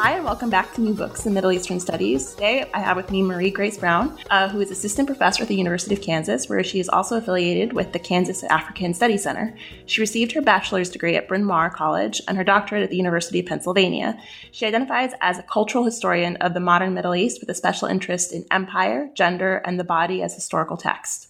Hi, 0.00 0.12
and 0.12 0.24
welcome 0.24 0.48
back 0.48 0.72
to 0.74 0.80
New 0.80 0.94
Books 0.94 1.26
in 1.26 1.34
Middle 1.34 1.50
Eastern 1.50 1.80
Studies. 1.80 2.34
Today, 2.34 2.70
I 2.72 2.78
have 2.78 2.96
with 2.96 3.10
me 3.10 3.20
Marie 3.20 3.50
Grace 3.50 3.76
Brown, 3.76 4.16
uh, 4.30 4.48
who 4.48 4.60
is 4.60 4.70
assistant 4.70 5.08
professor 5.08 5.42
at 5.42 5.48
the 5.48 5.56
University 5.56 5.92
of 5.92 6.00
Kansas, 6.00 6.48
where 6.48 6.62
she 6.62 6.78
is 6.78 6.88
also 6.88 7.16
affiliated 7.16 7.72
with 7.72 7.92
the 7.92 7.98
Kansas 7.98 8.44
African 8.44 8.94
Study 8.94 9.18
Center. 9.18 9.56
She 9.86 10.00
received 10.00 10.30
her 10.32 10.40
bachelor's 10.40 10.88
degree 10.88 11.16
at 11.16 11.26
Bryn 11.26 11.42
Mawr 11.42 11.68
College 11.68 12.22
and 12.28 12.36
her 12.36 12.44
doctorate 12.44 12.84
at 12.84 12.90
the 12.90 12.96
University 12.96 13.40
of 13.40 13.46
Pennsylvania. 13.46 14.16
She 14.52 14.66
identifies 14.66 15.14
as 15.20 15.40
a 15.40 15.42
cultural 15.42 15.82
historian 15.82 16.36
of 16.36 16.54
the 16.54 16.60
modern 16.60 16.94
Middle 16.94 17.16
East 17.16 17.40
with 17.40 17.48
a 17.48 17.54
special 17.54 17.88
interest 17.88 18.32
in 18.32 18.46
empire, 18.52 19.10
gender, 19.14 19.56
and 19.64 19.80
the 19.80 19.84
body 19.84 20.22
as 20.22 20.32
historical 20.32 20.76
text. 20.76 21.27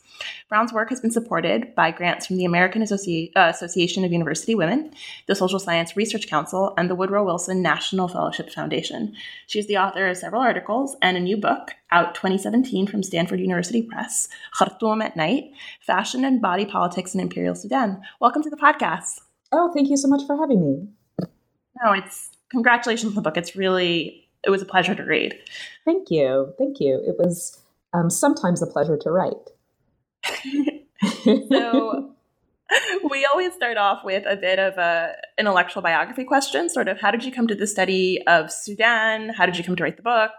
Brown's 0.49 0.73
work 0.73 0.89
has 0.91 1.01
been 1.01 1.11
supported 1.11 1.75
by 1.75 1.91
grants 1.91 2.27
from 2.27 2.37
the 2.37 2.45
American 2.45 2.83
Associ- 2.83 3.31
uh, 3.37 3.51
Association 3.55 4.05
of 4.05 4.13
University 4.13 4.55
Women, 4.55 4.93
the 5.27 5.35
Social 5.35 5.59
Science 5.59 5.97
Research 5.97 6.27
Council, 6.27 6.75
and 6.77 6.89
the 6.89 6.95
Woodrow 6.95 7.25
Wilson 7.25 7.63
National 7.63 8.09
Fellowship 8.09 8.51
Foundation. 8.51 9.15
She 9.47 9.59
is 9.59 9.67
the 9.67 9.77
author 9.77 10.09
of 10.09 10.17
several 10.17 10.43
articles 10.43 10.97
and 11.03 11.17
a 11.17 11.21
new 11.21 11.37
book 11.37 11.75
out 11.91 12.15
2017 12.15 12.87
from 12.87 13.03
Stanford 13.03 13.41
University 13.41 13.83
Press, 13.83 14.29
Khartoum 14.57 15.03
at 15.03 15.17
Night 15.17 15.53
Fashion 15.81 16.25
and 16.25 16.41
Body 16.41 16.67
Politics 16.67 17.15
in 17.15 17.21
Imperial 17.21 17.55
Sudan. 17.55 18.03
Welcome 18.21 18.43
to 18.43 18.51
the 18.51 18.57
podcast. 18.57 19.21
Oh, 19.53 19.73
thank 19.73 19.89
you 19.89 19.97
so 19.97 20.09
much 20.09 20.27
for 20.27 20.37
having 20.37 20.61
me. 20.61 20.89
No, 21.83 21.93
it's 21.93 22.31
congratulations 22.51 23.11
on 23.11 23.15
the 23.15 23.23
book. 23.23 23.37
It's 23.37 23.57
really, 23.57 24.29
it 24.45 24.51
was 24.51 24.63
a 24.63 24.67
pleasure 24.67 24.95
to 24.95 25.03
read. 25.03 25.39
Thank 25.85 26.11
you. 26.11 26.53
Thank 26.59 26.81
you. 26.81 27.03
It 27.07 27.17
was 27.19 27.59
um, 27.93 28.11
sometimes 28.11 28.63
a 28.63 28.67
pleasure 28.67 28.97
to 28.97 29.11
write. 29.11 29.51
so 31.49 32.15
we 33.11 33.27
always 33.33 33.55
start 33.55 33.77
off 33.77 34.05
with 34.05 34.25
a 34.27 34.37
bit 34.37 34.59
of 34.59 34.77
a 34.79 35.15
intellectual 35.39 35.83
biography 35.83 36.25
question 36.25 36.69
sort 36.69 36.89
of 36.89 37.01
how 37.01 37.11
did 37.11 37.25
you 37.25 37.33
come 37.33 37.47
to 37.47 37.55
the 37.55 37.67
study 37.67 38.23
of 38.27 38.51
sudan? 38.51 39.31
How 39.31 39.47
did 39.47 39.57
you 39.57 39.65
come 39.65 39.77
to 39.77 39.83
write 39.83 39.97
the 39.97 40.03
book? 40.03 40.33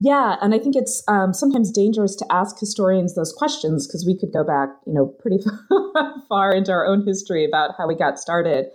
Yeah 0.00 0.36
and 0.40 0.54
i 0.54 0.58
think 0.58 0.76
it's 0.76 1.02
um, 1.08 1.34
sometimes 1.34 1.70
dangerous 1.70 2.14
to 2.16 2.26
ask 2.30 2.58
historians 2.58 3.14
those 3.14 3.32
questions 3.32 3.86
because 3.86 4.06
we 4.06 4.16
could 4.16 4.32
go 4.32 4.44
back 4.44 4.68
you 4.86 4.92
know 4.92 5.06
pretty 5.06 5.38
far 6.28 6.52
into 6.52 6.72
our 6.72 6.86
own 6.86 7.04
history 7.06 7.44
about 7.44 7.72
how 7.76 7.86
we 7.86 7.94
got 7.94 8.18
started. 8.18 8.66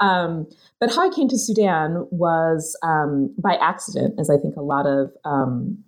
Um, 0.00 0.48
but 0.80 0.94
how 0.94 1.06
i 1.06 1.14
came 1.14 1.28
to 1.28 1.38
sudan 1.38 2.06
was 2.10 2.76
um, 2.82 3.34
by 3.38 3.54
accident 3.54 4.18
as 4.18 4.30
i 4.30 4.36
think 4.36 4.56
a 4.56 4.62
lot 4.62 4.86
of 4.86 5.12
um, 5.24 5.84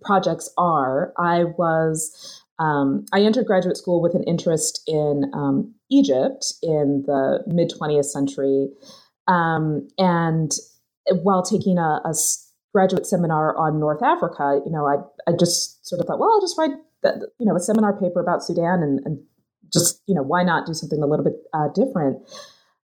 projects 0.00 0.50
are. 0.56 1.12
I 1.18 1.44
was 1.44 2.42
um, 2.58 3.06
I 3.12 3.20
entered 3.20 3.46
graduate 3.46 3.76
school 3.76 4.02
with 4.02 4.14
an 4.14 4.24
interest 4.24 4.82
in 4.86 5.30
um, 5.32 5.74
Egypt 5.90 6.52
in 6.62 7.04
the 7.06 7.44
mid 7.46 7.70
20th 7.70 8.06
century. 8.06 8.68
Um, 9.26 9.88
and 9.98 10.50
while 11.22 11.42
taking 11.42 11.78
a, 11.78 12.00
a, 12.04 12.14
graduate 12.74 13.06
seminar 13.06 13.56
on 13.56 13.80
North 13.80 14.02
Africa, 14.02 14.60
you 14.64 14.70
know, 14.70 14.86
I, 14.86 14.96
I 15.30 15.34
just 15.34 15.86
sort 15.86 16.00
of 16.00 16.06
thought, 16.06 16.18
well, 16.18 16.30
I'll 16.30 16.40
just 16.40 16.56
write, 16.58 16.72
the, 17.02 17.28
you 17.38 17.46
know, 17.46 17.56
a 17.56 17.60
seminar 17.60 17.98
paper 17.98 18.20
about 18.20 18.44
Sudan 18.44 18.82
and, 18.82 19.00
and, 19.04 19.18
just, 19.70 20.02
you 20.06 20.14
know, 20.14 20.22
why 20.22 20.42
not 20.42 20.66
do 20.66 20.72
something 20.72 21.02
a 21.02 21.06
little 21.06 21.24
bit 21.24 21.34
uh, 21.52 21.68
different? 21.74 22.18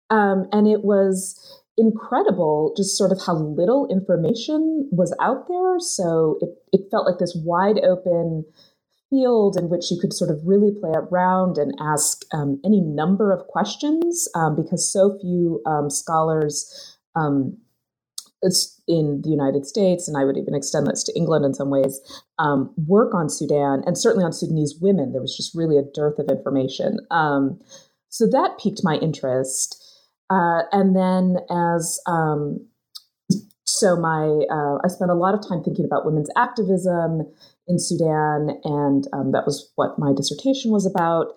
Um, 0.09 0.47
and 0.51 0.67
it 0.67 0.83
was 0.83 1.39
incredible 1.77 2.73
just 2.75 2.97
sort 2.97 3.11
of 3.11 3.21
how 3.25 3.33
little 3.35 3.87
information 3.89 4.89
was 4.91 5.15
out 5.21 5.47
there. 5.47 5.79
So 5.79 6.37
it, 6.41 6.49
it 6.73 6.91
felt 6.91 7.07
like 7.07 7.19
this 7.19 7.37
wide 7.43 7.79
open 7.79 8.45
field 9.13 9.55
in 9.55 9.69
which 9.69 9.91
you 9.91 9.97
could 10.01 10.11
sort 10.11 10.31
of 10.31 10.39
really 10.43 10.71
play 10.71 10.91
around 10.95 11.59
and 11.59 11.71
ask 11.79 12.23
um, 12.33 12.59
any 12.65 12.81
number 12.81 13.31
of 13.31 13.45
questions 13.47 14.27
um, 14.33 14.55
because 14.55 14.91
so 14.91 15.19
few 15.21 15.61
um, 15.67 15.89
scholars 15.89 16.97
um, 17.15 17.55
in 18.87 19.21
the 19.23 19.29
United 19.29 19.65
States, 19.65 20.07
and 20.07 20.17
I 20.17 20.25
would 20.25 20.35
even 20.35 20.55
extend 20.55 20.87
this 20.87 21.03
to 21.03 21.15
England 21.15 21.45
in 21.45 21.53
some 21.53 21.69
ways, 21.69 22.01
um, 22.39 22.73
work 22.87 23.13
on 23.13 23.29
Sudan 23.29 23.83
and 23.85 23.97
certainly 23.97 24.25
on 24.25 24.33
Sudanese 24.33 24.75
women. 24.81 25.13
There 25.13 25.21
was 25.21 25.37
just 25.37 25.55
really 25.55 25.77
a 25.77 25.83
dearth 25.93 26.19
of 26.19 26.27
information. 26.27 26.97
Um, 27.11 27.61
so 28.09 28.27
that 28.27 28.59
piqued 28.61 28.81
my 28.83 28.95
interest. 28.95 29.79
Uh, 30.29 30.63
and 30.71 30.95
then 30.95 31.37
as 31.49 31.99
so 33.65 33.95
my 33.95 34.27
uh, 34.51 34.77
I 34.83 34.87
spent 34.87 35.11
a 35.11 35.15
lot 35.15 35.33
of 35.33 35.47
time 35.47 35.63
thinking 35.63 35.85
about 35.85 36.05
women's 36.05 36.29
activism 36.35 37.31
in 37.67 37.79
Sudan, 37.79 38.59
and 38.63 39.07
um, 39.13 39.31
that 39.31 39.45
was 39.45 39.71
what 39.75 39.97
my 39.97 40.13
dissertation 40.13 40.71
was 40.71 40.85
about. 40.85 41.27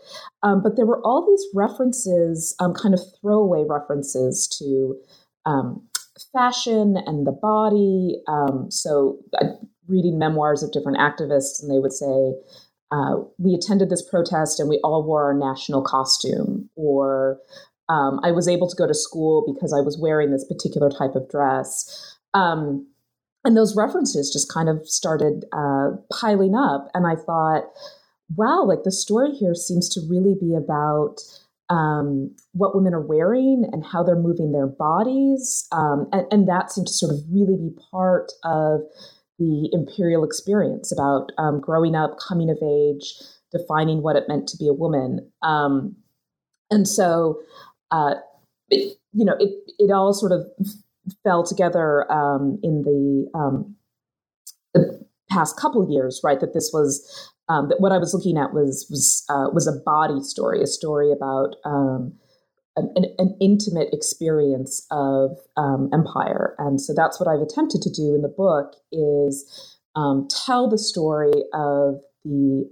Um, 0.43 0.63
but 0.63 0.77
there 0.77 0.87
were 0.87 1.01
all 1.03 1.27
these 1.27 1.47
references, 1.55 2.55
um, 2.61 2.75
kind 2.75 2.95
of 2.95 3.01
throwaway 3.21 3.65
references 3.69 4.49
to 4.59 4.97
um, 5.45 5.87
fashion 6.33 6.97
and 7.07 7.27
the 7.27 7.33
body. 7.33 8.21
Um, 8.27 8.71
so, 8.71 9.19
uh, 9.41 9.47
reading 9.89 10.19
memoirs 10.19 10.63
of 10.63 10.73
different 10.73 10.99
activists, 10.99 11.63
and 11.63 11.71
they 11.71 11.79
would 11.79 11.93
say, 11.93 12.35
uh, 12.91 13.17
"We 13.39 13.55
attended 13.55 13.89
this 13.89 14.03
protest, 14.03 14.59
and 14.59 14.69
we 14.69 14.81
all 14.83 15.05
wore 15.05 15.25
our 15.25 15.35
national 15.35 15.83
costume," 15.83 16.69
or 16.75 17.39
um, 17.89 18.19
"I 18.25 18.33
was 18.33 18.49
able 18.49 18.69
to 18.69 18.77
go 18.77 18.87
to 18.87 18.95
school 18.95 19.45
because 19.47 19.73
I 19.73 19.81
was 19.81 19.97
wearing 19.97 20.33
this 20.33 20.45
particular 20.45 20.91
type 20.91 21.15
of 21.15 21.29
dress." 21.29 22.19
Um, 22.35 22.89
and 23.47 23.57
those 23.57 23.77
references 23.77 24.31
just 24.33 24.53
kind 24.53 24.69
of 24.69 24.87
started 24.89 25.45
uh, 25.53 25.91
piling 26.13 26.57
up. 26.57 26.89
And 26.95 27.07
I 27.07 27.15
thought, 27.15 27.63
wow, 28.35 28.65
like 28.65 28.83
the 28.83 28.91
story 28.91 29.31
here 29.31 29.55
seems 29.55 29.89
to 29.91 30.01
really 30.11 30.35
be 30.39 30.55
about 30.57 31.19
um, 31.71 32.35
what 32.53 32.75
women 32.75 32.93
are 32.93 33.07
wearing 33.07 33.65
and 33.73 33.85
how 33.85 34.03
they're 34.03 34.17
moving 34.17 34.51
their 34.51 34.67
bodies. 34.67 35.67
Um, 35.71 36.09
and, 36.13 36.27
and, 36.31 36.49
that 36.49 36.71
seemed 36.71 36.87
to 36.89 36.93
sort 36.93 37.13
of 37.13 37.19
really 37.29 37.57
be 37.57 37.75
part 37.91 38.31
of 38.45 38.83
the 39.39 39.69
imperial 39.73 40.23
experience 40.23 40.93
about 40.93 41.31
um, 41.39 41.61
growing 41.61 41.97
up, 41.97 42.19
coming 42.27 42.51
of 42.51 42.59
age, 42.63 43.15
defining 43.51 44.03
what 44.03 44.15
it 44.15 44.29
meant 44.29 44.49
to 44.49 44.57
be 44.57 44.69
a 44.69 44.73
woman. 44.73 45.31
Um, 45.43 45.97
and 46.71 46.87
so, 46.87 47.41
uh, 47.91 48.15
it, 48.71 48.97
you 49.13 49.25
know, 49.25 49.35
it, 49.41 49.51
it 49.79 49.91
all 49.91 50.13
sort 50.13 50.33
of 50.33 50.47
fell 51.23 51.45
together 51.45 52.11
um, 52.11 52.59
in 52.63 52.83
the, 52.83 53.39
um, 53.39 53.77
the 54.75 55.07
past 55.31 55.59
couple 55.59 55.89
years, 55.91 56.21
right? 56.25 56.41
That 56.41 56.55
this 56.55 56.71
was 56.73 57.33
um, 57.49 57.69
that 57.69 57.81
what 57.81 57.93
I 57.93 57.99
was 57.99 58.13
looking 58.15 58.37
at 58.37 58.53
was 58.53 58.87
was 58.91 59.25
uh, 59.29 59.51
was 59.53 59.67
a 59.67 59.81
body 59.85 60.21
story, 60.21 60.63
a 60.63 60.67
story 60.67 61.13
about 61.13 61.57
um, 61.65 62.13
an, 62.77 63.07
an, 63.19 63.37
intimate 63.41 63.89
experience 63.93 64.87
of 64.91 65.39
um, 65.57 65.89
empire, 65.93 66.55
and 66.59 66.81
so 66.81 66.93
that's 66.95 67.21
what 67.21 67.29
I've 67.29 67.41
attempted 67.41 67.83
to 67.83 67.91
do 67.91 68.15
in 68.15 68.23
the 68.23 68.29
book 68.29 68.75
is 68.91 69.79
um, 69.95 70.29
tell 70.29 70.69
the 70.69 70.79
story 70.79 71.33
of 71.55 72.01
the 72.25 72.69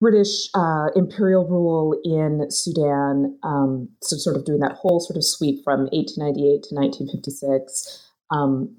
British 0.00 0.48
uh, 0.54 0.88
imperial 0.94 1.46
rule 1.48 1.98
in 2.04 2.50
Sudan, 2.50 3.38
um, 3.42 3.88
so 4.02 4.16
sort 4.16 4.36
of 4.36 4.44
doing 4.44 4.60
that 4.60 4.72
whole 4.72 5.00
sort 5.00 5.16
of 5.16 5.24
sweep 5.24 5.64
from 5.64 5.88
1898 5.92 6.62
to 6.64 6.74
1956, 6.74 8.06
um, 8.30 8.76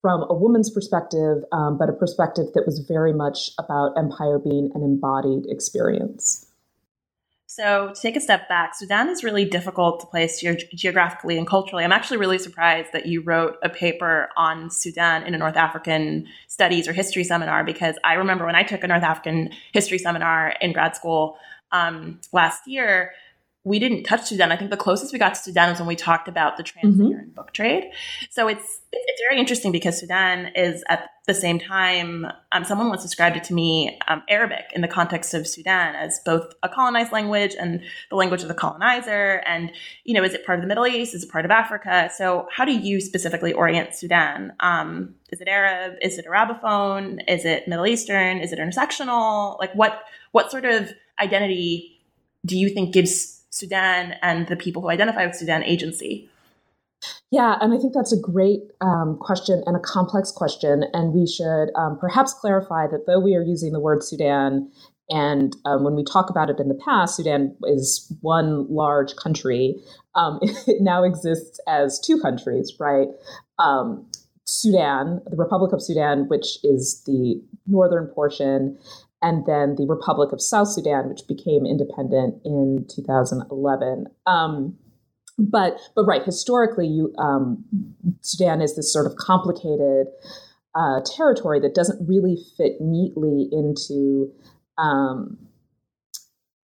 from 0.00 0.24
a 0.30 0.34
woman's 0.34 0.70
perspective, 0.70 1.42
um, 1.52 1.76
but 1.76 1.88
a 1.88 1.92
perspective 1.92 2.46
that 2.54 2.64
was 2.66 2.78
very 2.88 3.12
much 3.12 3.50
about 3.58 3.98
empire 3.98 4.38
being 4.38 4.70
an 4.74 4.82
embodied 4.82 5.44
experience. 5.50 6.49
So, 7.60 7.92
to 7.94 8.00
take 8.00 8.16
a 8.16 8.20
step 8.20 8.48
back, 8.48 8.74
Sudan 8.74 9.10
is 9.10 9.22
really 9.22 9.44
difficult 9.44 10.00
to 10.00 10.06
place 10.06 10.40
ge- 10.40 10.64
geographically 10.74 11.36
and 11.36 11.46
culturally. 11.46 11.84
I'm 11.84 11.92
actually 11.92 12.16
really 12.16 12.38
surprised 12.38 12.94
that 12.94 13.04
you 13.04 13.20
wrote 13.20 13.58
a 13.62 13.68
paper 13.68 14.30
on 14.34 14.70
Sudan 14.70 15.24
in 15.24 15.34
a 15.34 15.38
North 15.38 15.58
African 15.58 16.26
studies 16.48 16.88
or 16.88 16.94
history 16.94 17.22
seminar 17.22 17.62
because 17.62 17.96
I 18.02 18.14
remember 18.14 18.46
when 18.46 18.54
I 18.54 18.62
took 18.62 18.82
a 18.82 18.86
North 18.86 19.02
African 19.02 19.50
history 19.72 19.98
seminar 19.98 20.54
in 20.62 20.72
grad 20.72 20.96
school 20.96 21.36
um, 21.70 22.18
last 22.32 22.66
year, 22.66 23.12
we 23.62 23.78
didn't 23.78 24.04
touch 24.04 24.24
Sudan. 24.24 24.50
I 24.50 24.56
think 24.56 24.70
the 24.70 24.76
closest 24.76 25.12
we 25.12 25.18
got 25.18 25.34
to 25.34 25.40
Sudan 25.40 25.68
was 25.68 25.78
when 25.78 25.86
we 25.86 25.96
talked 25.96 26.28
about 26.28 26.56
the 26.56 26.62
trans-Saharan 26.62 27.26
mm-hmm. 27.26 27.34
book 27.34 27.52
trade. 27.52 27.90
So 28.30 28.48
it's 28.48 28.80
it's 28.90 29.20
very 29.28 29.38
interesting 29.38 29.70
because 29.70 29.98
Sudan 30.00 30.50
is 30.56 30.82
at 30.88 31.10
the 31.26 31.34
same 31.34 31.58
time. 31.58 32.26
Um, 32.52 32.64
someone 32.64 32.88
once 32.88 33.02
described 33.02 33.36
it 33.36 33.44
to 33.44 33.54
me 33.54 33.98
um, 34.08 34.22
Arabic 34.30 34.64
in 34.74 34.80
the 34.80 34.88
context 34.88 35.34
of 35.34 35.46
Sudan 35.46 35.94
as 35.94 36.20
both 36.24 36.54
a 36.62 36.70
colonized 36.70 37.12
language 37.12 37.54
and 37.58 37.82
the 38.08 38.16
language 38.16 38.40
of 38.40 38.48
the 38.48 38.54
colonizer. 38.54 39.42
And 39.46 39.72
you 40.04 40.14
know, 40.14 40.24
is 40.24 40.32
it 40.32 40.46
part 40.46 40.58
of 40.58 40.62
the 40.62 40.68
Middle 40.68 40.86
East? 40.86 41.14
Is 41.14 41.24
it 41.24 41.30
part 41.30 41.44
of 41.44 41.50
Africa? 41.50 42.10
So 42.16 42.48
how 42.50 42.64
do 42.64 42.72
you 42.72 42.98
specifically 42.98 43.52
orient 43.52 43.94
Sudan? 43.94 44.54
Um, 44.60 45.16
is 45.30 45.42
it 45.42 45.48
Arab? 45.48 45.96
Is 46.00 46.16
it 46.16 46.24
Arabophone? 46.24 47.20
Is 47.28 47.44
it 47.44 47.68
Middle 47.68 47.86
Eastern? 47.86 48.38
Is 48.38 48.54
it 48.54 48.58
intersectional? 48.58 49.58
Like 49.58 49.74
what 49.74 50.02
what 50.32 50.50
sort 50.50 50.64
of 50.64 50.94
identity 51.20 52.00
do 52.46 52.56
you 52.56 52.70
think 52.70 52.94
gives 52.94 53.39
Sudan 53.50 54.14
and 54.22 54.46
the 54.48 54.56
people 54.56 54.82
who 54.82 54.90
identify 54.90 55.26
with 55.26 55.36
Sudan 55.36 55.62
agency? 55.64 56.28
Yeah, 57.30 57.56
and 57.60 57.72
I 57.72 57.78
think 57.78 57.94
that's 57.94 58.12
a 58.12 58.20
great 58.20 58.60
um, 58.80 59.18
question 59.20 59.62
and 59.66 59.76
a 59.76 59.80
complex 59.80 60.30
question. 60.30 60.84
And 60.92 61.14
we 61.14 61.26
should 61.26 61.70
um, 61.74 61.98
perhaps 61.98 62.34
clarify 62.34 62.86
that 62.88 63.06
though 63.06 63.20
we 63.20 63.34
are 63.34 63.42
using 63.42 63.72
the 63.72 63.80
word 63.80 64.02
Sudan, 64.02 64.70
and 65.08 65.56
um, 65.64 65.82
when 65.82 65.96
we 65.96 66.04
talk 66.04 66.30
about 66.30 66.50
it 66.50 66.60
in 66.60 66.68
the 66.68 66.74
past, 66.74 67.16
Sudan 67.16 67.56
is 67.64 68.12
one 68.20 68.72
large 68.72 69.16
country. 69.16 69.74
Um, 70.14 70.38
it 70.42 70.80
now 70.82 71.02
exists 71.02 71.58
as 71.66 71.98
two 71.98 72.20
countries, 72.20 72.72
right? 72.78 73.08
Um, 73.58 74.06
Sudan, 74.44 75.20
the 75.30 75.36
Republic 75.36 75.72
of 75.72 75.82
Sudan, 75.82 76.28
which 76.28 76.58
is 76.64 77.02
the 77.06 77.40
northern 77.66 78.06
portion, 78.08 78.78
and 79.22 79.44
then 79.46 79.76
the 79.76 79.86
Republic 79.88 80.32
of 80.32 80.40
South 80.40 80.68
Sudan, 80.68 81.08
which 81.08 81.26
became 81.28 81.66
independent 81.66 82.40
in 82.44 82.86
2011. 82.88 84.06
Um, 84.26 84.76
but 85.38 85.80
but 85.94 86.04
right, 86.04 86.22
historically, 86.22 86.86
you 86.86 87.14
um, 87.18 87.64
Sudan 88.20 88.60
is 88.60 88.76
this 88.76 88.92
sort 88.92 89.06
of 89.06 89.16
complicated 89.16 90.08
uh, 90.74 91.00
territory 91.16 91.60
that 91.60 91.74
doesn't 91.74 92.06
really 92.06 92.36
fit 92.56 92.80
neatly 92.80 93.48
into 93.52 94.32
um, 94.78 95.38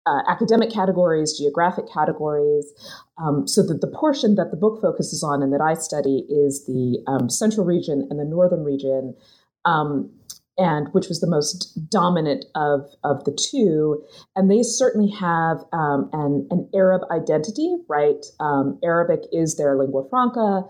uh, 0.05 0.21
academic 0.27 0.71
categories, 0.71 1.37
geographic 1.37 1.85
categories. 1.91 2.71
Um, 3.17 3.47
so 3.47 3.63
that 3.63 3.81
the 3.81 3.87
portion 3.87 4.35
that 4.35 4.51
the 4.51 4.57
book 4.57 4.81
focuses 4.81 5.23
on 5.23 5.41
and 5.41 5.53
that 5.53 5.61
I 5.61 5.73
study 5.73 6.25
is 6.29 6.65
the 6.65 7.01
um, 7.07 7.29
central 7.29 7.65
region 7.65 8.07
and 8.09 8.19
the 8.19 8.25
northern 8.25 8.63
region, 8.63 9.15
um, 9.63 10.11
and 10.57 10.87
which 10.93 11.07
was 11.07 11.19
the 11.19 11.27
most 11.27 11.89
dominant 11.89 12.45
of, 12.55 12.81
of 13.03 13.23
the 13.25 13.31
two. 13.31 14.03
And 14.35 14.49
they 14.49 14.63
certainly 14.63 15.11
have 15.11 15.63
um, 15.73 16.09
an, 16.13 16.47
an 16.49 16.69
Arab 16.73 17.01
identity, 17.11 17.75
right? 17.87 18.25
Um, 18.39 18.79
Arabic 18.83 19.21
is 19.31 19.57
their 19.57 19.77
lingua 19.77 20.07
franca. 20.09 20.63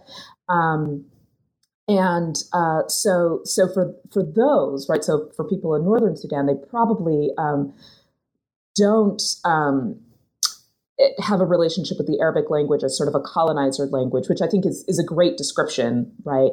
Um, 0.49 1.05
and 1.87 2.35
uh, 2.51 2.87
so, 2.87 3.41
so 3.43 3.71
for 3.71 3.93
for 4.11 4.23
those, 4.23 4.89
right? 4.89 5.03
So 5.03 5.29
for 5.35 5.47
people 5.47 5.75
in 5.75 5.83
northern 5.83 6.17
Sudan, 6.17 6.47
they 6.47 6.55
probably 6.67 7.29
um, 7.37 7.75
don't 8.75 9.21
um, 9.43 9.99
have 11.19 11.41
a 11.41 11.45
relationship 11.45 11.97
with 11.99 12.07
the 12.07 12.19
Arabic 12.19 12.49
language 12.49 12.83
as 12.83 12.97
sort 12.97 13.07
of 13.07 13.13
a 13.13 13.19
colonizer 13.19 13.85
language, 13.85 14.27
which 14.29 14.41
I 14.41 14.47
think 14.47 14.65
is 14.65 14.83
is 14.87 14.97
a 14.97 15.03
great 15.03 15.37
description, 15.37 16.11
right, 16.23 16.51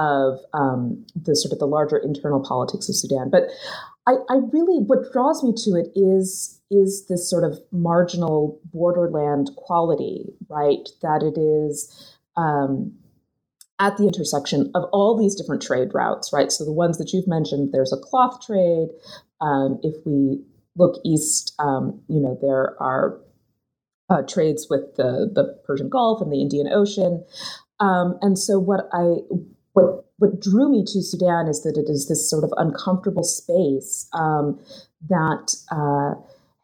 of 0.00 0.38
um, 0.54 1.04
the 1.14 1.36
sort 1.36 1.52
of 1.52 1.58
the 1.58 1.66
larger 1.66 1.98
internal 1.98 2.42
politics 2.42 2.88
of 2.88 2.96
Sudan. 2.96 3.28
But 3.30 3.44
I, 4.06 4.12
I 4.30 4.40
really, 4.50 4.82
what 4.82 5.12
draws 5.12 5.44
me 5.44 5.52
to 5.64 5.76
it 5.76 5.88
is 5.94 6.56
is 6.70 7.06
this 7.08 7.28
sort 7.28 7.44
of 7.44 7.58
marginal 7.72 8.60
borderland 8.72 9.50
quality, 9.56 10.32
right? 10.48 10.88
That 11.02 11.22
it 11.22 11.38
is. 11.38 12.16
Um, 12.36 12.94
at 13.80 13.96
the 13.96 14.04
intersection 14.04 14.70
of 14.74 14.84
all 14.92 15.18
these 15.18 15.34
different 15.34 15.62
trade 15.62 15.88
routes, 15.94 16.34
right? 16.34 16.52
So 16.52 16.66
the 16.66 16.72
ones 16.72 16.98
that 16.98 17.14
you've 17.14 17.26
mentioned, 17.26 17.72
there's 17.72 17.94
a 17.94 17.96
cloth 17.96 18.44
trade. 18.44 18.88
Um, 19.40 19.80
if 19.82 19.94
we 20.04 20.44
look 20.76 21.00
east, 21.02 21.54
um, 21.58 22.00
you 22.06 22.20
know, 22.20 22.38
there 22.42 22.80
are 22.80 23.18
uh, 24.10 24.22
trades 24.22 24.66
with 24.68 24.96
the 24.96 25.30
the 25.32 25.58
Persian 25.66 25.88
Gulf 25.88 26.20
and 26.20 26.30
the 26.30 26.42
Indian 26.42 26.68
Ocean. 26.68 27.24
Um, 27.78 28.18
and 28.20 28.38
so 28.38 28.58
what 28.58 28.88
I 28.92 29.16
what 29.72 30.04
what 30.18 30.40
drew 30.40 30.70
me 30.70 30.84
to 30.84 31.02
Sudan 31.02 31.48
is 31.48 31.62
that 31.62 31.78
it 31.78 31.90
is 31.90 32.08
this 32.08 32.28
sort 32.28 32.44
of 32.44 32.52
uncomfortable 32.56 33.24
space 33.24 34.08
um, 34.12 34.58
that. 35.08 35.54
Uh, 35.70 36.20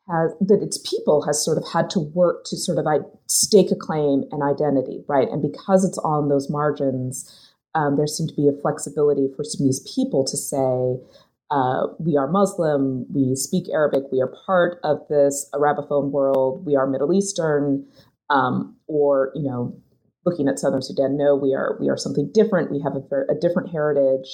has, 0.08 0.30
that 0.40 0.62
its 0.62 0.78
people 0.78 1.26
has 1.26 1.44
sort 1.44 1.58
of 1.58 1.64
had 1.72 1.90
to 1.90 1.98
work 1.98 2.44
to 2.44 2.56
sort 2.56 2.78
of 2.78 2.86
stake 3.26 3.72
a 3.72 3.74
claim 3.74 4.22
and 4.30 4.40
identity, 4.40 5.02
right? 5.08 5.28
And 5.28 5.42
because 5.42 5.84
it's 5.84 5.98
on 5.98 6.28
those 6.28 6.48
margins, 6.48 7.28
um, 7.74 7.96
there 7.96 8.06
seemed 8.06 8.30
to 8.30 8.34
be 8.34 8.48
a 8.48 8.52
flexibility 8.62 9.28
for 9.36 9.44
Sudanese 9.44 9.80
people 9.80 10.24
to 10.24 10.36
say, 10.36 10.96
uh, 11.50 11.86
we 11.98 12.16
are 12.16 12.26
Muslim, 12.26 13.06
we 13.12 13.36
speak 13.36 13.68
Arabic, 13.70 14.04
we 14.10 14.20
are 14.20 14.32
part 14.46 14.80
of 14.82 15.00
this 15.08 15.48
Arabophone 15.52 16.10
world, 16.10 16.64
we 16.64 16.74
are 16.74 16.86
Middle 16.86 17.12
Eastern, 17.12 17.86
um, 18.30 18.76
or 18.86 19.30
you 19.34 19.42
know, 19.42 19.76
looking 20.26 20.48
at 20.48 20.58
Southern 20.58 20.82
Sudan, 20.82 21.16
no, 21.16 21.36
we 21.36 21.54
are 21.54 21.76
we 21.80 21.88
are 21.88 21.96
something 21.96 22.30
different. 22.32 22.70
We 22.70 22.80
have 22.82 22.94
a, 22.96 23.32
a 23.32 23.34
different 23.40 23.70
heritage, 23.70 24.28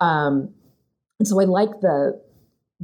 um, 0.00 0.52
and 1.18 1.26
so 1.28 1.40
I 1.40 1.44
like 1.44 1.80
the 1.80 2.20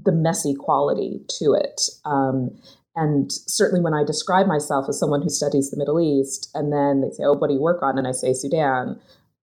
the 0.04 0.12
messy 0.12 0.54
quality 0.54 1.20
to 1.40 1.54
it. 1.54 1.80
Um, 2.04 2.50
and 2.94 3.30
certainly 3.30 3.82
when 3.82 3.94
I 3.94 4.04
describe 4.04 4.46
myself 4.46 4.86
as 4.88 4.98
someone 4.98 5.22
who 5.22 5.28
studies 5.28 5.70
the 5.70 5.76
Middle 5.76 6.00
East, 6.00 6.50
and 6.54 6.72
then 6.72 7.02
they 7.02 7.10
say, 7.10 7.24
"Oh, 7.24 7.34
what 7.34 7.48
do 7.48 7.54
you 7.54 7.60
work 7.60 7.82
on?" 7.82 7.98
and 7.98 8.06
I 8.06 8.12
say 8.12 8.32
Sudan, 8.32 8.98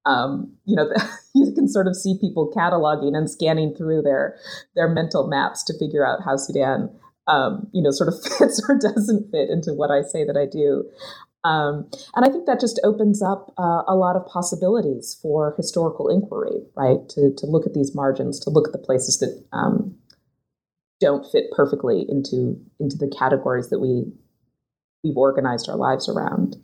um, 0.05 0.51
you 0.65 0.75
know, 0.75 0.91
you 1.35 1.51
can 1.53 1.67
sort 1.67 1.87
of 1.87 1.95
see 1.95 2.17
people 2.19 2.51
cataloging 2.55 3.15
and 3.15 3.29
scanning 3.29 3.75
through 3.75 4.01
their 4.01 4.37
their 4.75 4.87
mental 4.87 5.27
maps 5.27 5.63
to 5.65 5.77
figure 5.77 6.05
out 6.05 6.19
how 6.23 6.35
Sudan, 6.37 6.89
um, 7.27 7.67
you 7.73 7.81
know, 7.81 7.91
sort 7.91 8.09
of 8.09 8.15
fits 8.37 8.61
or 8.67 8.77
doesn't 8.77 9.31
fit 9.31 9.49
into 9.49 9.73
what 9.73 9.91
I 9.91 10.01
say 10.01 10.25
that 10.25 10.37
I 10.37 10.45
do. 10.45 10.89
Um, 11.43 11.89
and 12.15 12.25
I 12.25 12.29
think 12.29 12.45
that 12.45 12.59
just 12.59 12.79
opens 12.83 13.21
up 13.21 13.53
uh, 13.57 13.83
a 13.87 13.95
lot 13.95 14.15
of 14.15 14.25
possibilities 14.25 15.17
for 15.21 15.53
historical 15.57 16.09
inquiry, 16.09 16.61
right? 16.75 17.07
To 17.09 17.33
to 17.37 17.45
look 17.45 17.65
at 17.65 17.73
these 17.73 17.93
margins, 17.93 18.39
to 18.41 18.49
look 18.49 18.67
at 18.67 18.71
the 18.71 18.79
places 18.79 19.19
that 19.19 19.43
um, 19.51 19.95
don't 21.01 21.29
fit 21.31 21.51
perfectly 21.51 22.05
into 22.07 22.59
into 22.79 22.97
the 22.97 23.13
categories 23.17 23.69
that 23.69 23.79
we 23.79 24.05
we've 25.03 25.17
organized 25.17 25.67
our 25.69 25.75
lives 25.75 26.07
around. 26.07 26.55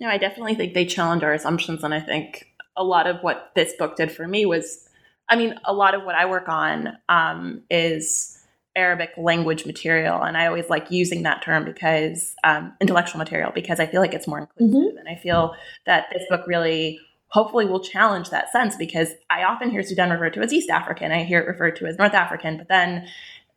No, 0.00 0.08
I 0.08 0.16
definitely 0.16 0.54
think 0.54 0.72
they 0.72 0.86
challenge 0.86 1.22
our 1.22 1.34
assumptions, 1.34 1.84
and 1.84 1.92
I 1.92 2.00
think 2.00 2.46
a 2.76 2.84
lot 2.84 3.06
of 3.06 3.20
what 3.20 3.52
this 3.54 3.74
book 3.78 3.96
did 3.96 4.10
for 4.10 4.26
me 4.26 4.46
was, 4.46 4.88
I 5.28 5.36
mean, 5.36 5.54
a 5.64 5.74
lot 5.74 5.94
of 5.94 6.04
what 6.04 6.14
I 6.14 6.24
work 6.24 6.48
on 6.48 6.96
um, 7.10 7.62
is 7.70 8.39
Arabic 8.76 9.10
language 9.16 9.66
material, 9.66 10.22
and 10.22 10.36
I 10.36 10.46
always 10.46 10.68
like 10.68 10.90
using 10.90 11.24
that 11.24 11.42
term 11.42 11.64
because 11.64 12.34
um, 12.44 12.72
intellectual 12.80 13.18
material 13.18 13.50
because 13.54 13.80
I 13.80 13.86
feel 13.86 14.00
like 14.00 14.14
it's 14.14 14.26
more 14.26 14.38
inclusive, 14.40 14.76
mm-hmm. 14.76 14.98
and 14.98 15.08
I 15.08 15.16
feel 15.16 15.54
that 15.86 16.06
this 16.12 16.22
book 16.28 16.46
really 16.46 17.00
hopefully 17.30 17.64
will 17.64 17.80
challenge 17.80 18.30
that 18.30 18.50
sense 18.50 18.76
because 18.76 19.08
I 19.30 19.44
often 19.44 19.70
hear 19.70 19.82
Sudan 19.82 20.10
referred 20.10 20.34
to 20.34 20.40
as 20.40 20.52
East 20.52 20.70
African, 20.70 21.12
I 21.12 21.24
hear 21.24 21.40
it 21.40 21.46
referred 21.46 21.76
to 21.76 21.86
as 21.86 21.98
North 21.98 22.14
African, 22.14 22.58
but 22.58 22.68
then 22.68 23.06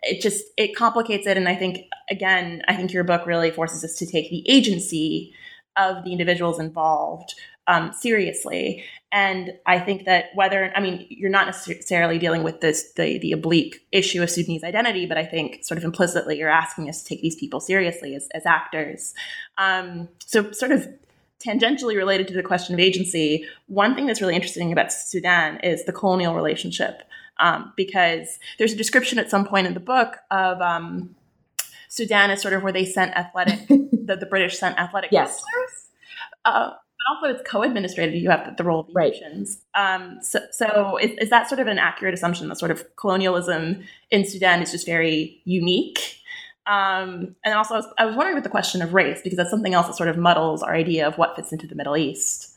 it 0.01 0.21
just 0.21 0.43
it 0.57 0.75
complicates 0.75 1.27
it 1.27 1.37
and 1.37 1.47
I 1.47 1.55
think 1.55 1.85
again, 2.09 2.61
I 2.67 2.75
think 2.75 2.93
your 2.93 3.03
book 3.03 3.25
really 3.25 3.51
forces 3.51 3.83
us 3.83 3.95
to 3.97 4.05
take 4.05 4.29
the 4.29 4.47
agency 4.49 5.33
of 5.75 6.03
the 6.03 6.11
individuals 6.11 6.59
involved 6.59 7.33
um, 7.67 7.93
seriously. 7.93 8.83
And 9.11 9.53
I 9.65 9.79
think 9.79 10.05
that 10.05 10.29
whether, 10.33 10.75
I 10.75 10.81
mean, 10.81 11.05
you're 11.09 11.29
not 11.29 11.45
necessarily 11.45 12.17
dealing 12.17 12.43
with 12.43 12.61
this, 12.61 12.93
the, 12.93 13.19
the 13.19 13.31
oblique 13.31 13.85
issue 13.91 14.23
of 14.23 14.29
Sudanese 14.29 14.63
identity, 14.63 15.05
but 15.05 15.17
I 15.17 15.25
think 15.25 15.63
sort 15.63 15.77
of 15.77 15.83
implicitly 15.83 16.39
you're 16.39 16.49
asking 16.49 16.89
us 16.89 17.03
to 17.03 17.09
take 17.09 17.21
these 17.21 17.35
people 17.35 17.59
seriously 17.59 18.15
as, 18.15 18.27
as 18.33 18.45
actors. 18.45 19.13
Um, 19.57 20.09
so, 20.25 20.51
sort 20.51 20.71
of 20.71 20.87
tangentially 21.45 21.95
related 21.95 22.27
to 22.29 22.33
the 22.33 22.43
question 22.43 22.73
of 22.73 22.79
agency, 22.79 23.45
one 23.67 23.95
thing 23.95 24.05
that's 24.05 24.21
really 24.21 24.35
interesting 24.35 24.71
about 24.71 24.91
Sudan 24.91 25.59
is 25.59 25.85
the 25.85 25.93
colonial 25.93 26.35
relationship, 26.35 27.03
um, 27.37 27.73
because 27.75 28.39
there's 28.57 28.73
a 28.73 28.77
description 28.77 29.19
at 29.19 29.29
some 29.29 29.45
point 29.45 29.67
in 29.67 29.73
the 29.73 29.79
book 29.79 30.17
of 30.31 30.61
um, 30.61 31.15
Sudan 31.89 32.31
is 32.31 32.41
sort 32.41 32.53
of 32.53 32.63
where 32.63 32.73
they 32.73 32.85
sent 32.85 33.11
athletic, 33.13 33.67
the, 33.67 34.17
the 34.19 34.25
British 34.25 34.57
sent 34.57 34.79
athletic 34.79 35.11
yes. 35.11 35.43
Uh, 36.45 36.71
but 37.03 37.15
also 37.15 37.35
it's 37.35 37.49
co-administrated. 37.49 38.15
You 38.15 38.29
have 38.29 38.55
the 38.57 38.63
role 38.63 38.81
of 38.81 38.87
the 38.87 38.93
right. 38.93 39.11
nations. 39.11 39.61
Um, 39.75 40.19
so, 40.21 40.39
so 40.51 40.97
is, 40.97 41.11
is, 41.19 41.29
that 41.29 41.49
sort 41.49 41.59
of 41.59 41.67
an 41.67 41.79
accurate 41.79 42.13
assumption 42.13 42.47
that 42.49 42.57
sort 42.57 42.71
of 42.71 42.83
colonialism 42.95 43.83
in 44.11 44.25
Sudan 44.25 44.61
is 44.61 44.71
just 44.71 44.85
very 44.85 45.41
unique? 45.45 46.19
Um, 46.65 47.35
and 47.43 47.53
also, 47.53 47.73
I 47.73 47.77
was, 47.77 47.87
I 47.97 48.05
was 48.05 48.15
wondering 48.15 48.35
about 48.37 48.43
the 48.43 48.49
question 48.49 48.81
of 48.81 48.93
race 48.93 49.21
because 49.23 49.37
that's 49.37 49.49
something 49.49 49.73
else 49.73 49.87
that 49.87 49.95
sort 49.95 50.09
of 50.09 50.17
muddles 50.17 50.63
our 50.63 50.73
idea 50.73 51.07
of 51.07 51.17
what 51.17 51.35
fits 51.35 51.51
into 51.51 51.67
the 51.67 51.75
Middle 51.75 51.97
East. 51.97 52.53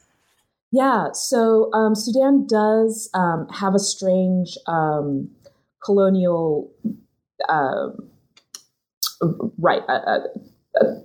Yeah, 0.72 1.12
so 1.12 1.72
um, 1.72 1.94
Sudan 1.94 2.46
does 2.46 3.08
um, 3.14 3.48
have 3.48 3.74
a 3.74 3.78
strange 3.78 4.58
um, 4.66 5.30
colonial, 5.84 6.70
uh, 7.48 7.88
right, 9.58 9.82
a, 9.88 10.22
a, 10.80 11.02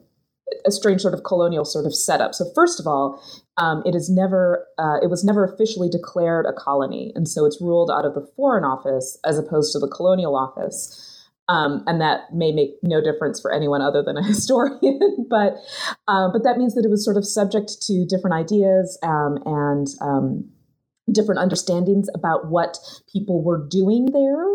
a, 0.66 0.72
strange 0.72 1.02
sort 1.02 1.14
of 1.14 1.24
colonial 1.24 1.66
sort 1.66 1.86
of 1.86 1.96
setup. 1.96 2.34
So 2.34 2.46
first 2.56 2.80
of 2.80 2.88
all, 2.88 3.22
um, 3.58 3.84
it 3.86 3.96
is 3.96 4.10
never, 4.10 4.68
uh, 4.78 4.98
it 5.02 5.10
was 5.10 5.24
never 5.24 5.44
officially 5.44 5.90
declared 5.90 6.46
a 6.46 6.54
colony, 6.54 7.12
and 7.16 7.28
so 7.28 7.46
it's 7.46 7.62
ruled 7.62 7.92
out 7.92 8.06
of 8.06 8.14
the 8.14 8.28
Foreign 8.36 8.64
Office 8.64 9.20
as 9.26 9.38
opposed 9.38 9.74
to 9.74 9.80
the 9.80 9.88
Colonial 9.88 10.36
Office. 10.36 11.08
Um, 11.50 11.84
and 11.86 12.00
that 12.00 12.34
may 12.34 12.54
make 12.54 12.76
no 12.82 13.02
difference 13.02 13.42
for 13.42 13.52
anyone 13.52 13.82
other 13.82 14.02
than 14.02 14.16
a 14.16 14.24
historian, 14.26 15.28
but 15.30 15.56
uh, 16.08 16.30
but 16.32 16.44
that 16.44 16.58
means 16.58 16.76
that 16.76 16.86
it 16.86 16.90
was 16.90 17.04
sort 17.04 17.18
of 17.18 17.26
subject 17.26 17.82
to 17.88 18.06
different 18.06 18.36
ideas 18.36 18.98
um, 19.04 19.40
and 19.46 19.88
um, 20.02 20.50
different 21.12 21.40
understandings 21.40 22.08
about 22.16 22.50
what 22.50 22.78
people 23.12 23.44
were 23.44 23.66
doing 23.70 24.08
there. 24.12 24.46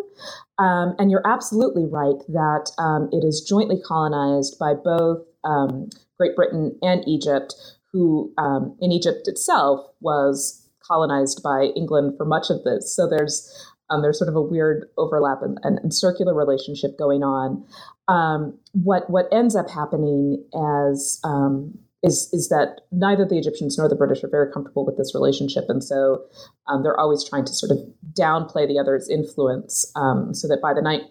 Um, 0.58 0.94
and 0.98 1.10
you're 1.10 1.26
absolutely 1.26 1.84
right 1.84 2.18
that 2.28 2.70
um, 2.78 3.08
it 3.12 3.24
is 3.26 3.44
jointly 3.46 3.80
colonized 3.84 4.58
by 4.58 4.74
both 4.74 5.24
um, 5.46 5.88
Great 6.18 6.36
Britain 6.36 6.76
and 6.82 7.06
Egypt, 7.06 7.54
who 7.92 8.32
um, 8.38 8.76
in 8.80 8.92
Egypt 8.92 9.26
itself 9.26 9.80
was 10.00 10.62
colonized 10.86 11.42
by 11.42 11.70
England 11.76 12.14
for 12.16 12.24
much 12.24 12.50
of 12.50 12.62
this. 12.64 12.94
So 12.94 13.08
there's 13.08 13.50
um, 13.88 14.02
there's 14.02 14.18
sort 14.18 14.28
of 14.28 14.34
a 14.34 14.42
weird 14.42 14.88
overlap 14.98 15.42
and, 15.42 15.58
and, 15.62 15.78
and 15.78 15.94
circular 15.94 16.34
relationship 16.34 16.98
going 16.98 17.22
on. 17.22 17.64
Um, 18.08 18.58
what 18.72 19.08
what 19.08 19.26
ends 19.32 19.54
up 19.54 19.70
happening 19.70 20.44
as 20.54 21.20
um, 21.24 21.78
is 22.02 22.28
is 22.32 22.48
that 22.48 22.80
neither 22.92 23.24
the 23.24 23.38
Egyptians 23.38 23.78
nor 23.78 23.88
the 23.88 23.94
British 23.94 24.22
are 24.24 24.28
very 24.28 24.50
comfortable 24.52 24.84
with 24.84 24.96
this 24.96 25.14
relationship, 25.14 25.64
and 25.68 25.82
so 25.82 26.24
um, 26.66 26.82
they're 26.82 26.98
always 26.98 27.24
trying 27.28 27.44
to 27.44 27.52
sort 27.52 27.70
of 27.70 27.78
downplay 28.12 28.66
the 28.66 28.78
other's 28.78 29.08
influence, 29.08 29.90
um, 29.96 30.34
so 30.34 30.48
that 30.48 30.60
by 30.60 30.74
the 30.74 30.82
ni- 30.82 31.08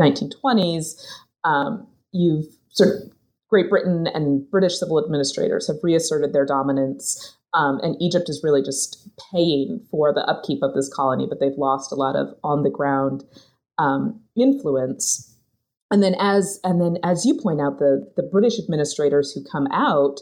1920s, 0.00 1.00
um, 1.44 1.86
you've 2.12 2.46
sort 2.70 2.90
of 2.90 3.17
Great 3.48 3.70
Britain 3.70 4.06
and 4.12 4.48
British 4.50 4.78
civil 4.78 5.02
administrators 5.02 5.66
have 5.66 5.76
reasserted 5.82 6.32
their 6.32 6.44
dominance. 6.44 7.36
Um, 7.54 7.80
and 7.82 7.96
Egypt 8.00 8.28
is 8.28 8.42
really 8.44 8.62
just 8.62 9.08
paying 9.32 9.80
for 9.90 10.12
the 10.12 10.24
upkeep 10.26 10.62
of 10.62 10.74
this 10.74 10.92
colony, 10.92 11.26
but 11.28 11.40
they've 11.40 11.56
lost 11.56 11.90
a 11.90 11.94
lot 11.94 12.14
of 12.14 12.28
on 12.44 12.62
the 12.62 12.70
ground 12.70 13.24
um, 13.78 14.20
influence. 14.36 15.34
And 15.90 16.02
then, 16.02 16.14
as 16.20 16.60
and 16.62 16.80
then, 16.80 16.98
as 17.02 17.24
you 17.24 17.40
point 17.40 17.62
out, 17.62 17.78
the 17.78 18.06
the 18.16 18.22
British 18.22 18.58
administrators 18.58 19.32
who 19.32 19.42
come 19.50 19.66
out 19.72 20.20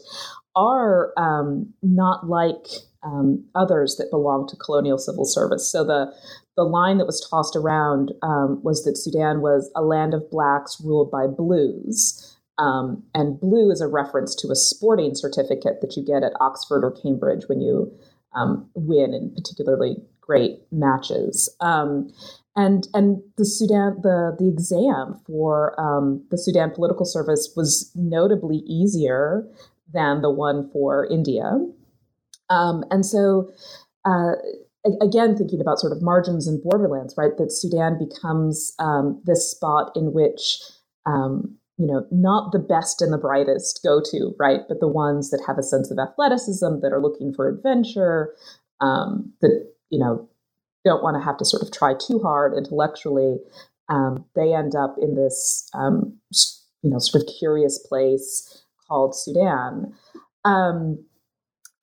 are 0.55 1.11
um, 1.17 1.73
not 1.83 2.27
like 2.29 2.67
um, 3.03 3.45
others 3.55 3.97
that 3.97 4.09
belong 4.09 4.47
to 4.47 4.55
colonial 4.55 4.97
civil 4.97 5.25
service. 5.25 5.69
So 5.69 5.83
the 5.83 6.13
the 6.55 6.63
line 6.63 6.97
that 6.97 7.05
was 7.05 7.25
tossed 7.29 7.55
around 7.55 8.13
um, 8.23 8.61
was 8.63 8.83
that 8.83 8.97
Sudan 8.97 9.41
was 9.41 9.69
a 9.75 9.81
land 9.81 10.13
of 10.13 10.29
blacks 10.31 10.81
ruled 10.83 11.11
by 11.11 11.27
blues. 11.27 12.36
Um, 12.59 13.03
and 13.13 13.39
blue 13.39 13.69
is 13.71 13.81
a 13.81 13.87
reference 13.87 14.33
to 14.35 14.49
a 14.49 14.55
sporting 14.55 15.13
certificate 15.15 15.81
that 15.81 15.95
you 15.95 16.03
get 16.03 16.23
at 16.23 16.33
Oxford 16.39 16.83
or 16.83 16.91
Cambridge 16.91 17.43
when 17.47 17.61
you 17.61 17.91
um, 18.33 18.69
win 18.73 19.13
in 19.13 19.33
particularly 19.33 19.97
great 20.21 20.59
matches. 20.71 21.49
Um, 21.59 22.11
and 22.55 22.87
and 22.93 23.21
the 23.37 23.45
Sudan 23.45 23.97
the 24.01 24.35
the 24.37 24.49
exam 24.49 25.19
for 25.27 25.79
um, 25.79 26.25
the 26.31 26.37
Sudan 26.37 26.71
political 26.71 27.05
service 27.05 27.53
was 27.55 27.91
notably 27.95 28.57
easier 28.65 29.47
than 29.93 30.21
the 30.21 30.31
one 30.31 30.69
for 30.71 31.05
India. 31.05 31.59
Um, 32.49 32.83
and 32.91 33.05
so. 33.05 33.51
Uh, 34.05 34.33
again 35.01 35.35
thinking 35.35 35.59
about 35.59 35.79
sort 35.79 35.91
of 35.91 36.01
margins 36.01 36.47
and 36.47 36.63
borderlands 36.63 37.13
right 37.17 37.35
that 37.37 37.51
sudan 37.51 37.97
becomes 37.97 38.73
um, 38.79 39.21
this 39.25 39.51
spot 39.51 39.91
in 39.97 40.13
which 40.13 40.61
um, 41.05 41.57
you 41.77 41.85
know, 41.85 42.05
not 42.11 42.51
the 42.51 42.59
best 42.59 43.01
and 43.01 43.13
the 43.13 43.17
brightest 43.17 43.81
go 43.83 44.01
to, 44.11 44.33
right? 44.39 44.61
But 44.67 44.79
the 44.79 44.87
ones 44.87 45.29
that 45.29 45.43
have 45.45 45.57
a 45.57 45.63
sense 45.63 45.91
of 45.91 45.99
athleticism, 45.99 46.79
that 46.81 46.91
are 46.91 47.01
looking 47.01 47.33
for 47.33 47.47
adventure, 47.47 48.33
um, 48.81 49.31
that, 49.41 49.69
you 49.89 49.99
know, 49.99 50.27
don't 50.83 51.03
want 51.03 51.17
to 51.17 51.23
have 51.23 51.37
to 51.37 51.45
sort 51.45 51.61
of 51.61 51.71
try 51.71 51.93
too 51.93 52.19
hard 52.19 52.53
intellectually. 52.57 53.37
Um, 53.89 54.25
they 54.35 54.53
end 54.53 54.75
up 54.75 54.95
in 54.99 55.15
this, 55.15 55.69
um, 55.73 56.17
you 56.81 56.89
know, 56.89 56.99
sort 56.99 57.23
of 57.23 57.29
curious 57.39 57.77
place 57.77 58.63
called 58.87 59.15
Sudan. 59.15 59.93
Um, 60.45 61.03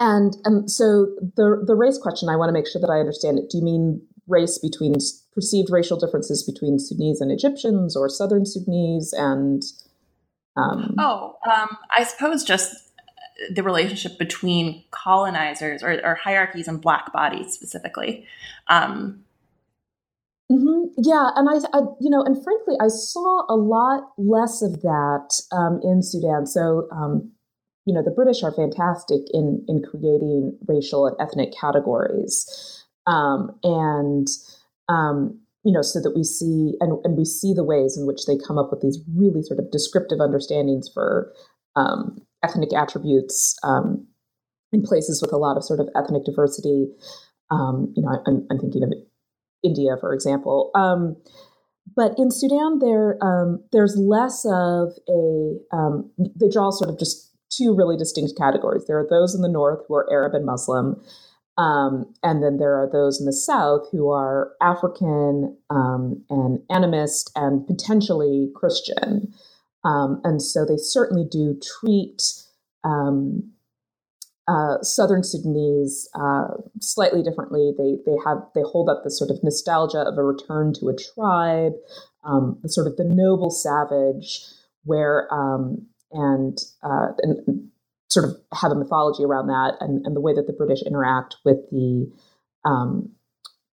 and 0.00 0.36
and 0.44 0.70
so 0.70 1.06
the 1.36 1.62
the 1.64 1.76
race 1.76 1.98
question, 1.98 2.28
I 2.28 2.36
want 2.36 2.48
to 2.48 2.52
make 2.52 2.66
sure 2.66 2.80
that 2.80 2.90
I 2.90 2.98
understand 2.98 3.38
it. 3.38 3.48
Do 3.48 3.58
you 3.58 3.64
mean 3.64 4.02
race 4.26 4.58
between 4.58 4.94
perceived 5.32 5.70
racial 5.70 5.98
differences 5.98 6.42
between 6.42 6.78
Sudanese 6.78 7.20
and 7.20 7.30
Egyptians, 7.30 7.96
or 7.96 8.08
Southern 8.08 8.44
Sudanese 8.44 9.12
and 9.12 9.62
um, 10.56 10.94
oh, 10.98 11.36
um, 11.50 11.76
I 11.90 12.04
suppose 12.04 12.44
just 12.44 12.84
the 13.50 13.62
relationship 13.62 14.18
between 14.18 14.84
colonizers 14.90 15.82
or, 15.82 16.00
or 16.04 16.14
hierarchies 16.14 16.68
and 16.68 16.80
black 16.80 17.12
bodies 17.12 17.52
specifically. 17.52 18.24
Um, 18.68 19.24
mm-hmm. 20.50 20.92
Yeah, 20.96 21.30
and 21.34 21.48
I, 21.48 21.76
I, 21.76 21.80
you 22.00 22.10
know, 22.10 22.22
and 22.22 22.42
frankly, 22.42 22.76
I 22.80 22.88
saw 22.88 23.42
a 23.48 23.56
lot 23.56 24.12
less 24.16 24.62
of 24.62 24.82
that 24.82 25.42
um, 25.52 25.80
in 25.82 26.02
Sudan. 26.02 26.46
So, 26.46 26.88
um, 26.92 27.32
you 27.86 27.92
know, 27.92 28.02
the 28.02 28.12
British 28.12 28.42
are 28.42 28.52
fantastic 28.52 29.20
in 29.32 29.64
in 29.68 29.82
creating 29.82 30.56
racial 30.66 31.06
and 31.06 31.16
ethnic 31.20 31.52
categories, 31.52 32.84
um, 33.06 33.58
and 33.62 34.28
um, 34.88 35.40
you 35.64 35.72
know, 35.72 35.82
so 35.82 36.00
that 36.00 36.14
we 36.14 36.22
see 36.22 36.74
and, 36.80 36.98
and 37.04 37.16
we 37.16 37.24
see 37.24 37.54
the 37.54 37.64
ways 37.64 37.96
in 37.96 38.06
which 38.06 38.26
they 38.26 38.36
come 38.36 38.58
up 38.58 38.70
with 38.70 38.82
these 38.82 39.00
really 39.16 39.42
sort 39.42 39.58
of 39.58 39.70
descriptive 39.70 40.20
understandings 40.20 40.90
for 40.92 41.32
um, 41.74 42.18
ethnic 42.42 42.72
attributes 42.74 43.56
um, 43.64 44.06
in 44.72 44.82
places 44.82 45.22
with 45.22 45.32
a 45.32 45.38
lot 45.38 45.56
of 45.56 45.64
sort 45.64 45.80
of 45.80 45.88
ethnic 45.96 46.24
diversity. 46.24 46.86
Um, 47.50 47.92
you 47.96 48.02
know, 48.02 48.22
I'm, 48.26 48.46
I'm, 48.50 48.58
thinking 48.58 48.82
of 48.82 48.92
India, 49.62 49.96
for 50.00 50.12
example. 50.12 50.70
Um, 50.74 51.16
but 51.96 52.12
in 52.18 52.30
Sudan, 52.30 52.78
there 52.78 53.18
um, 53.22 53.62
there's 53.72 53.96
less 53.96 54.44
of 54.44 54.92
a 55.08 55.76
um, 55.76 56.10
they 56.18 56.48
draw 56.48 56.70
sort 56.70 56.90
of 56.90 56.98
just 56.98 57.32
two 57.50 57.74
really 57.74 57.96
distinct 57.96 58.32
categories. 58.38 58.84
There 58.86 58.98
are 58.98 59.06
those 59.08 59.34
in 59.34 59.42
the 59.42 59.48
north 59.48 59.80
who 59.86 59.94
are 59.94 60.10
Arab 60.10 60.34
and 60.34 60.44
Muslim, 60.44 61.00
um, 61.56 62.12
and 62.22 62.42
then 62.42 62.56
there 62.58 62.74
are 62.74 62.90
those 62.90 63.20
in 63.20 63.26
the 63.26 63.32
South 63.32 63.86
who 63.92 64.10
are 64.10 64.52
African 64.60 65.56
um, 65.70 66.22
and 66.30 66.58
animist 66.70 67.30
and 67.36 67.66
potentially 67.66 68.50
Christian. 68.54 69.32
Um, 69.84 70.20
and 70.24 70.42
so 70.42 70.64
they 70.64 70.76
certainly 70.76 71.24
do 71.30 71.58
treat 71.80 72.22
um, 72.82 73.52
uh, 74.48 74.82
Southern 74.82 75.22
Sudanese 75.22 76.08
uh, 76.14 76.48
slightly 76.80 77.22
differently. 77.22 77.72
They 77.78 77.96
they 78.04 78.16
have 78.24 78.38
they 78.54 78.62
hold 78.62 78.88
up 78.88 79.02
the 79.04 79.10
sort 79.10 79.30
of 79.30 79.42
nostalgia 79.42 80.00
of 80.00 80.18
a 80.18 80.22
return 80.22 80.74
to 80.80 80.88
a 80.88 80.96
tribe, 80.96 81.72
um, 82.24 82.60
sort 82.66 82.86
of 82.86 82.96
the 82.96 83.04
noble 83.04 83.50
savage, 83.50 84.44
where 84.84 85.32
um, 85.32 85.86
and, 86.12 86.58
uh, 86.82 87.08
and 87.22 87.70
sort 88.14 88.24
of 88.24 88.36
have 88.54 88.70
a 88.70 88.76
mythology 88.76 89.24
around 89.24 89.48
that 89.48 89.74
and, 89.80 90.04
and 90.06 90.14
the 90.16 90.20
way 90.20 90.32
that 90.32 90.46
the 90.46 90.52
British 90.52 90.82
interact 90.82 91.36
with 91.44 91.58
the 91.70 92.10
um, 92.64 93.10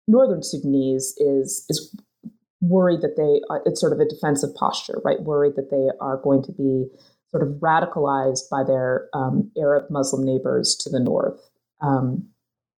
northern 0.07 0.43
Sudanese 0.43 1.15
is 1.17 1.65
is 1.69 1.95
worried 2.61 3.01
that 3.01 3.17
they 3.17 3.41
are, 3.53 3.61
it's 3.65 3.79
sort 3.79 3.93
of 3.93 3.99
a 3.99 4.07
defensive 4.07 4.53
posture, 4.55 4.99
right? 5.03 5.21
Worried 5.21 5.55
that 5.55 5.69
they 5.69 5.89
are 5.99 6.17
going 6.17 6.43
to 6.43 6.51
be 6.51 6.85
sort 7.31 7.43
of 7.43 7.55
radicalized 7.59 8.49
by 8.49 8.63
their 8.63 9.09
um, 9.13 9.51
Arab 9.57 9.85
Muslim 9.89 10.25
neighbors 10.25 10.75
to 10.79 10.89
the 10.89 10.99
north. 10.99 11.39
Um, 11.81 12.29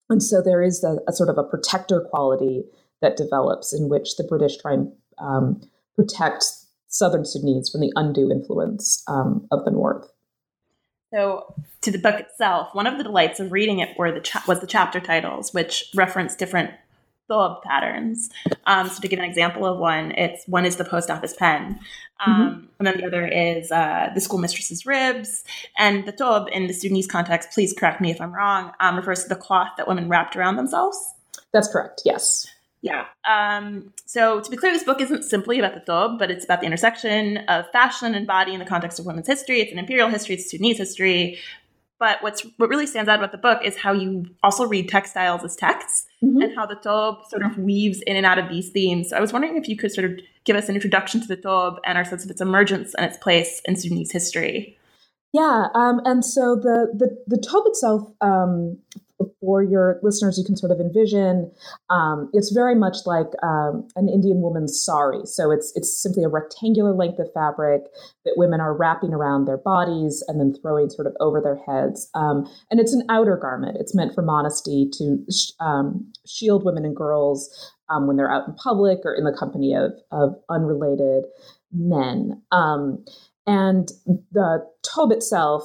and 0.08 0.22
so 0.22 0.42
there 0.42 0.62
is 0.62 0.82
a, 0.82 0.96
a, 1.06 1.12
sort 1.12 1.28
of 1.28 1.36
a 1.38 1.44
protector 1.44 2.00
quality 2.00 2.64
that 3.02 3.16
develops 3.16 3.72
in 3.72 3.88
which 3.88 4.16
the 4.16 4.24
British 4.24 4.56
try 4.56 4.72
and 4.72 4.92
um, 5.18 5.60
protect 5.94 6.44
southern 6.88 7.24
Sudanese 7.24 7.68
from 7.68 7.82
the 7.82 7.92
undue 7.94 8.30
influence 8.32 9.04
um, 9.06 9.46
of 9.52 9.64
the 9.64 9.70
north. 9.70 10.10
So, 11.12 11.54
to 11.80 11.90
the 11.90 11.98
book 11.98 12.20
itself, 12.20 12.74
one 12.74 12.86
of 12.86 12.98
the 12.98 13.04
delights 13.04 13.40
of 13.40 13.52
reading 13.52 13.78
it 13.78 13.96
were 13.98 14.12
the 14.12 14.20
cha- 14.20 14.44
was 14.46 14.60
the 14.60 14.66
chapter 14.66 15.00
titles, 15.00 15.54
which 15.54 15.84
reference 15.94 16.34
different 16.34 16.70
thob 17.30 17.62
patterns. 17.62 18.28
Um, 18.66 18.88
so, 18.88 19.00
to 19.00 19.08
give 19.08 19.18
an 19.18 19.24
example 19.24 19.64
of 19.64 19.78
one, 19.78 20.12
it's 20.12 20.46
one 20.46 20.66
is 20.66 20.76
the 20.76 20.84
post 20.84 21.10
office 21.10 21.34
pen, 21.34 21.80
um, 22.24 22.34
mm-hmm. 22.34 22.66
and 22.78 22.86
then 22.86 22.98
the 22.98 23.06
other 23.06 23.26
is 23.26 23.72
uh, 23.72 24.10
the 24.14 24.20
schoolmistress's 24.20 24.84
ribs. 24.84 25.44
And 25.78 26.04
the 26.06 26.12
thob, 26.12 26.48
in 26.50 26.66
the 26.66 26.74
Sudanese 26.74 27.06
context, 27.06 27.50
please 27.52 27.72
correct 27.72 28.00
me 28.00 28.10
if 28.10 28.20
I'm 28.20 28.34
wrong, 28.34 28.72
um, 28.80 28.96
refers 28.96 29.22
to 29.22 29.28
the 29.30 29.36
cloth 29.36 29.70
that 29.78 29.88
women 29.88 30.08
wrapped 30.08 30.36
around 30.36 30.56
themselves. 30.56 30.98
That's 31.52 31.68
correct. 31.68 32.02
Yes. 32.04 32.46
Yeah. 32.80 33.06
Um, 33.28 33.92
so 34.06 34.40
to 34.40 34.50
be 34.50 34.56
clear, 34.56 34.72
this 34.72 34.84
book 34.84 35.00
isn't 35.00 35.24
simply 35.24 35.58
about 35.58 35.74
the 35.74 35.80
thob, 35.80 36.18
but 36.18 36.30
it's 36.30 36.44
about 36.44 36.60
the 36.60 36.66
intersection 36.66 37.38
of 37.48 37.70
fashion 37.72 38.14
and 38.14 38.26
body 38.26 38.52
in 38.52 38.60
the 38.60 38.66
context 38.66 38.98
of 38.98 39.06
women's 39.06 39.26
history. 39.26 39.60
It's 39.60 39.72
an 39.72 39.78
imperial 39.78 40.08
history, 40.08 40.36
it's 40.36 40.50
Sudanese 40.50 40.78
history. 40.78 41.38
But 41.98 42.22
what's 42.22 42.42
what 42.58 42.68
really 42.68 42.86
stands 42.86 43.08
out 43.08 43.18
about 43.18 43.32
the 43.32 43.38
book 43.38 43.60
is 43.64 43.76
how 43.76 43.92
you 43.92 44.26
also 44.44 44.64
read 44.64 44.88
textiles 44.88 45.42
as 45.42 45.56
texts 45.56 46.06
mm-hmm. 46.22 46.40
and 46.40 46.54
how 46.54 46.64
the 46.64 46.76
thob 46.76 47.26
sort 47.28 47.42
of 47.42 47.58
weaves 47.58 48.00
in 48.02 48.16
and 48.16 48.24
out 48.24 48.38
of 48.38 48.48
these 48.48 48.70
themes. 48.70 49.10
So 49.10 49.16
I 49.16 49.20
was 49.20 49.32
wondering 49.32 49.56
if 49.56 49.68
you 49.68 49.76
could 49.76 49.90
sort 49.90 50.08
of 50.08 50.20
give 50.44 50.54
us 50.54 50.68
an 50.68 50.76
introduction 50.76 51.20
to 51.20 51.26
the 51.26 51.36
thob 51.36 51.80
and 51.84 51.98
our 51.98 52.04
sense 52.04 52.24
of 52.24 52.30
its 52.30 52.40
emergence 52.40 52.94
and 52.94 53.04
its 53.04 53.16
place 53.16 53.60
in 53.64 53.74
Sudanese 53.74 54.12
history. 54.12 54.78
Yeah, 55.32 55.66
um, 55.74 56.00
and 56.04 56.24
so 56.24 56.54
the 56.54 56.88
the 56.94 57.18
the 57.26 57.42
thob 57.42 57.64
itself 57.66 58.12
um, 58.20 58.78
for 59.40 59.62
your 59.62 59.98
listeners, 60.02 60.38
you 60.38 60.44
can 60.44 60.56
sort 60.56 60.72
of 60.72 60.80
envision. 60.80 61.50
Um, 61.90 62.30
it's 62.32 62.50
very 62.50 62.74
much 62.74 62.98
like 63.06 63.28
um, 63.42 63.88
an 63.96 64.08
Indian 64.08 64.40
woman's 64.40 64.80
sari. 64.84 65.24
So 65.24 65.50
it's 65.50 65.72
it's 65.74 66.00
simply 66.00 66.24
a 66.24 66.28
rectangular 66.28 66.92
length 66.92 67.18
of 67.18 67.32
fabric 67.32 67.82
that 68.24 68.34
women 68.36 68.60
are 68.60 68.76
wrapping 68.76 69.12
around 69.12 69.44
their 69.44 69.56
bodies 69.56 70.24
and 70.28 70.40
then 70.40 70.54
throwing 70.60 70.90
sort 70.90 71.06
of 71.06 71.16
over 71.20 71.40
their 71.40 71.56
heads. 71.56 72.08
Um, 72.14 72.48
and 72.70 72.80
it's 72.80 72.92
an 72.92 73.04
outer 73.08 73.36
garment. 73.36 73.76
It's 73.80 73.94
meant 73.94 74.14
for 74.14 74.22
modesty 74.22 74.88
to 74.98 75.24
sh- 75.30 75.52
um, 75.60 76.12
shield 76.26 76.64
women 76.64 76.84
and 76.84 76.96
girls 76.96 77.72
um, 77.88 78.06
when 78.06 78.16
they're 78.16 78.32
out 78.32 78.46
in 78.46 78.54
public 78.54 79.00
or 79.04 79.14
in 79.14 79.24
the 79.24 79.36
company 79.36 79.74
of 79.74 79.92
of 80.10 80.36
unrelated 80.48 81.24
men. 81.72 82.42
Um, 82.52 83.04
and 83.46 83.90
the 84.30 84.66
tobe 84.82 85.10
itself 85.10 85.64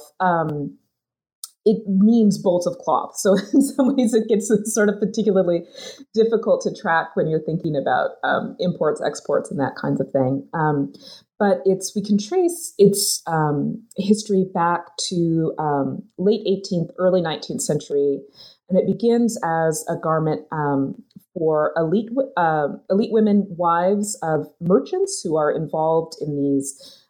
it 1.64 1.82
means 1.86 2.38
bolts 2.38 2.66
of 2.66 2.76
cloth. 2.78 3.16
So 3.16 3.36
in 3.52 3.62
some 3.62 3.96
ways, 3.96 4.14
it 4.14 4.28
gets 4.28 4.52
sort 4.72 4.88
of 4.88 4.98
particularly 4.98 5.64
difficult 6.12 6.62
to 6.62 6.74
track 6.74 7.14
when 7.14 7.28
you're 7.28 7.40
thinking 7.40 7.76
about 7.76 8.12
um, 8.22 8.56
imports, 8.60 9.02
exports, 9.04 9.50
and 9.50 9.58
that 9.60 9.76
kinds 9.80 10.00
of 10.00 10.10
thing. 10.10 10.46
Um, 10.52 10.92
but 11.38 11.62
it's 11.64 11.94
we 11.96 12.02
can 12.02 12.18
trace 12.18 12.74
its 12.78 13.22
um, 13.26 13.82
history 13.96 14.46
back 14.54 14.96
to 15.08 15.52
um, 15.58 16.02
late 16.18 16.46
18th, 16.46 16.90
early 16.98 17.20
19th 17.20 17.60
century, 17.60 18.20
and 18.68 18.78
it 18.78 18.86
begins 18.86 19.38
as 19.44 19.84
a 19.88 19.96
garment 19.96 20.42
um, 20.52 21.02
for 21.34 21.72
elite 21.76 22.10
uh, 22.36 22.68
elite 22.90 23.12
women, 23.12 23.46
wives 23.50 24.18
of 24.22 24.46
merchants 24.60 25.20
who 25.22 25.36
are 25.36 25.50
involved 25.50 26.14
in 26.20 26.36
these 26.36 27.04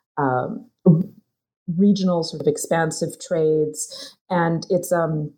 regional 1.77 2.23
sort 2.23 2.41
of 2.41 2.47
expansive 2.47 3.19
trades, 3.21 4.17
and 4.31 4.67
it's 4.71 4.93
um 4.93 5.33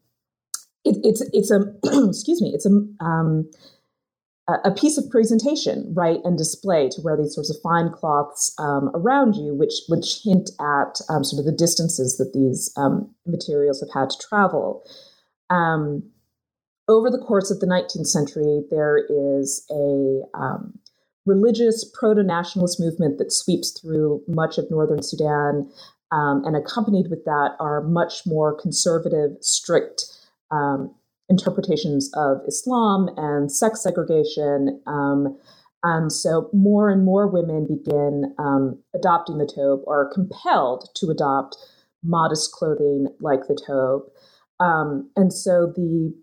it, 0.84 0.96
it's 1.02 1.22
it's 1.32 1.50
a 1.50 1.60
excuse 2.08 2.40
me 2.40 2.52
it's 2.54 2.66
a 2.66 3.04
um 3.04 3.48
a 4.48 4.70
piece 4.70 4.96
of 4.96 5.10
presentation, 5.10 5.92
right, 5.92 6.20
and 6.22 6.38
display 6.38 6.88
to 6.90 7.00
wear 7.02 7.16
these 7.16 7.34
sorts 7.34 7.50
of 7.50 7.56
fine 7.62 7.90
cloths 7.90 8.54
um, 8.60 8.90
around 8.94 9.34
you, 9.34 9.52
which 9.54 9.74
which 9.88 10.20
hint 10.22 10.50
at 10.60 11.00
um, 11.08 11.24
sort 11.24 11.40
of 11.40 11.46
the 11.46 11.56
distances 11.56 12.16
that 12.18 12.32
these 12.32 12.72
um, 12.76 13.12
materials 13.26 13.80
have 13.80 13.92
had 13.92 14.10
to 14.10 14.28
travel. 14.28 14.84
Um, 15.50 16.04
over 16.88 17.10
the 17.10 17.18
course 17.18 17.50
of 17.50 17.58
the 17.58 17.66
19th 17.66 18.06
century, 18.06 18.62
there 18.70 18.98
is 18.98 19.66
a 19.68 20.20
um, 20.38 20.78
religious 21.24 21.84
proto 21.98 22.22
nationalist 22.22 22.78
movement 22.78 23.18
that 23.18 23.32
sweeps 23.32 23.76
through 23.78 24.22
much 24.28 24.58
of 24.58 24.70
northern 24.70 25.02
Sudan. 25.02 25.68
Um, 26.12 26.44
and 26.44 26.56
accompanied 26.56 27.10
with 27.10 27.24
that 27.24 27.56
are 27.58 27.82
much 27.82 28.26
more 28.26 28.54
conservative, 28.54 29.32
strict 29.40 30.04
um, 30.52 30.94
interpretations 31.28 32.10
of 32.14 32.38
Islam 32.46 33.08
and 33.16 33.50
sex 33.50 33.82
segregation. 33.82 34.80
Um, 34.86 35.36
and 35.82 36.12
so 36.12 36.48
more 36.52 36.90
and 36.90 37.04
more 37.04 37.26
women 37.28 37.66
begin 37.66 38.34
um, 38.38 38.78
adopting 38.94 39.38
the 39.38 39.50
tobe 39.52 39.80
or 39.84 40.02
are 40.02 40.12
compelled 40.12 40.88
to 40.96 41.10
adopt 41.10 41.56
modest 42.02 42.52
clothing 42.52 43.08
like 43.20 43.46
the 43.48 43.60
tobe. 43.66 44.02
Um, 44.58 45.10
and 45.16 45.32
so 45.32 45.72
the 45.74 46.14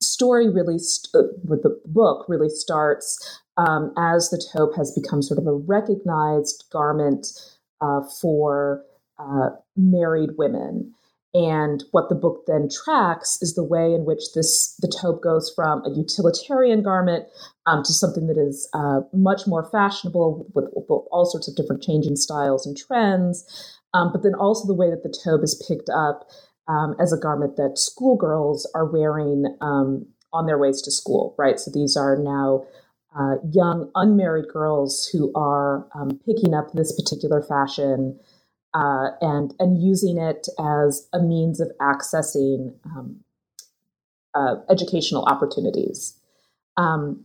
story 0.00 0.48
really, 0.48 0.78
st- 0.78 1.14
uh, 1.14 1.56
the 1.62 1.80
book 1.86 2.26
really 2.28 2.48
starts 2.48 3.40
um, 3.56 3.92
as 3.96 4.30
the 4.30 4.42
tobe 4.52 4.74
has 4.76 4.98
become 4.98 5.22
sort 5.22 5.38
of 5.38 5.46
a 5.46 5.54
recognized 5.54 6.64
garment 6.72 7.26
uh, 7.80 8.00
for 8.20 8.84
uh, 9.18 9.50
married 9.76 10.30
women. 10.36 10.92
And 11.34 11.82
what 11.92 12.10
the 12.10 12.14
book 12.14 12.44
then 12.46 12.68
tracks 12.68 13.38
is 13.40 13.54
the 13.54 13.64
way 13.64 13.94
in 13.94 14.04
which 14.04 14.20
this 14.34 14.76
the 14.80 14.88
tobe 14.88 15.22
goes 15.22 15.50
from 15.56 15.82
a 15.86 15.90
utilitarian 15.90 16.82
garment 16.82 17.24
um, 17.64 17.82
to 17.84 17.92
something 17.92 18.26
that 18.26 18.36
is 18.36 18.68
uh, 18.74 19.00
much 19.14 19.46
more 19.46 19.64
fashionable 19.70 20.46
with, 20.54 20.66
with, 20.74 20.84
all 21.10 21.24
sorts 21.24 21.48
of 21.48 21.56
different 21.56 21.82
changing 21.82 22.16
styles 22.16 22.66
and 22.66 22.76
trends. 22.76 23.46
Um, 23.94 24.12
but 24.12 24.22
then 24.22 24.34
also 24.34 24.66
the 24.66 24.74
way 24.74 24.90
that 24.90 25.02
the 25.02 25.14
tobe 25.24 25.42
is 25.42 25.62
picked 25.66 25.88
up 25.88 26.28
um, 26.68 26.94
as 27.00 27.12
a 27.12 27.18
garment 27.18 27.56
that 27.56 27.78
schoolgirls 27.78 28.70
are 28.74 28.86
wearing 28.86 29.56
um, 29.62 30.06
on 30.34 30.46
their 30.46 30.58
ways 30.58 30.82
to 30.82 30.90
school, 30.90 31.34
right? 31.38 31.58
So 31.58 31.70
these 31.70 31.96
are 31.96 32.16
now 32.16 32.64
uh, 33.18 33.36
young 33.50 33.90
unmarried 33.94 34.48
girls 34.48 35.08
who 35.12 35.32
are 35.34 35.86
um, 35.94 36.20
picking 36.26 36.54
up 36.54 36.72
this 36.72 36.98
particular 36.98 37.42
fashion 37.42 38.18
uh, 38.74 39.10
and 39.20 39.54
and 39.58 39.82
using 39.82 40.18
it 40.18 40.48
as 40.58 41.08
a 41.12 41.20
means 41.20 41.60
of 41.60 41.70
accessing 41.80 42.74
um, 42.86 43.20
uh, 44.34 44.56
educational 44.70 45.24
opportunities. 45.24 46.18
Um, 46.76 47.24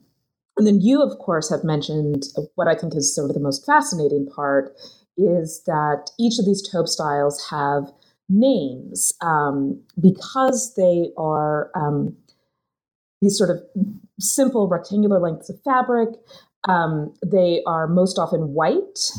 and 0.57 0.65
then 0.65 0.81
you, 0.81 1.01
of 1.01 1.17
course, 1.19 1.49
have 1.49 1.63
mentioned 1.63 2.25
what 2.55 2.67
I 2.67 2.75
think 2.75 2.95
is 2.95 3.13
sort 3.13 3.29
of 3.29 3.35
the 3.35 3.39
most 3.39 3.65
fascinating 3.65 4.27
part 4.27 4.75
is 5.15 5.63
that 5.65 6.09
each 6.19 6.39
of 6.39 6.45
these 6.45 6.67
tobe 6.67 6.87
styles 6.87 7.47
have 7.49 7.91
names 8.29 9.13
um, 9.21 9.81
because 9.99 10.73
they 10.75 11.11
are 11.17 11.71
um, 11.75 12.15
these 13.21 13.37
sort 13.37 13.49
of 13.49 13.61
simple 14.19 14.67
rectangular 14.67 15.19
lengths 15.19 15.49
of 15.49 15.61
fabric. 15.63 16.09
Um, 16.67 17.13
they 17.25 17.61
are 17.65 17.87
most 17.87 18.19
often 18.19 18.53
white. 18.53 19.11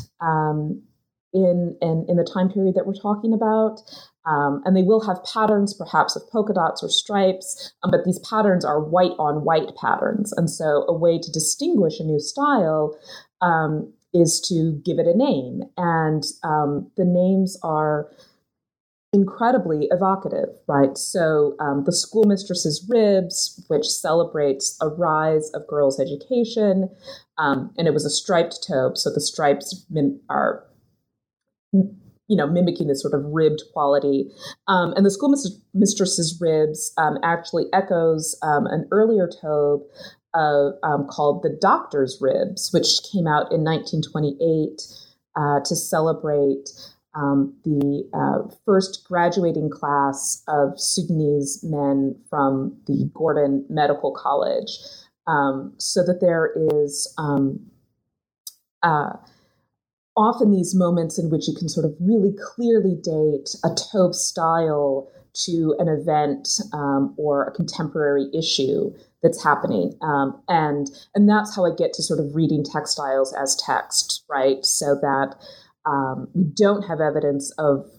In, 1.31 1.77
in, 1.79 2.07
in 2.09 2.17
the 2.17 2.23
time 2.23 2.49
period 2.49 2.73
that 2.73 2.87
we're 2.87 2.99
talking 2.99 3.33
about. 3.33 3.81
Um, 4.25 4.61
and 4.65 4.75
they 4.75 4.83
will 4.83 5.05
have 5.05 5.23
patterns, 5.23 5.73
perhaps 5.73 6.15
of 6.15 6.21
polka 6.31 6.53
dots 6.53 6.83
or 6.83 6.89
stripes, 6.89 7.73
um, 7.83 7.91
but 7.91 8.03
these 8.05 8.19
patterns 8.19 8.63
are 8.63 8.79
white 8.79 9.13
on 9.17 9.43
white 9.43 9.75
patterns. 9.75 10.33
And 10.33 10.49
so, 10.49 10.85
a 10.87 10.93
way 10.93 11.19
to 11.19 11.31
distinguish 11.31 11.99
a 11.99 12.03
new 12.03 12.19
style 12.19 12.97
um, 13.41 13.91
is 14.13 14.39
to 14.49 14.79
give 14.85 14.99
it 14.99 15.07
a 15.07 15.17
name. 15.17 15.63
And 15.77 16.23
um, 16.43 16.91
the 16.95 17.05
names 17.05 17.57
are 17.63 18.11
incredibly 19.13 19.87
evocative, 19.89 20.49
right? 20.67 20.95
So, 20.95 21.55
um, 21.59 21.85
the 21.85 21.93
schoolmistress's 21.93 22.85
ribs, 22.87 23.63
which 23.67 23.87
celebrates 23.87 24.77
a 24.81 24.89
rise 24.89 25.49
of 25.55 25.65
girls' 25.67 25.99
education, 25.99 26.89
um, 27.39 27.73
and 27.77 27.87
it 27.87 27.93
was 27.93 28.05
a 28.05 28.11
striped 28.11 28.63
tobe, 28.67 28.97
so 28.97 29.11
the 29.11 29.21
stripes 29.21 29.85
are 30.29 30.65
you 31.71 32.37
know, 32.37 32.47
mimicking 32.47 32.87
this 32.87 33.01
sort 33.01 33.13
of 33.13 33.25
ribbed 33.25 33.63
quality. 33.73 34.29
Um, 34.67 34.93
and 34.95 35.05
the 35.05 35.11
schoolmistress's 35.11 36.37
ribs 36.39 36.93
um, 36.97 37.17
actually 37.23 37.65
echoes 37.73 38.37
um, 38.43 38.67
an 38.67 38.87
earlier 38.91 39.27
tobe 39.41 39.81
uh, 40.33 40.71
called 41.09 41.41
the 41.43 41.57
Doctor's 41.59 42.19
Ribs, 42.21 42.69
which 42.71 42.99
came 43.11 43.25
out 43.25 43.51
in 43.51 43.63
1928 43.63 44.81
uh, 45.35 45.59
to 45.65 45.75
celebrate 45.75 46.69
um, 47.15 47.55
the 47.63 48.07
uh, 48.13 48.53
first 48.65 49.03
graduating 49.07 49.69
class 49.69 50.43
of 50.47 50.79
Sudanese 50.79 51.63
men 51.63 52.15
from 52.29 52.79
the 52.85 53.09
Gordon 53.13 53.65
Medical 53.69 54.11
College, 54.13 54.69
um, 55.25 55.73
so 55.77 56.03
that 56.05 56.21
there 56.21 56.51
is 56.55 57.11
um, 57.17 57.59
uh, 58.83 59.13
often 60.19 60.51
these 60.51 60.75
moments 60.75 61.17
in 61.17 61.29
which 61.29 61.47
you 61.47 61.55
can 61.55 61.69
sort 61.69 61.85
of 61.85 61.95
really 61.99 62.33
clearly 62.53 62.95
date 63.01 63.55
a 63.63 63.69
Tobe 63.73 64.13
style 64.13 65.09
to 65.45 65.75
an 65.79 65.87
event 65.87 66.59
um, 66.73 67.15
or 67.17 67.45
a 67.45 67.51
contemporary 67.51 68.27
issue 68.33 68.91
that's 69.23 69.41
happening. 69.41 69.93
Um, 70.01 70.41
and 70.49 70.87
and 71.15 71.29
that's 71.29 71.55
how 71.55 71.65
i 71.65 71.71
get 71.75 71.93
to 71.93 72.03
sort 72.03 72.19
of 72.19 72.35
reading 72.35 72.63
textiles 72.63 73.33
as 73.33 73.55
text 73.55 74.25
right? 74.29 74.65
So 74.65 74.95
that 75.01 75.35
um, 75.85 76.27
we 76.33 76.43
don't 76.53 76.83
have 76.83 76.99
evidence 76.99 77.51
of 77.57 77.89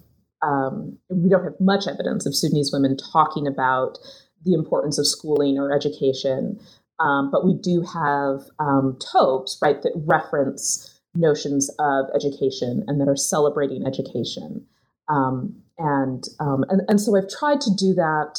um, 0.43 0.99
we 1.09 1.29
don't 1.29 1.45
have 1.45 1.59
much 1.61 1.87
evidence 1.87 2.27
of 2.27 2.35
sudanese 2.35 2.71
women 2.73 2.97
talking 3.13 3.47
about 3.47 3.99
the 4.45 4.55
importance 4.55 4.99
of 4.99 5.07
schooling 5.07 5.59
or 5.59 5.73
education. 5.73 6.59
Um, 6.99 7.31
but 7.31 7.47
we 7.47 7.55
do 7.55 7.83
have 7.83 8.43
um, 8.59 8.99
tobes 9.13 9.59
right 9.63 9.81
that 9.83 9.93
reference 9.97 11.00
notions 11.15 11.71
of 11.79 12.07
education 12.15 12.85
and 12.87 13.01
that 13.01 13.09
are 13.09 13.17
celebrating 13.17 13.87
education. 13.87 14.65
Um, 15.09 15.57
and, 15.79 16.25
um, 16.39 16.65
and 16.69 16.83
and 16.89 17.01
so 17.01 17.17
I've 17.17 17.29
tried 17.29 17.61
to 17.63 17.75
do 17.75 17.95
that, 17.95 18.39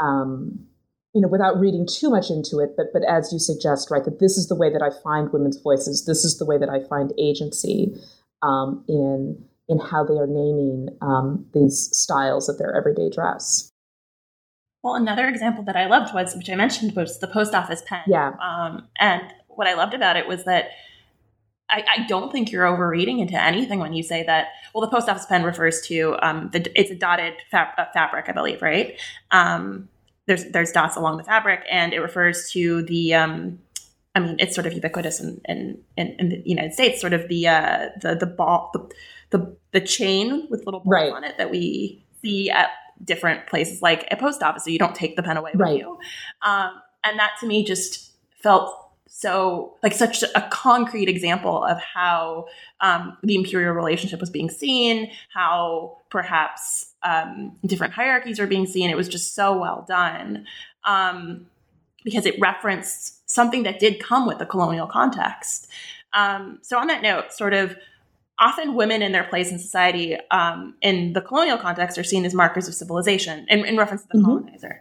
um, 0.00 0.66
you 1.12 1.20
know, 1.20 1.28
without 1.28 1.58
reading 1.58 1.86
too 1.86 2.10
much 2.10 2.30
into 2.30 2.60
it. 2.60 2.70
But 2.76 2.86
but 2.92 3.02
as 3.08 3.32
you 3.32 3.38
suggest, 3.38 3.90
right, 3.90 4.04
that 4.04 4.18
this 4.20 4.38
is 4.38 4.48
the 4.48 4.54
way 4.54 4.72
that 4.72 4.82
I 4.82 4.90
find 5.02 5.32
women's 5.32 5.60
voices. 5.60 6.06
This 6.06 6.24
is 6.24 6.38
the 6.38 6.46
way 6.46 6.58
that 6.58 6.70
I 6.70 6.80
find 6.88 7.12
agency 7.18 7.94
um, 8.42 8.84
in 8.88 9.44
in 9.68 9.78
how 9.78 10.04
they 10.04 10.14
are 10.14 10.28
naming 10.28 10.88
um, 11.00 11.44
these 11.52 11.90
styles 11.92 12.48
of 12.48 12.56
their 12.58 12.74
everyday 12.74 13.10
dress. 13.10 13.72
Well, 14.82 14.94
another 14.94 15.26
example 15.26 15.64
that 15.64 15.76
I 15.76 15.86
loved 15.86 16.14
was, 16.14 16.36
which 16.36 16.48
I 16.48 16.54
mentioned, 16.54 16.94
was 16.94 17.18
the 17.18 17.26
post 17.26 17.52
office 17.54 17.82
pen. 17.84 18.02
Yeah. 18.06 18.34
Um, 18.40 18.86
and 19.00 19.22
what 19.48 19.66
I 19.66 19.74
loved 19.74 19.94
about 19.94 20.16
it 20.16 20.28
was 20.28 20.44
that 20.44 20.70
I, 21.68 21.84
I, 21.96 22.06
don't 22.06 22.30
think 22.30 22.52
you're 22.52 22.66
overreading 22.66 23.18
into 23.18 23.40
anything 23.40 23.80
when 23.80 23.92
you 23.92 24.02
say 24.02 24.22
that. 24.24 24.48
Well, 24.72 24.82
the 24.82 24.90
post 24.90 25.08
office 25.08 25.26
pen 25.26 25.42
refers 25.42 25.80
to 25.82 26.16
um, 26.22 26.50
the 26.52 26.70
it's 26.78 26.90
a 26.90 26.94
dotted 26.94 27.34
fab, 27.50 27.68
uh, 27.76 27.86
fabric, 27.92 28.26
I 28.28 28.32
believe, 28.32 28.62
right? 28.62 28.98
Um, 29.30 29.88
there's 30.26 30.44
there's 30.46 30.72
dots 30.72 30.96
along 30.96 31.16
the 31.16 31.24
fabric, 31.24 31.64
and 31.70 31.92
it 31.92 32.00
refers 32.00 32.50
to 32.52 32.82
the. 32.82 33.14
Um, 33.14 33.60
I 34.14 34.20
mean, 34.20 34.36
it's 34.38 34.54
sort 34.54 34.66
of 34.66 34.72
ubiquitous 34.72 35.20
in 35.20 35.40
in, 35.44 35.78
in, 35.96 36.16
in 36.18 36.28
the 36.30 36.42
United 36.44 36.72
States. 36.72 37.00
Sort 37.00 37.12
of 37.12 37.28
the 37.28 37.48
uh, 37.48 37.88
the 38.00 38.14
the 38.14 38.26
ball 38.26 38.70
the, 38.72 38.90
the 39.30 39.56
the 39.72 39.80
chain 39.80 40.46
with 40.50 40.64
little 40.66 40.80
balls 40.80 40.92
right. 40.92 41.12
on 41.12 41.24
it 41.24 41.36
that 41.38 41.50
we 41.50 42.04
see 42.22 42.50
at 42.50 42.70
different 43.04 43.46
places, 43.46 43.82
like 43.82 44.06
a 44.10 44.16
post 44.16 44.42
office. 44.42 44.64
So 44.64 44.70
you 44.70 44.78
don't 44.78 44.94
take 44.94 45.16
the 45.16 45.22
pen 45.22 45.36
away 45.36 45.50
with 45.52 45.60
right. 45.60 45.78
you, 45.78 45.98
um, 46.42 46.70
and 47.04 47.18
that 47.18 47.32
to 47.40 47.46
me 47.46 47.64
just 47.64 48.12
felt 48.42 48.85
so 49.08 49.76
like 49.82 49.92
such 49.94 50.22
a 50.22 50.48
concrete 50.50 51.08
example 51.08 51.64
of 51.64 51.78
how 51.78 52.46
um, 52.80 53.16
the 53.22 53.34
imperial 53.34 53.72
relationship 53.72 54.20
was 54.20 54.30
being 54.30 54.50
seen, 54.50 55.10
how 55.32 55.98
perhaps 56.10 56.92
um, 57.02 57.56
different 57.64 57.94
hierarchies 57.94 58.40
are 58.40 58.46
being 58.46 58.66
seen. 58.66 58.90
It 58.90 58.96
was 58.96 59.08
just 59.08 59.34
so 59.34 59.56
well 59.56 59.84
done 59.88 60.46
um, 60.84 61.46
because 62.04 62.26
it 62.26 62.38
referenced 62.40 63.28
something 63.30 63.62
that 63.62 63.78
did 63.78 64.00
come 64.00 64.26
with 64.26 64.38
the 64.38 64.46
colonial 64.46 64.86
context. 64.86 65.68
Um, 66.12 66.58
so 66.62 66.78
on 66.78 66.86
that 66.88 67.02
note, 67.02 67.32
sort 67.32 67.54
of 67.54 67.76
often 68.38 68.74
women 68.74 69.02
in 69.02 69.12
their 69.12 69.24
place 69.24 69.50
in 69.50 69.58
society 69.58 70.16
um, 70.30 70.74
in 70.82 71.12
the 71.12 71.20
colonial 71.20 71.58
context 71.58 71.96
are 71.96 72.04
seen 72.04 72.24
as 72.24 72.34
markers 72.34 72.68
of 72.68 72.74
civilization 72.74 73.46
in, 73.48 73.64
in 73.64 73.76
reference 73.76 74.02
to 74.02 74.08
the 74.12 74.18
mm-hmm. 74.18 74.26
colonizer. 74.26 74.80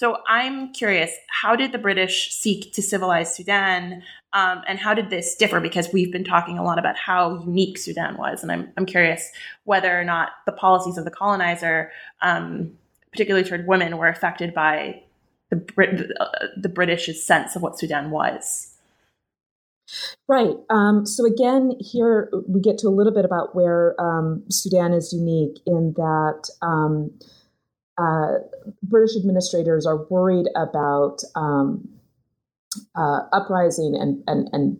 So 0.00 0.16
I'm 0.26 0.72
curious, 0.72 1.12
how 1.28 1.54
did 1.54 1.72
the 1.72 1.78
British 1.78 2.32
seek 2.32 2.72
to 2.72 2.80
civilize 2.80 3.36
Sudan? 3.36 4.02
Um, 4.32 4.62
and 4.66 4.78
how 4.78 4.94
did 4.94 5.10
this 5.10 5.34
differ? 5.36 5.60
Because 5.60 5.92
we've 5.92 6.10
been 6.10 6.24
talking 6.24 6.56
a 6.56 6.64
lot 6.64 6.78
about 6.78 6.96
how 6.96 7.42
unique 7.44 7.76
Sudan 7.76 8.16
was. 8.16 8.42
And 8.42 8.50
I'm, 8.50 8.72
I'm 8.78 8.86
curious 8.86 9.30
whether 9.64 10.00
or 10.00 10.02
not 10.02 10.30
the 10.46 10.52
policies 10.52 10.96
of 10.96 11.04
the 11.04 11.10
colonizer, 11.10 11.92
um, 12.22 12.70
particularly 13.12 13.46
toward 13.46 13.66
women, 13.66 13.98
were 13.98 14.08
affected 14.08 14.54
by 14.54 15.02
the, 15.50 15.56
Brit- 15.56 16.10
the 16.56 16.70
British's 16.70 17.22
sense 17.22 17.54
of 17.54 17.60
what 17.60 17.78
Sudan 17.78 18.10
was. 18.10 18.74
Right. 20.26 20.56
Um, 20.70 21.04
so 21.04 21.26
again, 21.26 21.76
here 21.78 22.30
we 22.48 22.62
get 22.62 22.78
to 22.78 22.88
a 22.88 22.88
little 22.88 23.12
bit 23.12 23.26
about 23.26 23.54
where 23.54 24.00
um, 24.00 24.44
Sudan 24.48 24.94
is 24.94 25.12
unique 25.12 25.58
in 25.66 25.92
that 25.98 26.48
um, 26.62 27.10
uh, 27.98 28.38
British 28.82 29.16
administrators 29.16 29.86
are 29.86 30.06
worried 30.08 30.46
about 30.56 31.18
um, 31.34 31.88
uh, 32.94 33.20
uprising 33.32 33.96
and, 33.98 34.22
and, 34.26 34.48
and 34.52 34.78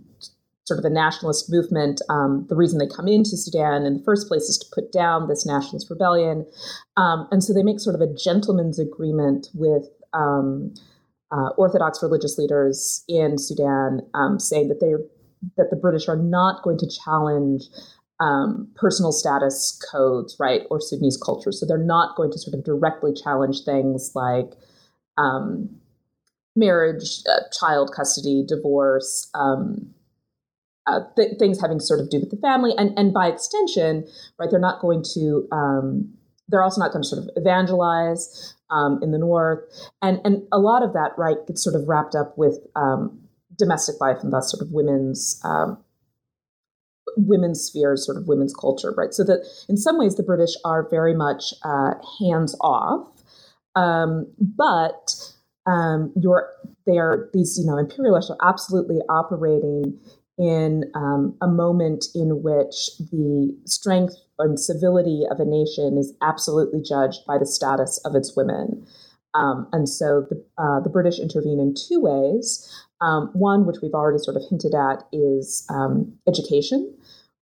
sort 0.65 0.79
of 0.79 0.85
a 0.85 0.91
nationalist 0.91 1.51
movement. 1.51 2.01
Um, 2.09 2.47
the 2.49 2.57
reason 2.57 2.79
they 2.79 2.87
come 2.87 3.09
into 3.09 3.37
Sudan 3.37 3.85
in 3.85 3.95
the 3.99 4.05
first 4.05 4.29
place 4.29 4.45
is 4.45 4.59
to 4.59 4.67
put 4.73 4.93
down 4.93 5.29
this 5.29 5.45
nationalist 5.45 5.91
rebellion. 5.91 6.47
Um, 6.97 7.27
and 7.33 7.43
so 7.43 7.53
they 7.53 7.65
make 7.65 7.81
sort 7.81 7.97
of 7.97 8.01
a 8.01 8.15
gentleman's 8.15 8.79
agreement 8.79 9.49
with 9.53 9.89
um, 10.13 10.75
uh, 11.33 11.51
Orthodox 11.57 12.03
religious 12.03 12.39
leaders 12.39 13.05
in 13.09 13.39
Sudan, 13.39 14.01
um, 14.15 14.39
saying 14.39 14.69
that 14.69 14.81
they 14.81 14.95
that 15.57 15.71
the 15.71 15.77
British 15.77 16.07
are 16.07 16.17
not 16.17 16.63
going 16.63 16.77
to 16.77 16.87
challenge 16.87 17.65
um, 18.21 18.71
personal 18.77 19.13
status 19.13 19.81
codes, 19.91 20.37
right, 20.39 20.63
or 20.71 20.81
Sudanese 20.81 21.17
culture. 21.17 21.51
So 21.51 21.67
they're 21.67 21.79
not 21.79 22.17
going 22.17 22.31
to 22.33 22.39
sort 22.39 22.55
of 22.55 22.65
directly 22.65 23.13
challenge 23.13 23.65
things 23.65 24.13
like 24.15 24.53
um, 25.17 25.71
marriage, 26.55 27.23
uh, 27.29 27.41
child 27.59 27.93
custody, 27.97 28.45
divorce, 28.47 29.31
um, 29.35 29.91
uh, 30.87 31.01
th- 31.17 31.39
things 31.39 31.61
having 31.61 31.81
sort 31.81 32.01
of 32.01 32.11
do 32.11 32.21
with 32.21 32.31
the 32.31 32.37
family, 32.37 32.73
and 32.77 32.97
and 32.99 33.13
by 33.13 33.27
extension, 33.27 34.07
right, 34.39 34.51
they're 34.51 34.61
not 34.61 34.81
going 34.81 35.03
to. 35.15 35.49
Um, 35.51 36.15
they're 36.49 36.63
also 36.65 36.81
not 36.81 36.91
going 36.91 37.03
to 37.03 37.09
sort 37.09 37.23
of 37.23 37.31
evangelize 37.37 38.57
um, 38.71 38.99
in 39.03 39.13
the 39.13 39.19
north, 39.19 39.61
and 40.03 40.21
and 40.25 40.43
a 40.53 40.59
lot 40.59 40.83
of 40.83 40.93
that, 40.93 41.13
right, 41.17 41.37
gets 41.47 41.63
sort 41.63 41.77
of 41.77 41.87
wrapped 41.87 42.15
up 42.15 42.37
with 42.37 42.59
um, 42.77 43.21
domestic 43.57 44.01
life 44.01 44.19
and 44.23 44.33
thus 44.33 44.51
sort 44.51 44.63
of 44.63 44.73
women's 44.73 45.41
women's 47.17 47.61
spheres, 47.61 48.05
sort 48.05 48.17
of 48.17 48.29
women's 48.29 48.55
culture, 48.55 48.93
right? 48.97 49.13
So 49.15 49.25
that 49.25 49.47
in 49.69 49.77
some 49.77 49.99
ways 49.99 50.17
the 50.17 50.23
British 50.23 50.55
are 50.65 50.89
very 50.89 51.15
much 51.15 51.55
uh, 51.65 51.95
hands 52.19 52.57
off, 52.61 53.09
um, 53.77 54.27
but 54.39 55.15
um, 55.67 56.13
you're 56.21 56.51
they 56.87 56.99
are 56.99 57.29
these 57.33 57.59
you 57.59 57.67
know 57.67 57.79
imperialists 57.79 58.31
are 58.31 58.49
absolutely 58.49 58.99
operating 59.09 59.99
in 60.39 60.85
um, 60.95 61.37
a 61.43 61.47
moment 61.47 62.07
in 62.15 62.43
which 62.43 62.91
the 63.13 63.55
strength 63.67 64.15
and 64.39 64.59
civility 64.59 65.25
of 65.31 65.39
a 65.39 65.45
nation 65.45 65.99
is 65.99 66.15
absolutely 66.23 66.81
judged 66.81 67.21
by 67.27 67.37
the 67.37 67.45
status 67.45 68.01
of 68.07 68.15
its 68.15 68.35
women. 68.35 68.87
Um, 69.35 69.69
and 69.73 69.87
so 69.87 70.27
the, 70.31 70.43
uh, 70.59 70.81
the 70.81 70.89
British 70.89 71.19
intervene 71.19 71.61
in 71.61 71.75
two 71.75 72.01
ways. 72.01 72.67
Um, 73.03 73.31
one, 73.33 73.67
which 73.67 73.77
we've 73.83 73.95
already 73.95 74.19
sort 74.19 74.37
of 74.37 74.43
hinted 74.49 74.75
at, 74.75 75.05
is 75.13 75.67
um, 75.71 76.13
education 76.29 76.95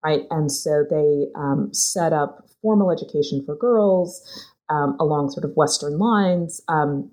right? 0.05 0.23
And 0.31 0.51
so 0.51 0.85
they 0.89 1.27
um, 1.35 1.73
set 1.73 2.13
up 2.13 2.47
formal 2.63 2.91
education 2.91 3.43
for 3.45 3.57
girls 3.57 4.23
um, 4.69 4.97
along 5.01 5.31
sort 5.31 5.45
of 5.45 5.57
Western 5.57 5.99
lines. 5.99 6.61
Um, 6.69 7.11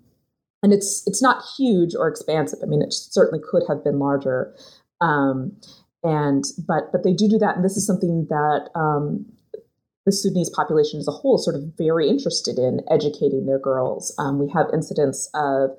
and 0.64 0.74
it's 0.74 1.04
it's 1.06 1.22
not 1.22 1.44
huge 1.58 1.94
or 1.96 2.08
expansive. 2.08 2.60
I 2.64 2.66
mean, 2.66 2.82
it 2.82 2.92
certainly 2.92 3.44
could 3.52 3.64
have 3.68 3.84
been 3.84 4.00
larger. 4.00 4.56
Um, 5.00 5.56
and 6.04 6.44
but 6.68 6.92
but 6.92 7.04
they 7.04 7.14
do 7.14 7.28
do 7.30 7.38
that, 7.38 7.56
and 7.56 7.64
this 7.64 7.78
is 7.78 7.86
something 7.86 8.26
that 8.30 8.70
um, 8.74 9.26
the 10.06 10.12
Sudanese 10.12 10.50
population 10.50 11.00
as 11.00 11.08
a 11.08 11.12
whole 11.12 11.36
is 11.36 11.44
sort 11.44 11.56
of 11.56 11.64
very 11.78 12.10
interested 12.10 12.58
in 12.58 12.82
educating 12.90 13.46
their 13.46 13.60
girls. 13.60 14.14
Um, 14.18 14.40
we 14.40 14.50
have 14.52 14.68
incidents 14.74 15.30
of 15.36 15.72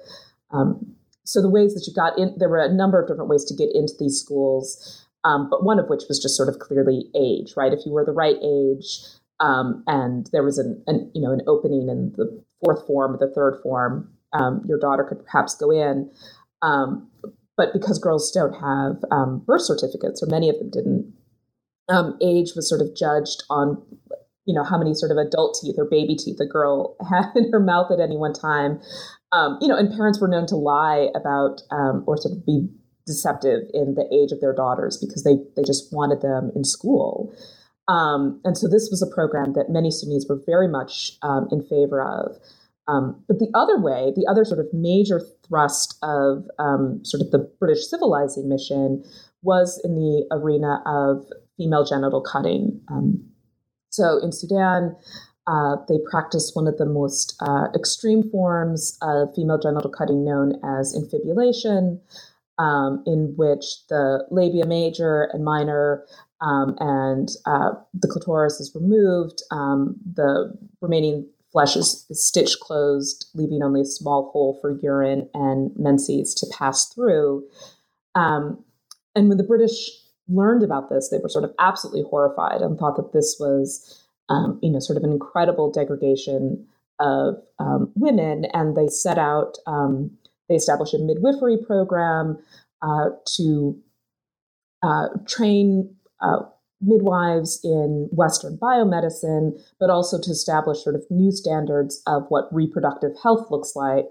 so 1.27 1.43
the 1.43 1.51
ways 1.51 1.75
that 1.75 1.87
you 1.87 1.93
got 1.93 2.19
in, 2.19 2.35
there 2.39 2.49
were 2.49 2.59
a 2.59 2.73
number 2.73 3.01
of 3.01 3.09
different 3.09 3.29
ways 3.29 3.45
to 3.45 3.55
get 3.55 3.69
into 3.75 3.93
these 3.99 4.19
schools 4.19 5.07
um, 5.27 5.51
but 5.51 5.65
one 5.65 5.81
of 5.81 5.89
which 5.89 6.05
was 6.09 6.21
just 6.21 6.37
sort 6.37 6.49
of 6.49 6.61
clearly 6.61 7.11
age, 7.17 7.55
right? 7.57 7.73
If 7.73 7.85
you 7.85 7.93
were 7.93 8.05
the 8.05 8.13
right 8.13 8.37
age 8.37 9.01
um, 9.41 9.83
and 9.89 10.29
there 10.33 10.45
was 10.45 10.57
an, 10.57 10.81
an, 10.87 11.11
you 11.15 11.21
know 11.21 11.33
an 11.33 11.41
opening 11.49 11.89
in 11.89 12.13
the 12.17 12.43
fourth 12.65 12.87
form 12.87 13.15
or 13.15 13.19
the 13.19 13.35
third 13.35 13.59
form, 13.61 14.09
um, 14.33 14.63
your 14.69 14.79
daughter 14.79 15.03
could 15.03 15.25
perhaps 15.25 15.57
go 15.57 15.73
in. 15.73 16.11
Um, 16.63 17.11
but 17.57 17.73
because 17.73 17.99
girls 17.99 18.31
don't 18.31 18.53
have 18.53 19.03
um, 19.11 19.43
birth 19.45 19.63
certificates, 19.63 20.23
or 20.23 20.27
many 20.27 20.49
of 20.49 20.59
them 20.59 20.71
didn't, 20.71 21.13
um, 21.89 22.17
age 22.23 22.53
was 22.55 22.69
sort 22.69 22.81
of 22.81 22.95
judged 22.95 23.43
on 23.51 23.83
you 24.45 24.55
know 24.55 24.63
how 24.63 24.79
many 24.79 24.95
sort 24.95 25.11
of 25.11 25.19
adult 25.19 25.59
teeth 25.61 25.75
or 25.77 25.85
baby 25.85 26.15
teeth 26.15 26.39
a 26.39 26.47
girl 26.47 26.97
had 27.11 27.33
in 27.35 27.51
her 27.51 27.61
mouth 27.61 27.91
at 27.91 27.99
any 27.99 28.17
one 28.17 28.33
time. 28.33 28.81
You 29.61 29.69
know, 29.69 29.77
and 29.77 29.93
parents 29.95 30.21
were 30.21 30.29
known 30.29 30.47
to 30.47 30.57
lie 30.57 31.09
about 31.15 31.63
or 32.07 32.17
sort 32.17 32.37
of 32.37 32.47
be 32.47 32.69
deceptive 33.07 33.63
in 33.73 33.95
the 33.95 34.07
age 34.13 34.33
of 34.33 34.41
their 34.41 34.55
daughters 34.55 34.99
because 34.99 35.23
they 35.25 35.37
they 35.55 35.63
just 35.63 35.93
wanted 35.93 36.21
them 36.21 36.51
in 36.55 36.65
school. 36.65 37.35
Um, 37.89 38.41
and 38.45 38.59
so 38.59 38.67
this 38.69 38.89
was 38.91 39.01
a 39.01 39.15
program 39.15 39.53
that 39.53 39.71
many 39.71 39.91
Sunnis 39.91 40.27
were 40.29 40.41
very 40.45 40.69
much 40.69 41.13
um, 41.23 41.47
in 41.53 41.63
favor 41.63 42.03
of. 42.03 42.37
Um, 42.89 43.23
but 43.27 43.39
the 43.39 43.51
other 43.55 43.81
way, 43.81 44.13
the 44.15 44.27
other 44.31 44.45
sort 44.45 44.61
of 44.61 44.67
major 44.73 45.21
thrust 45.47 45.97
of 46.03 46.45
um, 46.59 47.01
sort 47.05 47.21
of 47.21 47.31
the 47.31 47.51
British 47.59 47.89
civilizing 47.89 48.49
mission 48.49 49.05
was 49.43 49.81
in 49.85 49.95
the 49.95 50.27
arena 50.31 50.83
of 50.87 51.27
female 51.57 51.85
genital 51.85 52.21
cutting. 52.21 52.81
Um, 52.89 53.25
so 53.91 54.19
in 54.23 54.33
Sudan, 54.33 54.97
uh, 55.47 55.77
they 55.89 55.99
practice 56.11 56.53
one 56.55 56.67
of 56.67 56.77
the 56.79 56.87
most 56.87 57.37
uh, 57.41 57.69
extreme 57.75 58.29
forms 58.31 58.99
of 59.03 59.35
female 59.35 59.59
genital 59.59 59.91
cutting 59.91 60.25
known 60.25 60.61
as 60.65 60.95
infibulation 60.95 62.01
um, 62.59 63.03
in 63.07 63.35
which 63.37 63.87
the 63.89 64.25
labia 64.31 64.67
major 64.67 65.29
and 65.33 65.45
minor 65.45 66.05
um, 66.41 66.77
and 66.79 67.31
uh, 67.47 67.71
the 67.95 68.09
clitoris 68.09 68.61
is 68.61 68.75
removed. 68.75 69.43
Um, 69.51 69.97
the 70.15 70.57
remaining 70.81 71.29
flesh 71.53 71.77
is, 71.77 72.07
is, 72.11 72.27
stitched 72.27 72.61
closed, 72.61 73.27
leaving 73.35 73.63
only 73.63 73.81
a 73.81 73.87
small 73.87 74.31
hole 74.33 74.59
for 74.61 74.79
urine 74.83 75.29
and 75.33 75.71
menses 75.77 76.35
to 76.35 76.47
pass 76.53 76.93
through. 76.93 77.47
Um, 78.15 78.63
and 79.15 79.29
when 79.29 79.39
the 79.39 79.45
British 79.45 79.91
learned 80.29 80.63
about 80.63 80.91
this, 80.91 81.09
they 81.09 81.19
were 81.19 81.29
sort 81.29 81.45
of 81.45 81.55
absolutely 81.59 82.03
horrified 82.11 82.61
and 82.61 82.79
thought 82.79 82.97
that 82.97 83.13
this 83.13 83.37
was, 83.41 84.06
um, 84.29 84.59
you 84.63 84.71
know, 84.71 84.81
sort 84.81 84.97
of 84.97 85.05
an 85.05 85.13
incredible 85.13 85.71
degradation 85.71 86.67
of 86.99 87.37
um, 87.59 87.93
women. 87.95 88.47
And 88.53 88.77
they 88.77 88.89
set 88.89 89.19
out 89.19 89.59
they 90.49 90.55
established 90.55 90.95
a 90.95 90.99
midwifery 90.99 91.57
program 91.57 92.39
uh, 92.83 93.11
to 93.37 93.79
uh, 94.83 95.09
train 95.27 95.95
uh, 96.21 96.41
midwives 96.81 97.61
in 97.65 98.09
Western 98.13 98.57
biomedicine, 98.59 99.61
but 99.81 99.91
also 99.91 100.21
to 100.21 100.31
establish 100.31 100.83
sort 100.85 100.95
of 100.95 101.05
new 101.11 101.33
standards 101.33 102.03
of 102.07 102.25
what 102.29 102.49
reproductive 102.53 103.13
health 103.23 103.51
looks 103.51 103.75
like, 103.75 104.07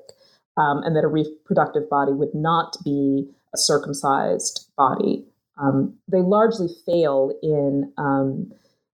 um, 0.58 0.82
and 0.84 0.96
that 0.96 1.04
a 1.04 1.08
reproductive 1.08 1.90
body 1.90 2.12
would 2.12 2.34
not 2.34 2.76
be 2.84 3.30
a 3.54 3.58
circumcised 3.58 4.70
body. 4.78 5.24
Um, 5.58 5.96
they 6.08 6.22
largely 6.22 6.68
fail 6.86 7.32
in 7.42 7.94
um, 7.98 8.52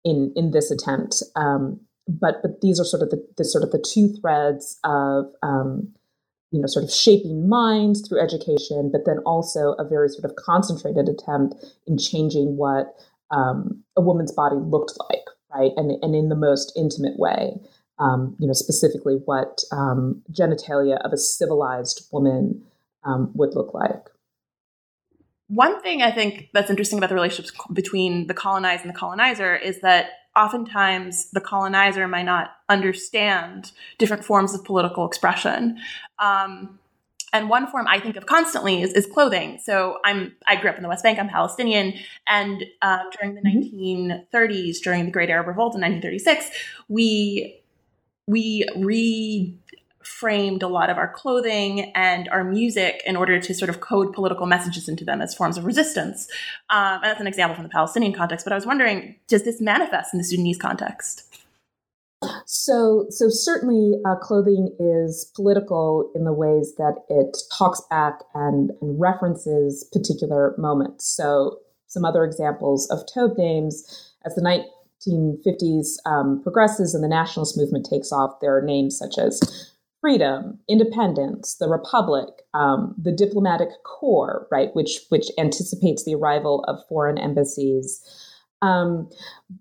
in 0.07 0.33
in 0.35 0.53
this 0.53 0.71
attempt, 0.71 1.23
um, 1.37 1.79
but 2.09 2.37
but 2.41 2.63
these 2.63 2.81
are 2.81 2.85
sort 2.85 3.03
of 3.03 3.11
the, 3.11 3.23
the, 3.37 3.45
sort 3.45 3.63
of 3.63 3.73
the 3.73 3.85
two 3.93 4.09
threads 4.21 4.79
of 4.85 5.27
um, 5.43 5.93
you 6.57 6.61
know, 6.61 6.67
sort 6.67 6.85
of 6.85 6.91
shaping 6.91 7.49
minds 7.49 8.07
through 8.07 8.21
education, 8.21 8.91
but 8.91 9.03
then 9.05 9.19
also 9.27 9.75
a 9.79 9.85
very 9.87 10.09
sort 10.09 10.25
of 10.25 10.37
concentrated 10.37 11.09
attempt 11.09 11.55
in 11.87 11.99
changing 11.99 12.57
what 12.57 12.95
um, 13.31 13.83
a 13.97 14.01
woman's 14.01 14.33
body 14.33 14.57
looked 14.57 14.93
like, 15.11 15.25
right? 15.53 15.73
And, 15.77 15.93
and 16.03 16.15
in 16.15 16.29
the 16.29 16.37
most 16.37 16.73
intimate 16.77 17.19
way, 17.19 17.61
um, 17.99 18.37
you 18.39 18.47
know, 18.47 18.53
specifically 18.53 19.17
what 19.25 19.63
um, 19.73 20.23
genitalia 20.31 20.99
of 21.05 21.13
a 21.13 21.19
civilized 21.19 22.07
woman 22.13 22.63
um, 23.05 23.33
would 23.35 23.55
look 23.55 23.75
like. 23.75 24.07
One 25.49 25.81
thing 25.81 26.03
I 26.03 26.11
think 26.11 26.49
that's 26.53 26.71
interesting 26.71 26.99
about 26.99 27.09
the 27.09 27.15
relationships 27.15 27.57
between 27.73 28.27
the 28.27 28.35
colonized 28.35 28.85
and 28.85 28.93
the 28.93 28.99
colonizer 28.99 29.55
is 29.55 29.81
that 29.81 30.11
oftentimes 30.37 31.31
the 31.31 31.41
colonizer 31.41 32.07
might 32.07 32.25
not 32.25 32.51
understand 32.69 33.73
different 33.99 34.25
forms 34.25 34.55
of 34.55 34.65
political 34.65 35.07
expression. 35.07 35.79
Um, 36.19 36.79
and 37.33 37.49
one 37.49 37.67
form 37.67 37.87
I 37.89 38.01
think 38.01 38.17
of 38.17 38.27
constantly 38.27 38.83
is, 38.83 38.93
is, 38.93 39.07
clothing. 39.07 39.59
So 39.63 39.99
I'm 40.05 40.35
I 40.47 40.57
grew 40.57 40.71
up 40.71 40.77
in 40.77 40.83
the 40.83 40.89
West 40.89 41.03
Bank. 41.03 41.19
I'm 41.19 41.29
Palestinian, 41.29 41.95
and 42.27 42.65
uh, 42.83 42.99
during 43.19 43.35
the 43.35 43.43
mm-hmm. 43.43 44.11
1930s, 44.35 44.79
during 44.81 45.07
the 45.07 45.11
Great 45.11 45.29
Arab 45.29 45.49
Revolt 45.49 45.75
in 45.75 45.81
1936, 45.81 46.51
we 46.89 47.61
we 48.27 48.67
re 48.77 49.59
framed 50.19 50.63
a 50.63 50.69
lot 50.69 50.89
of 50.89 50.97
our 50.97 51.13
clothing 51.13 51.93
and 51.95 52.29
our 52.31 52.43
music 52.43 53.03
in 53.07 53.17
order 53.17 53.39
to 53.39 53.55
sort 53.55 53.69
of 53.69 53.81
code 53.81 54.13
political 54.15 54.47
messages 54.47 54.89
into 54.89 55.05
them 55.05 55.21
as 55.21 55.35
forms 55.35 55.59
of 55.59 55.65
resistance. 55.65 56.27
Um, 56.71 56.95
and 56.95 57.05
that's 57.05 57.21
an 57.21 57.27
example 57.27 57.55
from 57.55 57.65
the 57.65 57.71
Palestinian 57.71 58.15
context. 58.15 58.47
But 58.47 58.53
I 58.53 58.57
was 58.57 58.67
wondering, 58.67 59.17
does 59.29 59.45
this 59.45 59.61
manifest 59.61 60.15
in 60.15 60.19
the 60.19 60.25
Sudanese 60.25 60.59
context? 60.59 61.23
So, 62.47 63.07
so 63.11 63.29
certainly, 63.29 64.01
uh, 64.07 64.17
clothing 64.17 64.75
is 64.81 65.31
political 65.37 66.11
in 66.15 66.25
the 66.25 66.33
ways 66.33 66.75
that 66.77 66.97
it 67.11 67.37
talks 67.53 67.83
back 67.91 68.21
and, 68.35 68.71
and 68.81 68.99
references 68.99 69.87
particular 69.93 70.55
moments. 70.57 71.07
So, 71.07 71.59
some 71.89 72.05
other 72.05 72.25
examples 72.25 72.91
of 72.91 73.01
Tobe 73.13 73.37
names 73.37 74.13
as 74.25 74.35
the 74.35 74.41
1950s 74.43 75.97
um, 76.05 76.43
progresses 76.43 76.95
and 76.95 77.05
the 77.05 77.09
nationalist 77.09 77.57
movement 77.57 77.87
takes 77.89 78.13
off. 78.13 78.41
There 78.41 78.57
are 78.57 78.63
names 78.63 78.99
such 78.99 79.19
as 79.19 79.75
freedom, 80.07 80.57
independence, 80.69 81.57
the 81.57 81.69
republic, 81.69 82.29
um, 82.55 82.95
the 82.97 83.11
diplomatic 83.11 83.71
corps, 83.83 84.47
right, 84.53 84.69
which 84.73 85.01
which 85.09 85.33
anticipates 85.37 86.05
the 86.05 86.15
arrival 86.15 86.65
of 86.69 86.79
foreign 86.89 87.19
embassies. 87.19 88.01
Um, 88.63 89.11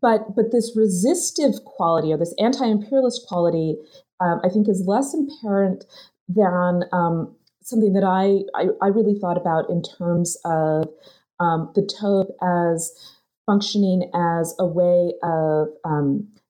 but 0.04 0.36
but 0.36 0.52
this 0.52 0.72
resistive 0.76 1.66
quality 1.66 2.14
or 2.14 2.18
this 2.20 2.36
anti-imperialist 2.38 3.26
quality, 3.28 3.78
um, 4.20 4.40
I 4.44 4.50
think, 4.50 4.70
is 4.70 4.84
less 4.86 5.16
apparent 5.16 5.84
than 6.30 6.84
um, 6.94 7.36
something 7.64 7.94
that 7.94 8.04
I, 8.04 8.42
I, 8.54 8.68
I 8.84 8.90
really 8.90 9.18
thought 9.20 9.38
about 9.38 9.68
in 9.68 9.82
terms 9.82 10.38
of 10.46 10.88
um, 11.40 11.72
the 11.74 11.82
Tobe 12.00 12.28
as 12.44 12.94
functioning 13.48 14.12
as 14.14 14.54
a 14.60 14.68
way 14.68 15.14
of 15.24 15.70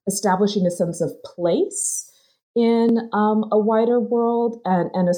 establishing 0.06 0.66
a 0.66 0.70
sense 0.70 1.00
of 1.00 1.10
place 1.24 2.12
in 2.56 3.10
um, 3.12 3.44
a 3.52 3.58
wider 3.58 4.00
world 4.00 4.60
and, 4.64 4.90
and 4.94 5.08
a, 5.08 5.12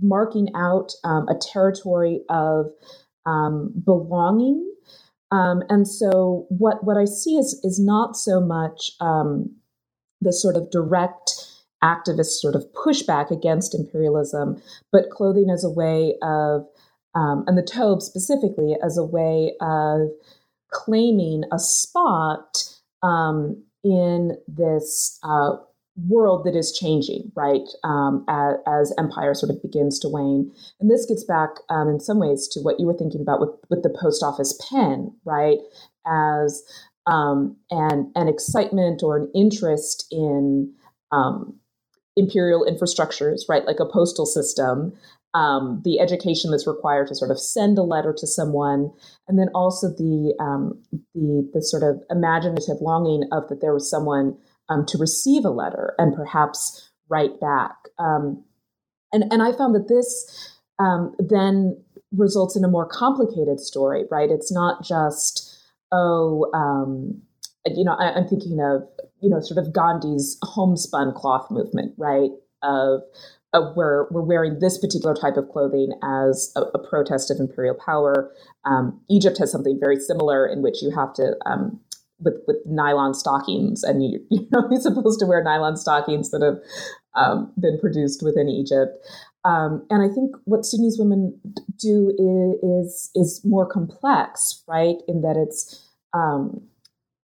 marking 0.00 0.48
out 0.54 0.92
um, 1.04 1.26
a 1.28 1.34
territory 1.34 2.20
of 2.28 2.66
um, 3.24 3.72
belonging. 3.84 4.68
Um, 5.30 5.62
and 5.70 5.88
so 5.88 6.46
what, 6.50 6.84
what 6.84 6.98
I 6.98 7.06
see 7.06 7.36
is, 7.36 7.58
is 7.64 7.80
not 7.80 8.16
so 8.16 8.40
much 8.40 8.90
um, 9.00 9.56
the 10.20 10.32
sort 10.32 10.56
of 10.56 10.70
direct 10.70 11.30
activist 11.82 12.38
sort 12.40 12.54
of 12.54 12.66
pushback 12.74 13.30
against 13.30 13.74
imperialism, 13.74 14.60
but 14.92 15.10
clothing 15.10 15.48
as 15.50 15.64
a 15.64 15.70
way 15.70 16.14
of, 16.22 16.66
um, 17.14 17.44
and 17.46 17.56
the 17.56 17.62
Tobe 17.62 18.02
specifically, 18.02 18.76
as 18.84 18.98
a 18.98 19.04
way 19.04 19.54
of 19.60 20.10
claiming 20.70 21.44
a 21.50 21.58
spot 21.58 22.64
in 23.84 24.36
this 24.46 25.18
uh, 25.22 25.56
world 25.96 26.44
that 26.44 26.56
is 26.56 26.72
changing, 26.72 27.30
right, 27.34 27.68
um, 27.84 28.24
as, 28.28 28.56
as, 28.66 28.94
empire 28.98 29.34
sort 29.34 29.50
of 29.50 29.60
begins 29.62 29.98
to 29.98 30.08
wane. 30.08 30.50
And 30.80 30.90
this 30.90 31.04
gets 31.06 31.24
back 31.24 31.50
um, 31.68 31.88
in 31.88 32.00
some 32.00 32.18
ways 32.18 32.48
to 32.52 32.60
what 32.60 32.80
you 32.80 32.86
were 32.86 32.96
thinking 32.96 33.20
about 33.20 33.40
with, 33.40 33.50
with 33.68 33.82
the 33.82 33.94
post 34.00 34.22
office 34.22 34.58
pen, 34.70 35.14
right, 35.24 35.58
as 36.06 36.62
um, 37.06 37.56
an, 37.70 38.10
an 38.14 38.28
excitement 38.28 39.02
or 39.02 39.16
an 39.18 39.30
interest 39.34 40.06
in 40.10 40.72
um, 41.10 41.58
imperial 42.16 42.66
infrastructures, 42.66 43.42
right, 43.48 43.66
like 43.66 43.80
a 43.80 43.86
postal 43.86 44.26
system. 44.26 44.92
Um, 45.34 45.80
the 45.82 45.98
education 45.98 46.50
that's 46.50 46.66
required 46.66 47.08
to 47.08 47.14
sort 47.14 47.30
of 47.30 47.40
send 47.40 47.78
a 47.78 47.82
letter 47.82 48.14
to 48.18 48.26
someone, 48.26 48.92
and 49.26 49.38
then 49.38 49.48
also 49.54 49.88
the 49.88 50.34
um, 50.38 50.78
the 51.14 51.50
the 51.54 51.62
sort 51.62 51.82
of 51.82 52.02
imaginative 52.10 52.82
longing 52.82 53.26
of 53.32 53.48
that 53.48 53.62
there 53.62 53.72
was 53.72 53.88
someone 53.88 54.36
um, 54.68 54.84
to 54.86 54.98
receive 54.98 55.44
a 55.44 55.50
letter 55.50 55.94
and 55.98 56.14
perhaps 56.14 56.90
write 57.08 57.40
back. 57.40 57.76
Um, 57.98 58.44
and, 59.12 59.24
and 59.30 59.42
I 59.42 59.52
found 59.52 59.74
that 59.74 59.88
this 59.88 60.58
um, 60.78 61.14
then 61.18 61.82
results 62.16 62.56
in 62.56 62.64
a 62.64 62.68
more 62.68 62.86
complicated 62.86 63.60
story, 63.60 64.04
right? 64.10 64.30
It's 64.30 64.52
not 64.52 64.84
just, 64.84 65.58
oh, 65.90 66.50
um, 66.54 67.22
you 67.66 67.84
know, 67.84 67.94
I, 67.94 68.18
am 68.18 68.26
thinking 68.26 68.60
of, 68.60 68.82
you 69.20 69.30
know, 69.30 69.40
sort 69.40 69.64
of 69.64 69.72
Gandhi's 69.72 70.38
homespun 70.42 71.12
cloth 71.14 71.50
movement, 71.50 71.94
right? 71.96 72.30
Of, 72.62 73.02
of 73.52 73.76
where 73.76 74.06
we're 74.10 74.22
wearing 74.22 74.58
this 74.60 74.78
particular 74.78 75.14
type 75.14 75.36
of 75.36 75.48
clothing 75.48 75.92
as 76.02 76.52
a, 76.56 76.60
a 76.60 76.88
protest 76.88 77.30
of 77.30 77.38
imperial 77.38 77.74
power. 77.74 78.32
Um, 78.64 79.00
Egypt 79.10 79.38
has 79.38 79.52
something 79.52 79.78
very 79.78 79.96
similar 79.96 80.46
in 80.46 80.62
which 80.62 80.82
you 80.82 80.90
have 80.90 81.12
to 81.14 81.36
um, 81.44 81.80
with 82.22 82.34
with 82.46 82.56
nylon 82.66 83.14
stockings, 83.14 83.82
and 83.82 84.02
you 84.04 84.20
you're 84.30 84.80
supposed 84.80 85.20
to 85.20 85.26
wear 85.26 85.42
nylon 85.42 85.76
stockings 85.76 86.30
that 86.30 86.42
have 86.42 86.58
um, 87.14 87.52
been 87.60 87.78
produced 87.78 88.22
within 88.22 88.48
Egypt. 88.48 88.96
Um, 89.44 89.84
and 89.90 90.02
I 90.02 90.12
think 90.14 90.36
what 90.44 90.64
Sudanese 90.64 90.98
women 90.98 91.38
do 91.78 92.14
is, 92.18 92.62
is 92.62 93.10
is 93.14 93.44
more 93.44 93.66
complex, 93.66 94.62
right? 94.68 94.96
In 95.08 95.22
that 95.22 95.36
it's 95.36 95.88
um, 96.14 96.62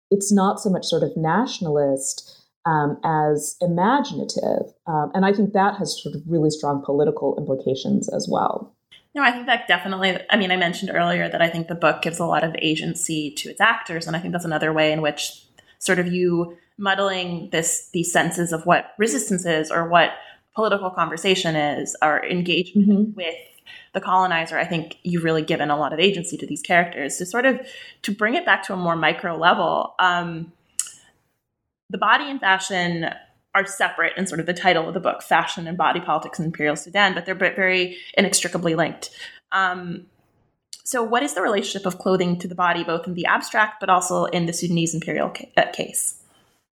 it's 0.09 0.31
not 0.31 0.59
so 0.59 0.69
much 0.69 0.85
sort 0.85 1.03
of 1.03 1.15
nationalist 1.15 2.33
um, 2.65 2.97
as 3.03 3.55
imaginative, 3.61 4.73
um, 4.87 5.11
and 5.13 5.25
I 5.25 5.33
think 5.33 5.53
that 5.53 5.75
has 5.75 6.01
sort 6.01 6.15
of 6.15 6.21
really 6.27 6.49
strong 6.49 6.81
political 6.83 7.37
implications 7.37 8.09
as 8.09 8.27
well. 8.29 8.76
No, 9.17 9.23
I 9.23 9.31
think 9.31 9.47
that 9.47 9.67
definitely, 9.67 10.15
I 10.29 10.37
mean, 10.37 10.51
I 10.51 10.57
mentioned 10.57 10.91
earlier 10.93 11.27
that 11.27 11.41
I 11.41 11.49
think 11.49 11.67
the 11.67 11.73
book 11.73 12.03
gives 12.03 12.19
a 12.19 12.25
lot 12.25 12.43
of 12.43 12.55
agency 12.61 13.31
to 13.31 13.49
its 13.49 13.59
actors. 13.59 14.05
And 14.05 14.15
I 14.15 14.19
think 14.19 14.31
that's 14.31 14.45
another 14.45 14.71
way 14.71 14.91
in 14.91 15.01
which 15.01 15.43
sort 15.79 15.97
of 15.97 16.05
you 16.05 16.55
muddling 16.77 17.49
this, 17.49 17.89
these 17.93 18.11
senses 18.11 18.53
of 18.53 18.67
what 18.67 18.93
resistance 18.99 19.43
is 19.43 19.71
or 19.71 19.89
what 19.89 20.11
political 20.53 20.91
conversation 20.91 21.55
is 21.55 21.95
or 22.03 22.23
engagement 22.23 22.89
mm-hmm. 22.89 23.13
with 23.15 23.33
the 23.95 24.01
colonizer, 24.01 24.59
I 24.59 24.65
think 24.65 24.97
you've 25.01 25.23
really 25.23 25.41
given 25.41 25.71
a 25.71 25.77
lot 25.77 25.93
of 25.93 25.99
agency 25.99 26.37
to 26.37 26.45
these 26.45 26.61
characters 26.61 27.17
to 27.17 27.25
sort 27.25 27.47
of 27.47 27.59
to 28.03 28.11
bring 28.11 28.35
it 28.35 28.45
back 28.45 28.61
to 28.65 28.73
a 28.73 28.77
more 28.77 28.95
micro 28.95 29.35
level. 29.35 29.95
Um, 29.97 30.51
the 31.89 31.97
body 31.97 32.29
and 32.29 32.39
fashion 32.39 33.09
are 33.57 33.65
separate 33.65 34.13
in 34.17 34.27
sort 34.27 34.39
of 34.39 34.45
the 34.45 34.53
title 34.53 34.87
of 34.87 34.93
the 34.93 34.99
book, 34.99 35.23
Fashion 35.23 35.67
and 35.67 35.77
Body 35.77 35.99
Politics 35.99 36.39
in 36.39 36.45
Imperial 36.45 36.75
Sudan, 36.75 37.13
but 37.13 37.25
they're 37.25 37.35
very 37.35 37.97
inextricably 38.17 38.75
linked. 38.75 39.09
Um, 39.51 40.05
so, 40.83 41.03
what 41.03 41.23
is 41.23 41.33
the 41.33 41.41
relationship 41.41 41.85
of 41.85 41.97
clothing 41.97 42.37
to 42.39 42.47
the 42.47 42.55
body, 42.55 42.83
both 42.83 43.07
in 43.07 43.13
the 43.15 43.25
abstract 43.25 43.79
but 43.79 43.89
also 43.89 44.25
in 44.25 44.45
the 44.45 44.53
Sudanese 44.53 44.93
imperial 44.93 45.29
ca- 45.29 45.51
uh, 45.57 45.71
case? 45.71 46.21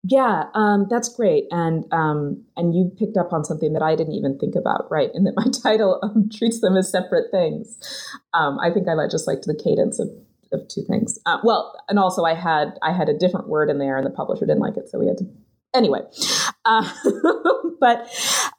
Yeah, 0.05 0.45
um, 0.55 0.89
that's 0.91 1.09
great, 1.09 1.45
and 1.53 1.85
um, 1.93 2.45
and 2.57 2.75
you 2.75 2.91
picked 2.99 3.17
up 3.17 3.33
on 3.33 3.45
something 3.45 3.73
that 3.75 3.83
I 3.83 3.95
didn't 3.95 4.15
even 4.15 4.37
think 4.39 4.57
about, 4.57 4.91
right? 4.91 5.11
And 5.15 5.27
that 5.27 5.35
my 5.37 5.47
title 5.63 6.01
um, 6.03 6.29
treats 6.29 6.61
them 6.61 6.77
as 6.77 6.91
separate 6.91 7.31
things. 7.31 7.79
Um, 8.35 8.59
I 8.59 8.71
think 8.71 8.89
I 8.89 9.07
just 9.09 9.29
liked 9.29 9.45
the 9.47 9.55
cadence 9.55 10.01
of, 10.01 10.09
of 10.53 10.67
two 10.67 10.83
things. 10.83 11.21
Uh, 11.25 11.39
well, 11.45 11.81
and 11.89 12.01
also 12.01 12.25
I 12.25 12.35
had 12.35 12.79
I 12.83 12.93
had 12.93 13.09
a 13.09 13.17
different 13.17 13.49
word 13.49 13.71
in 13.71 13.79
there, 13.79 13.97
and 13.97 14.05
the 14.05 14.11
publisher 14.11 14.45
didn't 14.45 14.61
like 14.61 14.77
it, 14.77 14.89
so 14.89 14.99
we 14.99 15.07
had 15.07 15.19
to 15.19 15.27
anyway 15.75 16.01
uh, 16.65 16.89
but 17.81 18.09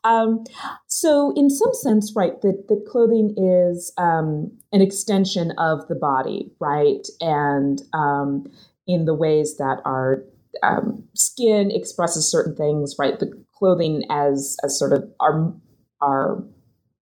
um, 0.04 0.44
so 0.88 1.34
in 1.36 1.50
some 1.50 1.74
sense 1.74 2.14
right 2.16 2.42
that, 2.42 2.68
that 2.68 2.86
clothing 2.90 3.34
is 3.38 3.94
um, 3.98 4.52
an 4.72 4.82
extension 4.82 5.52
of 5.58 5.88
the 5.88 5.96
body 5.96 6.52
right? 6.60 7.08
And 7.22 7.82
um, 7.94 8.52
in 8.88 9.06
the 9.06 9.14
ways 9.14 9.58
that 9.58 9.82
our 9.86 10.24
um, 10.62 11.04
skin 11.14 11.72
expresses 11.72 12.30
certain 12.30 12.56
things 12.56 12.96
right? 13.00 13.20
The 13.20 13.32
clothing 13.54 14.04
as 14.10 14.58
as 14.64 14.78
sort 14.78 14.94
of 14.94 15.10
our 15.20 15.54
our 16.02 16.44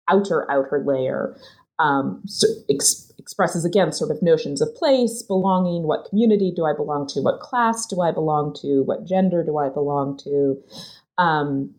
outer 0.09 0.49
outer 0.51 0.83
layer 0.85 1.35
um, 1.79 2.21
so 2.27 2.47
expresses 3.21 3.63
again 3.63 3.91
sort 3.91 4.11
of 4.11 4.21
notions 4.21 4.61
of 4.61 4.73
place, 4.75 5.21
belonging, 5.21 5.83
what 5.83 6.09
community 6.09 6.51
do 6.53 6.65
I 6.65 6.73
belong 6.73 7.07
to, 7.09 7.21
what 7.21 7.39
class 7.39 7.85
do 7.85 8.01
I 8.01 8.11
belong 8.11 8.55
to, 8.61 8.81
what 8.83 9.07
gender 9.07 9.43
do 9.43 9.57
I 9.57 9.69
belong 9.69 10.17
to. 10.23 10.57
Um, 11.17 11.75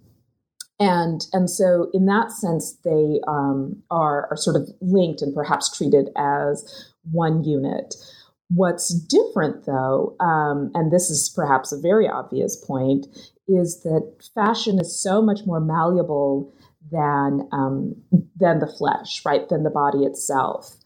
and, 0.78 1.26
and 1.32 1.50
so, 1.50 1.90
in 1.92 2.06
that 2.06 2.30
sense, 2.30 2.78
they 2.84 3.20
um, 3.28 3.82
are, 3.90 4.28
are 4.30 4.36
sort 4.36 4.56
of 4.56 4.68
linked 4.80 5.22
and 5.22 5.34
perhaps 5.34 5.76
treated 5.76 6.08
as 6.16 6.90
one 7.10 7.44
unit. 7.44 7.94
What's 8.48 8.92
different, 8.92 9.64
though, 9.66 10.16
um, 10.20 10.70
and 10.74 10.92
this 10.92 11.10
is 11.10 11.32
perhaps 11.34 11.72
a 11.72 11.80
very 11.80 12.08
obvious 12.08 12.56
point, 12.56 13.06
is 13.48 13.82
that 13.82 14.12
fashion 14.34 14.78
is 14.78 15.00
so 15.00 15.22
much 15.22 15.40
more 15.46 15.60
malleable 15.60 16.52
than 16.90 17.48
um, 17.52 17.96
than 18.36 18.58
the 18.58 18.66
flesh, 18.66 19.22
right? 19.24 19.48
Than 19.48 19.62
the 19.62 19.70
body 19.70 20.04
itself. 20.04 20.76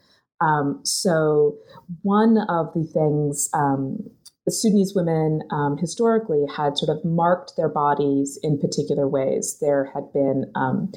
Um, 0.40 0.80
so, 0.84 1.56
one 2.02 2.38
of 2.48 2.72
the 2.74 2.84
things 2.84 3.48
um, 3.54 4.10
the 4.46 4.52
Sudanese 4.52 4.94
women 4.94 5.42
um, 5.50 5.76
historically 5.76 6.44
had 6.56 6.78
sort 6.78 6.96
of 6.96 7.04
marked 7.04 7.56
their 7.56 7.68
bodies 7.68 8.38
in 8.42 8.58
particular 8.58 9.08
ways. 9.08 9.58
There 9.60 9.90
had 9.92 10.12
been 10.12 10.50
um, 10.54 10.92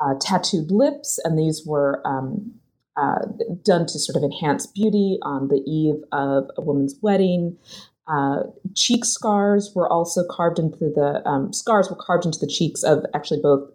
uh, 0.00 0.14
tattooed 0.20 0.70
lips, 0.70 1.18
and 1.22 1.38
these 1.38 1.66
were 1.66 2.00
um, 2.06 2.54
uh, 2.96 3.26
done 3.62 3.86
to 3.86 3.98
sort 3.98 4.16
of 4.16 4.22
enhance 4.22 4.66
beauty 4.66 5.18
on 5.22 5.48
the 5.48 5.62
eve 5.66 6.02
of 6.12 6.50
a 6.56 6.62
woman's 6.62 6.96
wedding. 7.02 7.58
Uh, 8.06 8.44
cheek 8.74 9.04
scars 9.04 9.72
were 9.74 9.90
also 9.92 10.24
carved 10.30 10.58
into 10.58 10.78
the 10.78 11.22
um, 11.28 11.52
scars 11.52 11.90
were 11.90 11.96
carved 11.96 12.24
into 12.24 12.38
the 12.38 12.46
cheeks 12.46 12.82
of 12.82 13.04
actually 13.14 13.40
both 13.42 13.70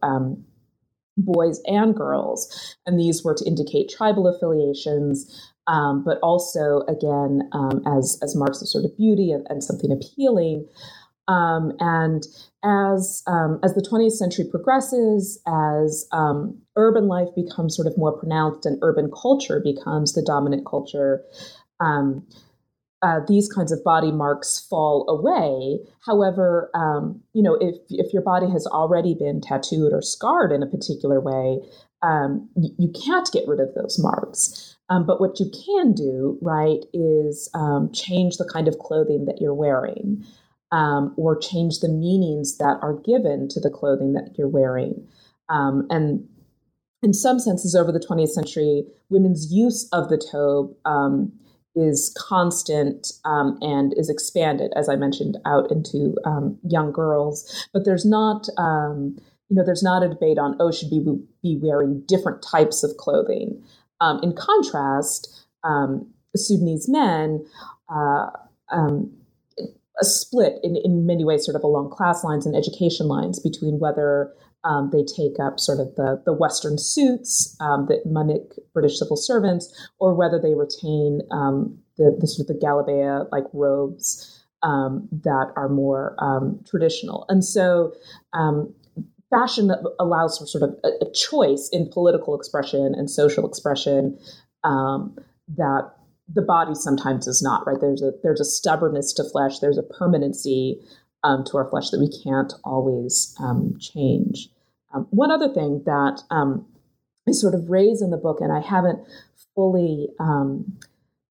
boys 1.18 1.62
and 1.66 1.96
girls, 1.96 2.76
and 2.86 3.00
these 3.00 3.24
were 3.24 3.36
to 3.36 3.46
indicate 3.46 3.90
tribal 3.90 4.28
affiliations. 4.28 5.52
Um, 5.66 6.04
but 6.04 6.20
also, 6.22 6.82
again, 6.90 7.48
um, 7.54 7.82
as 7.88 8.20
as 8.22 8.36
marks 8.36 8.62
of 8.62 8.68
sort 8.68 8.84
of 8.84 8.98
beauty 8.98 9.32
and, 9.32 9.48
and 9.50 9.64
something 9.64 9.92
appealing. 9.92 10.68
Um, 11.30 11.72
and 11.80 12.28
as 12.66 13.24
um, 13.28 13.60
as 13.64 13.74
the 13.74 13.82
20th 13.82 14.14
century 14.14 14.46
progresses, 14.50 15.40
as 15.48 16.06
um, 16.12 16.62
urban 16.76 17.08
life 17.08 17.30
becomes 17.36 17.76
sort 17.76 17.88
of 17.88 17.98
more 17.98 18.12
pronounced 18.18 18.66
and 18.66 18.78
urban 18.82 19.10
culture 19.10 19.62
becomes 19.64 20.14
the 20.14 20.22
dominant 20.22 20.66
culture, 20.66 21.24
um, 21.80 22.26
uh, 23.04 23.20
these 23.28 23.52
kinds 23.52 23.72
of 23.72 23.84
body 23.84 24.12
marks 24.12 24.66
fall 24.70 25.06
away. 25.10 25.78
However, 26.06 26.72
um, 26.74 27.22
you 27.34 27.44
know, 27.44 27.56
if 27.60 27.76
if 27.90 28.14
your 28.14 28.22
body 28.22 28.50
has 28.50 28.66
already 28.66 29.14
been 29.14 29.42
tattooed 29.42 29.92
or 29.92 30.02
scarred 30.02 30.54
in 30.54 30.64
a 30.64 30.68
particular 30.68 31.20
way, 31.20 31.60
um, 32.02 32.50
you, 32.56 32.92
can't 33.06 33.30
get 33.32 33.48
rid 33.48 33.60
of 33.60 33.74
those 33.76 34.00
marks. 34.00 34.78
Um, 34.90 35.06
but 35.06 35.20
what 35.20 35.40
you 35.40 35.50
can 35.66 35.94
do, 35.94 36.38
right, 36.42 36.80
is 36.94 37.50
um, 37.54 37.92
change 37.94 38.38
the 38.38 38.50
kind 38.52 38.68
of 38.68 38.80
clothing 38.80 39.26
that 39.26 39.40
you're 39.42 39.54
wearing, 39.54 40.24
um, 40.72 41.14
or 41.18 41.38
change 41.38 41.80
the 41.80 41.90
meanings 41.90 42.58
that 42.58 42.78
are 42.82 42.94
given 42.94 43.48
to 43.50 43.60
the 43.60 43.70
clothing 43.70 44.14
that 44.14 44.36
you're 44.38 44.48
wearing. 44.48 45.08
Um, 45.50 45.88
and 45.90 46.28
in 47.02 47.14
some 47.14 47.40
senses, 47.40 47.76
over 47.76 47.92
the 47.92 48.00
20th 48.00 48.30
century, 48.30 48.86
women's 49.10 49.52
use 49.52 49.90
of 49.92 50.10
the 50.10 50.18
tobe 50.18 50.74
is 51.76 52.16
constant 52.18 53.12
um, 53.26 53.58
and 53.62 53.94
is 53.98 54.10
expanded, 54.10 54.72
as 54.76 54.90
I 54.90 54.96
mentioned, 54.96 55.38
out 55.46 55.72
into 55.72 56.16
um, 56.26 56.58
young 56.68 56.92
girls. 56.92 57.68
But 57.74 57.86
there's 57.86 58.06
not, 58.06 58.48
um, 58.58 59.18
you 59.50 59.56
know, 59.56 59.66
there's 59.66 59.84
not 59.84 60.04
a 60.04 60.10
debate 60.10 60.38
on 60.38 60.56
oh, 60.60 60.72
should 60.72 60.90
we 60.92 61.00
be 61.42 61.60
wearing 61.62 62.04
different 62.08 62.42
types 62.42 62.84
of 62.84 62.98
clothing. 62.98 63.64
Um, 64.02 64.20
in 64.22 64.34
contrast, 64.34 65.46
um, 65.64 66.08
Sudanese 66.36 66.90
men. 66.90 67.46
Uh, 67.90 68.28
um, 68.72 69.12
a 70.02 70.06
split 70.06 70.60
in, 70.64 70.76
in 70.76 71.06
many 71.06 71.24
ways, 71.24 71.46
sort 71.46 71.56
of 71.56 71.64
along 71.64 71.92
class 71.92 72.24
lines 72.24 72.46
and 72.46 72.56
education 72.56 73.08
lines 73.08 73.40
between 73.40 73.80
whether 73.80 74.34
um, 74.64 74.90
they 74.92 75.04
take 75.04 75.40
up 75.42 75.60
sort 75.60 75.80
of 75.80 75.96
the, 75.96 76.22
the 76.26 76.34
Western 76.34 76.78
suits 76.78 77.56
um, 77.60 77.88
that 77.88 78.06
mimic 78.06 78.54
British 78.74 79.00
civil 79.00 79.18
servants, 79.18 79.74
or 80.00 80.14
whether 80.14 80.40
they 80.40 80.54
retain 80.54 81.22
um, 81.32 81.78
the, 81.98 82.16
the 82.20 82.28
sort 82.28 82.50
of 82.50 82.56
the 82.56 82.66
galabeah 82.66 83.30
like 83.32 83.46
robes 83.54 84.46
um, 84.64 85.08
that 85.12 85.52
are 85.56 85.70
more 85.70 86.16
um, 86.20 86.60
traditional. 86.66 87.26
And 87.30 87.44
so 87.44 87.94
um, 88.34 88.74
fashion 89.30 89.72
allows 90.00 90.38
for 90.38 90.46
sort 90.46 90.64
of 90.64 90.76
a, 90.84 91.06
a, 91.06 91.12
choice 91.12 91.70
in 91.74 91.90
political 91.90 92.38
expression 92.38 92.94
and 92.96 93.10
social 93.10 93.48
expression 93.48 94.18
that 94.64 95.92
the 96.34 96.42
body 96.42 96.74
sometimes 96.74 97.28
is 97.28 97.42
not 97.42 97.66
right 97.68 97.82
there's 97.82 98.02
a 98.02 98.12
there's 98.24 98.40
a 98.40 98.46
stubbornness 98.46 99.12
to 99.14 99.24
flesh 99.30 99.60
there's 99.60 99.78
a 99.78 99.84
permanency 99.84 100.80
um, 101.24 101.44
to 101.46 101.58
our 101.58 101.70
flesh 101.70 101.90
that 101.90 102.00
we 102.00 102.10
can't 102.24 102.54
always 102.64 103.36
um, 103.40 103.78
change. 103.80 104.50
Um, 104.94 105.08
one 105.10 105.32
other 105.32 105.52
thing 105.54 105.84
that 105.86 106.22
um, 106.30 106.66
I 107.28 107.32
sort 107.32 107.56
of 107.56 107.70
raise 107.70 108.02
in 108.02 108.12
the 108.12 108.18
book, 108.18 108.40
and 108.42 108.52
I 108.52 108.62
haven't 108.62 109.00
fully 109.56 110.10
um, 110.20 110.80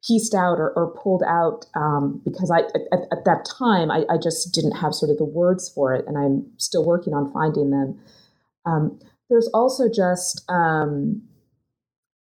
pieced 0.07 0.35
out 0.35 0.59
or, 0.59 0.73
or 0.75 0.95
pulled 1.03 1.23
out 1.27 1.67
um, 1.75 2.21
because 2.25 2.51
I 2.51 2.61
at, 2.93 3.03
at 3.13 3.25
that 3.25 3.47
time 3.59 3.91
I, 3.91 4.05
I, 4.11 4.17
just 4.21 4.53
didn't 4.53 4.73
have 4.73 4.95
sort 4.95 5.11
of 5.11 5.19
the 5.19 5.25
words 5.25 5.69
for 5.69 5.95
it, 5.95 6.05
and 6.07 6.19
I'm 6.19 6.47
still 6.57 6.85
working 6.85 7.15
on 7.15 7.33
finding 7.33 7.71
them. 7.71 8.01
there's 9.29 9.49
also 9.55 9.89
just 9.89 10.45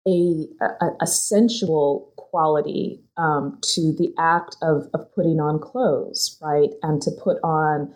a, 0.10 0.66
a, 0.66 0.90
a 1.02 1.08
sensual 1.08 2.12
quality 2.16 3.02
um, 3.18 3.60
to 3.62 3.94
the 3.94 4.14
act 4.18 4.56
of, 4.62 4.88
of 4.94 5.12
putting 5.14 5.40
on 5.40 5.60
clothes, 5.60 6.38
right? 6.42 6.70
And 6.84 7.02
to 7.02 7.12
put 7.12 7.38
on 7.44 7.94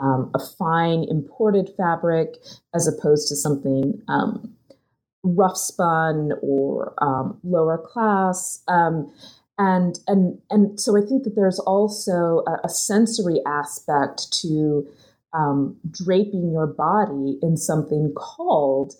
um, 0.00 0.30
a 0.34 0.38
fine 0.38 1.04
imported 1.08 1.70
fabric 1.76 2.36
as 2.74 2.86
opposed 2.86 3.28
to 3.28 3.36
something 3.36 4.00
um, 4.08 4.54
rough 5.22 5.56
spun 5.56 6.32
or 6.42 6.94
um, 6.98 7.38
lower 7.44 7.78
class. 7.78 8.62
Um, 8.68 9.12
and, 9.58 9.98
and, 10.06 10.38
and 10.50 10.80
so 10.80 10.96
I 10.96 11.06
think 11.06 11.24
that 11.24 11.36
there's 11.36 11.60
also 11.60 12.42
a, 12.46 12.58
a 12.64 12.68
sensory 12.68 13.40
aspect 13.46 14.32
to 14.40 14.88
um, 15.34 15.76
draping 15.90 16.50
your 16.52 16.66
body 16.66 17.38
in 17.42 17.56
something 17.56 18.12
called 18.14 18.94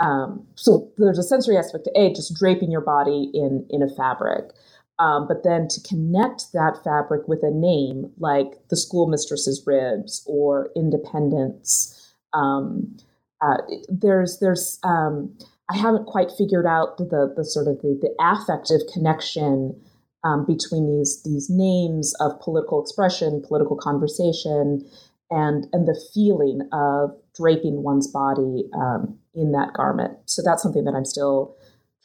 um, 0.00 0.46
so 0.56 0.90
there's 0.98 1.18
a 1.18 1.22
sensory 1.22 1.56
aspect 1.56 1.84
to 1.84 1.92
a 1.98 2.12
just 2.12 2.34
draping 2.34 2.70
your 2.70 2.80
body 2.80 3.30
in 3.32 3.66
in 3.70 3.82
a 3.82 3.88
fabric. 3.88 4.52
Um, 4.98 5.28
but 5.28 5.44
then 5.44 5.68
to 5.68 5.80
connect 5.82 6.52
that 6.54 6.78
fabric 6.82 7.28
with 7.28 7.42
a 7.42 7.50
name 7.50 8.10
like 8.18 8.68
the 8.70 8.76
schoolmistress's 8.76 9.62
ribs 9.66 10.24
or 10.26 10.70
independence, 10.74 12.14
um, 12.32 12.96
uh, 13.42 13.58
there's 13.88 14.38
there's 14.38 14.78
um, 14.84 15.36
I 15.70 15.76
haven't 15.76 16.06
quite 16.06 16.30
figured 16.30 16.66
out 16.66 16.98
the 16.98 17.32
the 17.34 17.44
sort 17.44 17.68
of 17.68 17.80
the, 17.82 17.98
the 18.00 18.14
affective 18.20 18.80
connection 18.92 19.78
um, 20.24 20.44
between 20.46 20.86
these 20.98 21.22
these 21.22 21.48
names 21.50 22.14
of 22.20 22.38
political 22.40 22.82
expression, 22.82 23.42
political 23.46 23.76
conversation, 23.76 24.86
and 25.30 25.66
and 25.72 25.86
the 25.86 26.00
feeling 26.14 26.68
of 26.72 27.16
draping 27.34 27.82
one's 27.82 28.06
body 28.06 28.64
um, 28.74 29.18
in 29.36 29.52
that 29.52 29.72
garment. 29.74 30.18
So 30.24 30.42
that's 30.44 30.62
something 30.62 30.84
that 30.84 30.94
I'm 30.94 31.04
still 31.04 31.56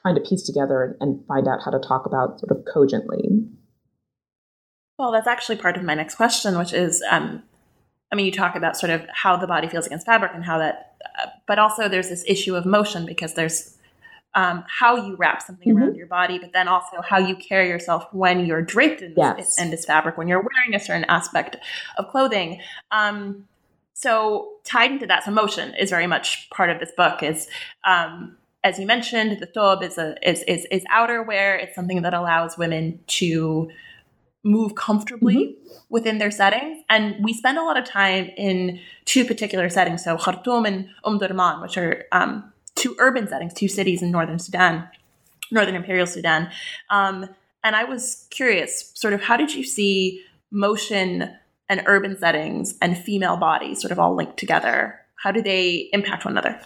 trying 0.01 0.15
to 0.15 0.21
piece 0.21 0.43
together 0.43 0.97
and 0.99 1.25
find 1.27 1.47
out 1.47 1.59
how 1.63 1.71
to 1.71 1.79
talk 1.79 2.05
about 2.05 2.39
sort 2.39 2.51
of 2.51 2.65
cogently. 2.71 3.47
Well, 4.99 5.11
that's 5.11 5.27
actually 5.27 5.55
part 5.57 5.77
of 5.77 5.83
my 5.83 5.95
next 5.95 6.15
question, 6.15 6.57
which 6.57 6.73
is 6.73 7.03
um, 7.09 7.43
I 8.11 8.15
mean, 8.15 8.25
you 8.25 8.31
talk 8.31 8.55
about 8.55 8.77
sort 8.77 8.89
of 8.89 9.05
how 9.13 9.37
the 9.37 9.47
body 9.47 9.67
feels 9.67 9.85
against 9.85 10.05
fabric 10.05 10.31
and 10.33 10.43
how 10.43 10.57
that, 10.57 10.95
uh, 11.21 11.27
but 11.47 11.59
also 11.59 11.87
there's 11.87 12.09
this 12.09 12.23
issue 12.27 12.55
of 12.55 12.65
motion 12.65 13.05
because 13.05 13.35
there's 13.35 13.77
um, 14.33 14.63
how 14.67 14.95
you 14.95 15.15
wrap 15.15 15.41
something 15.41 15.69
mm-hmm. 15.69 15.83
around 15.83 15.95
your 15.95 16.07
body, 16.07 16.37
but 16.37 16.51
then 16.53 16.67
also 16.67 17.01
how 17.01 17.17
you 17.17 17.35
carry 17.35 17.69
yourself 17.69 18.05
when 18.11 18.45
you're 18.45 18.61
draped 18.61 19.01
in, 19.01 19.13
yes. 19.15 19.37
this, 19.37 19.59
in 19.59 19.71
this 19.71 19.85
fabric, 19.85 20.17
when 20.17 20.27
you're 20.27 20.41
wearing 20.41 20.75
a 20.75 20.79
certain 20.79 21.05
aspect 21.05 21.57
of 21.97 22.09
clothing. 22.09 22.61
Um, 22.91 23.47
so 23.93 24.50
tied 24.63 24.91
into 24.91 25.07
that, 25.07 25.23
so 25.23 25.31
motion 25.31 25.73
is 25.75 25.89
very 25.89 26.07
much 26.07 26.49
part 26.49 26.69
of 26.69 26.79
this 26.79 26.91
book. 26.95 27.23
Is 27.23 27.47
um, 27.83 28.37
as 28.63 28.77
you 28.79 28.85
mentioned, 28.85 29.39
the 29.39 29.47
thob 29.47 29.83
is 29.83 29.97
a 29.97 30.15
is, 30.27 30.43
is 30.43 30.65
is 30.71 30.83
outerwear. 30.85 31.61
It's 31.61 31.75
something 31.75 32.01
that 32.01 32.13
allows 32.13 32.57
women 32.57 32.99
to 33.07 33.69
move 34.43 34.75
comfortably 34.75 35.35
mm-hmm. 35.35 35.77
within 35.89 36.17
their 36.17 36.31
settings. 36.31 36.83
And 36.89 37.23
we 37.23 37.33
spend 37.33 37.57
a 37.57 37.63
lot 37.63 37.77
of 37.77 37.85
time 37.85 38.31
in 38.37 38.79
two 39.05 39.25
particular 39.25 39.69
settings, 39.69 40.03
so 40.03 40.17
Khartoum 40.17 40.65
and 40.65 40.89
Omdurman, 41.05 41.61
which 41.61 41.77
are 41.77 42.05
um, 42.11 42.51
two 42.75 42.95
urban 42.99 43.27
settings, 43.27 43.53
two 43.53 43.67
cities 43.67 44.01
in 44.01 44.09
northern 44.11 44.39
Sudan, 44.39 44.87
northern 45.51 45.75
Imperial 45.75 46.07
Sudan. 46.07 46.49
Um, 46.89 47.29
and 47.63 47.75
I 47.75 47.83
was 47.83 48.25
curious, 48.31 48.91
sort 48.95 49.13
of, 49.13 49.21
how 49.21 49.37
did 49.37 49.53
you 49.53 49.63
see 49.63 50.23
motion 50.51 51.31
and 51.71 51.81
urban 51.85 52.17
settings 52.19 52.75
and 52.81 52.97
female 52.97 53.37
bodies 53.37 53.81
sort 53.81 53.93
of 53.93 53.97
all 53.97 54.13
linked 54.13 54.37
together? 54.37 54.99
How 55.23 55.31
do 55.31 55.41
they 55.41 55.89
impact 55.93 56.25
one 56.25 56.33
another? 56.33 56.59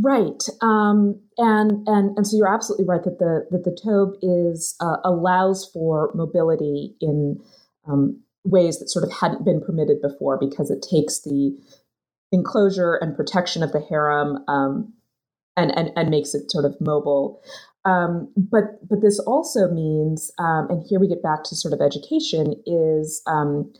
Right, 0.00 0.42
um, 0.62 1.20
and 1.36 1.86
and 1.86 2.16
and 2.16 2.26
so 2.26 2.36
you're 2.36 2.52
absolutely 2.52 2.86
right 2.86 3.02
that 3.04 3.18
the 3.18 3.46
that 3.50 3.64
the 3.64 3.76
tobe 3.84 4.14
is 4.22 4.74
uh, 4.80 4.96
allows 5.04 5.68
for 5.72 6.10
mobility 6.14 6.94
in 7.00 7.38
um, 7.86 8.20
ways 8.44 8.78
that 8.78 8.88
sort 8.88 9.04
of 9.04 9.12
hadn't 9.12 9.44
been 9.44 9.60
permitted 9.60 10.00
before 10.00 10.38
because 10.38 10.70
it 10.70 10.86
takes 10.88 11.20
the 11.22 11.56
enclosure 12.30 12.94
and 12.94 13.16
protection 13.16 13.62
of 13.62 13.72
the 13.72 13.80
harem 13.80 14.38
um, 14.46 14.92
and, 15.56 15.76
and 15.76 15.90
and 15.96 16.10
makes 16.10 16.32
it 16.32 16.50
sort 16.50 16.64
of 16.64 16.80
mobile. 16.80 17.42
Um, 17.84 18.32
but 18.36 18.88
but 18.88 19.02
this 19.02 19.18
also 19.18 19.68
means, 19.68 20.30
um, 20.38 20.68
and 20.70 20.84
here 20.88 21.00
we 21.00 21.08
get 21.08 21.24
back 21.24 21.42
to 21.44 21.56
sort 21.56 21.74
of 21.74 21.80
education 21.80 22.54
is 22.66 23.20
um, 23.26 23.72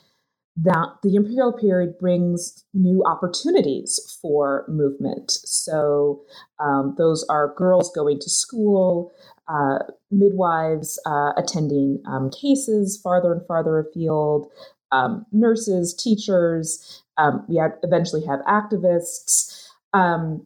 that 0.62 0.88
the 1.02 1.14
imperial 1.14 1.52
period 1.52 1.98
brings 1.98 2.64
new 2.74 3.04
opportunities 3.04 4.18
for 4.20 4.64
movement. 4.68 5.30
So, 5.30 6.22
um, 6.58 6.94
those 6.98 7.24
are 7.28 7.54
girls 7.56 7.92
going 7.94 8.18
to 8.20 8.30
school, 8.30 9.12
uh, 9.48 9.78
midwives 10.10 10.98
uh, 11.06 11.32
attending 11.36 12.02
um, 12.06 12.30
cases 12.30 12.98
farther 13.02 13.32
and 13.32 13.46
farther 13.46 13.78
afield, 13.78 14.50
um, 14.90 15.24
nurses, 15.32 15.94
teachers. 15.94 17.02
Um, 17.16 17.44
we 17.48 17.60
eventually 17.82 18.24
have 18.26 18.40
activists, 18.40 19.66
um, 19.92 20.44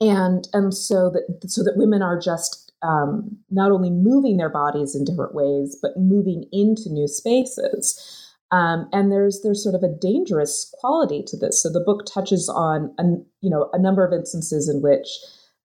and 0.00 0.48
and 0.52 0.74
so 0.74 1.10
that 1.10 1.50
so 1.50 1.62
that 1.64 1.76
women 1.76 2.02
are 2.02 2.18
just 2.18 2.72
um, 2.82 3.36
not 3.50 3.72
only 3.72 3.90
moving 3.90 4.36
their 4.36 4.48
bodies 4.48 4.94
in 4.94 5.04
different 5.04 5.34
ways, 5.34 5.76
but 5.80 5.96
moving 5.96 6.44
into 6.52 6.88
new 6.90 7.08
spaces. 7.08 8.24
Um, 8.50 8.88
and 8.92 9.12
there's 9.12 9.42
there's 9.42 9.62
sort 9.62 9.74
of 9.74 9.82
a 9.82 9.94
dangerous 10.00 10.74
quality 10.80 11.22
to 11.26 11.36
this. 11.36 11.62
So 11.62 11.70
the 11.70 11.82
book 11.84 12.06
touches 12.06 12.48
on 12.48 12.94
a, 12.98 13.04
you 13.40 13.50
know 13.50 13.68
a 13.72 13.78
number 13.78 14.06
of 14.06 14.12
instances 14.12 14.68
in 14.68 14.80
which 14.80 15.08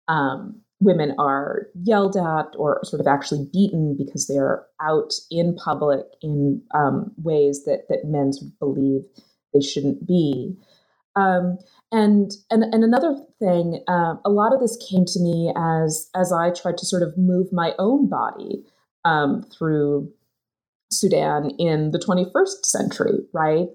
um, 0.07 0.61
women 0.79 1.13
are 1.19 1.67
yelled 1.83 2.17
at 2.17 2.47
or 2.57 2.81
sort 2.83 2.99
of 2.99 3.07
actually 3.07 3.47
beaten 3.53 3.95
because 3.97 4.27
they 4.27 4.37
are 4.37 4.65
out 4.81 5.13
in 5.29 5.55
public 5.55 6.05
in 6.21 6.61
um, 6.73 7.11
ways 7.17 7.65
that 7.65 7.83
that 7.89 8.05
men 8.05 8.33
sort 8.33 8.51
of 8.51 8.59
believe 8.59 9.01
they 9.53 9.61
shouldn't 9.61 10.07
be. 10.07 10.57
Um, 11.15 11.59
and 11.91 12.31
and 12.49 12.63
and 12.73 12.83
another 12.83 13.15
thing, 13.39 13.83
uh, 13.87 14.15
a 14.25 14.29
lot 14.29 14.53
of 14.53 14.59
this 14.59 14.77
came 14.89 15.05
to 15.05 15.19
me 15.19 15.53
as 15.55 16.09
as 16.15 16.31
I 16.33 16.49
tried 16.51 16.77
to 16.79 16.85
sort 16.85 17.03
of 17.03 17.17
move 17.17 17.53
my 17.53 17.73
own 17.77 18.09
body 18.09 18.65
um, 19.05 19.43
through 19.43 20.11
Sudan 20.91 21.51
in 21.57 21.91
the 21.91 21.99
21st 21.99 22.65
century, 22.65 23.19
right? 23.33 23.67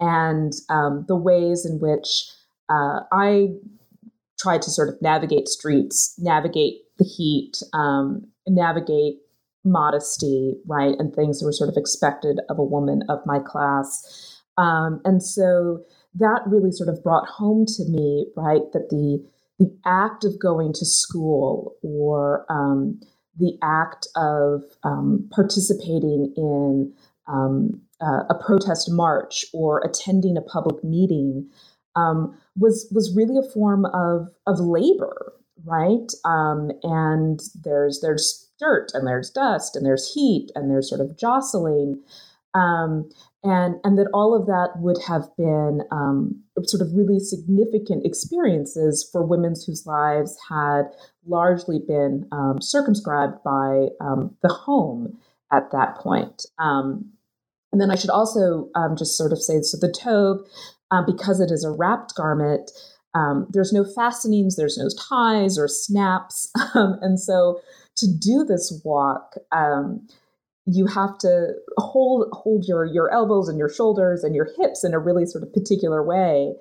And 0.00 0.52
um, 0.68 1.04
the 1.08 1.16
ways 1.16 1.66
in 1.66 1.80
which 1.80 2.30
uh, 2.68 3.00
I 3.12 3.48
tried 4.38 4.62
to 4.62 4.70
sort 4.70 4.88
of 4.88 5.00
navigate 5.02 5.48
streets, 5.48 6.14
navigate 6.18 6.82
the 6.98 7.04
heat, 7.04 7.62
um, 7.72 8.26
navigate 8.46 9.16
modesty, 9.64 10.54
right? 10.66 10.94
And 10.98 11.14
things 11.14 11.40
that 11.40 11.46
were 11.46 11.52
sort 11.52 11.70
of 11.70 11.76
expected 11.76 12.40
of 12.48 12.58
a 12.58 12.64
woman 12.64 13.02
of 13.08 13.18
my 13.26 13.38
class. 13.40 14.40
Um, 14.56 15.00
and 15.04 15.22
so 15.22 15.84
that 16.14 16.42
really 16.46 16.72
sort 16.72 16.88
of 16.88 17.02
brought 17.02 17.28
home 17.28 17.66
to 17.66 17.84
me, 17.84 18.26
right, 18.36 18.62
that 18.72 18.88
the 18.90 19.24
the 19.58 19.76
act 19.84 20.24
of 20.24 20.38
going 20.38 20.72
to 20.72 20.86
school 20.86 21.74
or 21.82 22.46
um, 22.48 23.00
the 23.38 23.56
act 23.62 24.08
of 24.16 24.62
um, 24.84 25.28
participating 25.32 26.32
in 26.36 26.92
um, 27.26 27.80
uh, 28.00 28.24
a 28.30 28.34
protest 28.34 28.90
march 28.90 29.44
or 29.52 29.80
attending 29.84 30.36
a 30.36 30.42
public 30.42 30.82
meeting 30.84 31.48
um, 31.96 32.36
was 32.56 32.88
was 32.92 33.14
really 33.14 33.38
a 33.38 33.50
form 33.50 33.84
of 33.86 34.28
of 34.46 34.60
labor, 34.60 35.32
right? 35.64 36.12
Um, 36.24 36.70
and 36.82 37.40
there's 37.62 38.00
there's 38.00 38.48
dirt 38.58 38.90
and 38.94 39.06
there's 39.06 39.30
dust 39.30 39.76
and 39.76 39.86
there's 39.86 40.12
heat 40.12 40.50
and 40.54 40.70
there's 40.70 40.88
sort 40.88 41.00
of 41.00 41.16
jostling. 41.18 42.02
Um, 42.54 43.08
and 43.44 43.76
and 43.84 43.98
that 43.98 44.08
all 44.12 44.34
of 44.34 44.46
that 44.46 44.70
would 44.76 44.98
have 45.06 45.24
been 45.36 45.82
um, 45.92 46.42
sort 46.64 46.82
of 46.82 46.94
really 46.94 47.20
significant 47.20 48.04
experiences 48.04 49.08
for 49.12 49.24
women 49.24 49.54
whose 49.66 49.86
lives 49.86 50.36
had 50.48 50.84
largely 51.26 51.78
been 51.86 52.26
um, 52.32 52.60
circumscribed 52.60 53.42
by 53.44 53.88
um, 54.00 54.34
the 54.42 54.48
home 54.48 55.18
at 55.52 55.70
that 55.72 55.96
point. 55.96 56.46
Um, 56.58 57.12
and 57.72 57.80
then 57.80 57.90
I 57.90 57.96
should 57.96 58.10
also 58.10 58.68
um, 58.74 58.96
just 58.96 59.16
sort 59.16 59.32
of 59.32 59.40
say 59.40 59.60
so 59.60 59.76
the 59.78 59.92
tobe, 59.92 60.38
uh, 60.90 61.02
because 61.06 61.40
it 61.40 61.50
is 61.50 61.64
a 61.64 61.70
wrapped 61.70 62.14
garment, 62.14 62.70
um, 63.14 63.46
there's 63.50 63.72
no 63.72 63.84
fastenings, 63.84 64.56
there's 64.56 64.78
no 64.78 64.88
ties 65.08 65.58
or 65.58 65.68
snaps. 65.68 66.50
and 66.74 67.20
so 67.20 67.60
to 67.96 68.06
do 68.06 68.44
this 68.44 68.80
walk, 68.84 69.34
you 70.68 70.86
have 70.86 71.18
to 71.20 71.48
hold 71.78 72.28
hold 72.34 72.66
your 72.68 72.86
your 72.86 73.12
elbows 73.12 73.48
and 73.50 73.58
your 73.58 73.70
shoulders 73.70 74.24
and 74.24 74.36
your 74.36 74.48
hips 74.58 74.84
in 74.84 74.94
a 74.94 75.00
really 75.00 75.26
sort 75.26 75.44
of 75.44 75.52
particular 75.54 76.04
way 76.04 76.54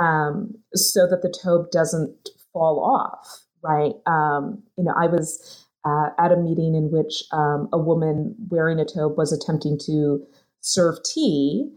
um, 0.00 0.54
so 0.74 1.08
that 1.08 1.22
the 1.22 1.34
tobe 1.42 1.70
doesn't 1.72 2.30
fall 2.54 2.80
off 2.84 3.40
right? 3.64 3.94
Um, 4.06 4.62
you 4.78 4.84
know 4.84 4.94
i 4.98 5.06
was 5.08 5.66
uh, 5.86 6.10
at 6.20 6.32
a 6.32 6.38
meeting 6.38 6.76
in 6.76 6.90
which 6.92 7.24
um, 7.32 7.68
a 7.72 7.78
woman 7.78 8.36
wearing 8.50 8.80
a 8.80 8.86
tobe 8.86 9.18
was 9.18 9.32
attempting 9.32 9.78
to 9.86 10.24
serve 10.62 10.96
tea 11.04 11.70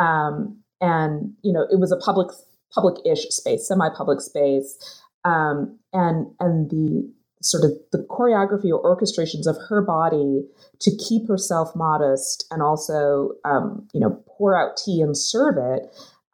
um, 0.00 0.58
and 0.82 1.32
you 1.44 1.52
know 1.54 1.66
it 1.72 1.80
was 1.80 1.92
a 1.92 1.98
public 1.98 2.28
public-ish 2.74 3.28
space 3.30 3.68
semi-public 3.68 4.20
space 4.22 4.78
um, 5.24 5.78
and 5.94 6.28
and 6.40 6.70
the 6.70 7.10
sort 7.42 7.64
of 7.64 7.72
the 7.92 8.06
choreography 8.10 8.70
or 8.70 8.82
orchestrations 8.82 9.46
of 9.46 9.56
her 9.68 9.82
body 9.82 10.42
to 10.80 10.96
keep 10.96 11.28
herself 11.28 11.74
modest 11.74 12.46
and 12.50 12.62
also, 12.62 13.30
um, 13.44 13.86
you 13.92 14.00
know, 14.00 14.22
pour 14.26 14.56
out 14.56 14.76
tea 14.76 15.00
and 15.00 15.16
serve 15.16 15.56
it. 15.58 15.82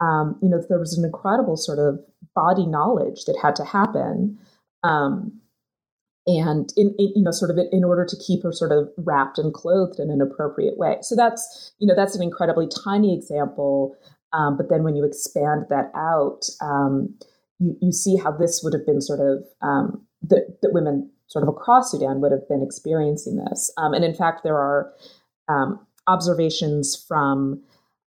Um, 0.01 0.39
you 0.43 0.49
know, 0.49 0.63
there 0.69 0.79
was 0.79 0.97
an 0.97 1.05
incredible 1.05 1.57
sort 1.57 1.79
of 1.79 2.01
body 2.35 2.67
knowledge 2.67 3.25
that 3.27 3.39
had 3.41 3.57
to 3.57 3.65
happen. 3.65 4.39
Um, 4.83 5.41
and 6.27 6.73
in, 6.77 6.95
in, 6.99 7.13
you 7.17 7.23
know 7.23 7.31
sort 7.31 7.51
of 7.51 7.59
in 7.71 7.85
order 7.85 8.07
to 8.07 8.17
keep 8.17 8.43
her 8.43 8.53
sort 8.53 8.73
of 8.73 8.89
wrapped 8.97 9.39
and 9.39 9.53
clothed 9.53 9.99
in 9.99 10.11
an 10.11 10.21
appropriate 10.23 10.79
way 10.79 10.97
so 11.03 11.15
that's 11.15 11.73
you 11.79 11.87
know 11.87 11.95
that's 11.95 12.17
an 12.17 12.23
incredibly 12.23 12.67
tiny 12.85 13.15
example 13.15 13.95
um, 14.33 14.57
but 14.57 14.69
then 14.71 14.83
when 14.83 14.97
you 14.97 15.05
expand 15.05 15.67
that 15.69 15.91
out 15.95 16.41
um, 16.63 17.15
you, 17.59 17.77
you 17.81 17.93
see 17.93 18.17
how 18.17 18.31
this 18.31 18.63
would 18.63 18.73
have 18.73 18.87
been 18.87 19.01
sort 19.01 19.21
of 19.21 19.45
um, 19.61 20.07
that, 20.29 20.59
that 20.63 20.73
women 20.73 21.11
sort 21.27 21.43
of 21.43 21.49
across 21.49 21.91
Sudan 21.91 22.21
would 22.21 22.33
have 22.33 22.49
been 22.49 22.63
experiencing 22.63 23.37
this. 23.37 23.73
Um, 23.77 23.95
and 23.95 24.05
in 24.05 24.15
fact, 24.15 24.43
there 24.45 24.57
are 24.57 24.93
um, 25.49 25.85
observations 26.07 27.03
from 27.09 27.63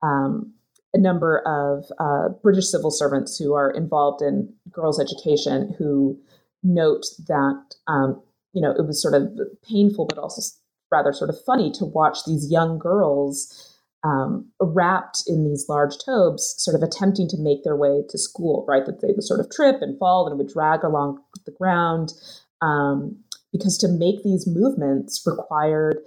um, 0.03 0.53
a 0.95 0.99
number 0.99 1.39
of 1.47 1.85
uh, 1.99 2.29
British 2.43 2.69
civil 2.69 2.91
servants 2.91 3.39
who 3.39 3.55
are 3.55 3.71
involved 3.71 4.23
in 4.23 4.53
girls' 4.71 5.01
education 5.01 5.75
who 5.79 6.19
note 6.63 7.05
that, 7.29 7.63
um, 7.87 8.21
you 8.53 8.61
know, 8.61 8.71
it 8.71 8.87
was 8.87 9.01
sort 9.01 9.15
of 9.15 9.31
painful, 9.69 10.07
but 10.07 10.19
also 10.19 10.43
rather 10.91 11.13
sort 11.13 11.31
of 11.31 11.37
funny 11.45 11.71
to 11.73 11.87
watch 11.87 12.19
these 12.27 12.51
young 12.51 12.79
girls 12.79 13.73
um, 14.05 14.51
wrapped 14.61 15.23
in 15.27 15.45
these 15.45 15.67
large 15.69 15.95
tobes, 16.05 16.55
sort 16.59 16.75
of 16.75 16.83
attempting 16.83 17.29
to 17.29 17.39
make 17.39 17.63
their 17.65 17.77
way 17.77 18.03
to 18.11 18.19
school, 18.19 18.65
right? 18.69 18.85
That 18.85 19.01
they 19.01 19.13
would 19.13 19.25
sort 19.25 19.41
of 19.41 19.51
trip 19.51 19.77
and 19.81 19.99
fall 19.99 20.27
and 20.27 20.37
would 20.39 20.49
drag 20.49 20.83
along 20.83 21.23
the 21.45 21.53
ground. 21.53 22.13
Um, 22.61 23.19
because 23.53 23.77
to 23.79 23.89
make 23.89 24.23
these 24.23 24.47
movements 24.47 25.23
required 25.27 25.99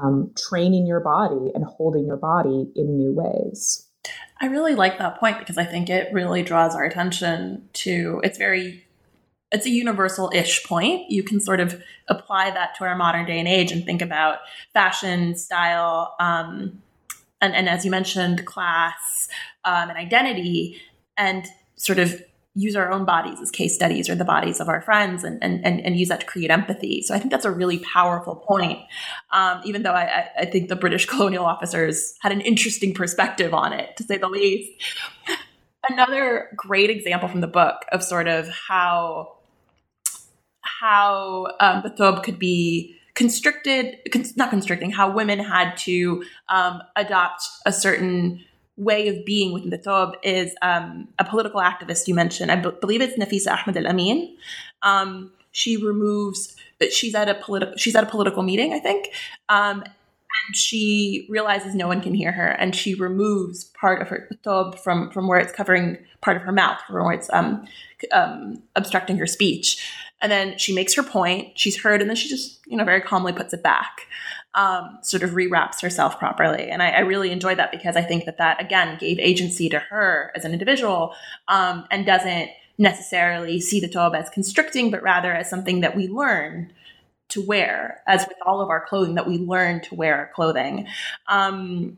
um, 0.00 0.32
training 0.36 0.86
your 0.86 1.00
body 1.00 1.50
and 1.54 1.64
holding 1.64 2.06
your 2.06 2.16
body 2.16 2.70
in 2.76 2.96
new 2.96 3.12
ways. 3.12 3.86
I 4.40 4.46
really 4.46 4.74
like 4.74 4.98
that 4.98 5.18
point 5.18 5.38
because 5.38 5.58
I 5.58 5.64
think 5.64 5.90
it 5.90 6.12
really 6.12 6.42
draws 6.42 6.74
our 6.74 6.84
attention 6.84 7.68
to 7.74 8.20
it's 8.24 8.38
very 8.38 8.86
it's 9.52 9.66
a 9.66 9.70
universal 9.70 10.30
ish 10.32 10.64
point. 10.64 11.10
You 11.10 11.22
can 11.22 11.40
sort 11.40 11.58
of 11.60 11.82
apply 12.08 12.52
that 12.52 12.76
to 12.76 12.84
our 12.84 12.94
modern 12.94 13.26
day 13.26 13.38
and 13.38 13.48
age 13.48 13.72
and 13.72 13.84
think 13.84 14.00
about 14.00 14.38
fashion, 14.72 15.34
style, 15.36 16.14
um, 16.20 16.80
and, 17.40 17.54
and 17.54 17.68
as 17.68 17.84
you 17.84 17.90
mentioned, 17.90 18.46
class 18.46 19.28
um, 19.64 19.88
and 19.88 19.98
identity, 19.98 20.80
and 21.16 21.46
sort 21.74 21.98
of 21.98 22.22
use 22.54 22.74
our 22.74 22.90
own 22.90 23.04
bodies 23.04 23.40
as 23.40 23.50
case 23.50 23.74
studies 23.74 24.08
or 24.08 24.14
the 24.14 24.24
bodies 24.24 24.60
of 24.60 24.68
our 24.68 24.80
friends 24.80 25.22
and, 25.22 25.42
and, 25.42 25.64
and, 25.64 25.80
and 25.80 25.96
use 25.96 26.08
that 26.08 26.20
to 26.20 26.26
create 26.26 26.50
empathy. 26.50 27.00
So 27.02 27.14
I 27.14 27.18
think 27.18 27.30
that's 27.30 27.44
a 27.44 27.50
really 27.50 27.78
powerful 27.78 28.34
point. 28.34 28.80
Um, 29.30 29.60
even 29.64 29.82
though 29.82 29.92
I, 29.92 30.26
I 30.36 30.44
think 30.46 30.68
the 30.68 30.76
British 30.76 31.06
colonial 31.08 31.44
officers 31.44 32.14
had 32.20 32.32
an 32.32 32.40
interesting 32.40 32.92
perspective 32.92 33.54
on 33.54 33.72
it, 33.72 33.96
to 33.96 34.04
say 34.04 34.18
the 34.18 34.28
least. 34.28 34.70
Another 35.88 36.48
great 36.56 36.90
example 36.90 37.28
from 37.28 37.40
the 37.40 37.46
book 37.46 37.84
of 37.92 38.02
sort 38.02 38.28
of 38.28 38.48
how 38.48 39.36
how 40.62 41.48
um, 41.60 41.82
the 41.82 41.90
thobe 41.90 42.22
could 42.22 42.38
be 42.38 42.96
constricted, 43.14 43.98
not 44.36 44.50
constricting, 44.50 44.90
how 44.90 45.10
women 45.10 45.38
had 45.38 45.76
to 45.76 46.24
um, 46.48 46.80
adopt 46.96 47.42
a 47.66 47.72
certain 47.72 48.42
way 48.80 49.08
of 49.08 49.24
being 49.24 49.52
within 49.52 49.70
the 49.70 49.78
Thob 49.78 50.14
is 50.22 50.54
um, 50.62 51.08
a 51.18 51.24
political 51.24 51.60
activist 51.60 52.08
you 52.08 52.14
mentioned. 52.14 52.50
I 52.50 52.56
b- 52.56 52.70
believe 52.80 53.00
it's 53.00 53.16
Nafisa 53.18 53.56
Ahmed 53.56 53.76
Al 53.76 53.86
Amin. 53.86 54.36
Um, 54.82 55.32
she 55.52 55.76
removes. 55.76 56.56
She's 56.90 57.14
at 57.14 57.28
a 57.28 57.34
political. 57.34 57.76
She's 57.76 57.94
at 57.94 58.04
a 58.04 58.06
political 58.06 58.42
meeting, 58.42 58.72
I 58.72 58.78
think, 58.78 59.12
um, 59.48 59.82
and 59.82 60.56
she 60.56 61.26
realizes 61.28 61.74
no 61.74 61.86
one 61.86 62.00
can 62.00 62.14
hear 62.14 62.32
her, 62.32 62.48
and 62.48 62.74
she 62.74 62.94
removes 62.94 63.64
part 63.64 64.00
of 64.00 64.08
her 64.08 64.28
thob 64.42 64.78
from 64.78 65.10
from 65.10 65.28
where 65.28 65.38
it's 65.38 65.52
covering 65.52 65.98
part 66.22 66.36
of 66.36 66.42
her 66.42 66.52
mouth, 66.52 66.80
from 66.86 67.04
where 67.04 67.12
it's 67.12 67.30
um, 67.32 67.66
um, 68.12 68.62
obstructing 68.76 69.18
her 69.18 69.26
speech. 69.26 69.86
And 70.22 70.30
then 70.30 70.58
she 70.58 70.74
makes 70.74 70.94
her 70.94 71.02
point, 71.02 71.58
she's 71.58 71.80
heard, 71.80 72.02
and 72.02 72.10
then 72.10 72.16
she 72.16 72.28
just, 72.28 72.60
you 72.66 72.76
know, 72.76 72.84
very 72.84 73.00
calmly 73.00 73.32
puts 73.32 73.54
it 73.54 73.62
back, 73.62 74.06
um, 74.54 74.98
sort 75.02 75.22
of 75.22 75.34
rewraps 75.34 75.80
herself 75.80 76.18
properly. 76.18 76.68
And 76.68 76.82
I, 76.82 76.90
I, 76.90 76.98
really 77.00 77.30
enjoyed 77.30 77.58
that 77.58 77.70
because 77.70 77.96
I 77.96 78.02
think 78.02 78.24
that 78.24 78.38
that, 78.38 78.60
again, 78.60 78.98
gave 78.98 79.18
agency 79.20 79.68
to 79.68 79.78
her 79.78 80.32
as 80.34 80.44
an 80.44 80.52
individual 80.52 81.14
um, 81.46 81.86
and 81.90 82.04
doesn't 82.04 82.50
necessarily 82.76 83.60
see 83.60 83.78
the 83.78 83.88
Tob 83.88 84.14
as 84.14 84.28
constricting, 84.30 84.90
but 84.90 85.02
rather 85.02 85.32
as 85.32 85.48
something 85.48 85.80
that 85.82 85.94
we 85.94 86.08
learn 86.08 86.72
to 87.28 87.46
wear, 87.46 88.02
as 88.08 88.26
with 88.26 88.38
all 88.44 88.60
of 88.60 88.70
our 88.70 88.84
clothing, 88.84 89.14
that 89.14 89.28
we 89.28 89.38
learn 89.38 89.80
to 89.82 89.94
wear 89.94 90.16
our 90.16 90.30
clothing. 90.34 90.86
Um, 91.28 91.96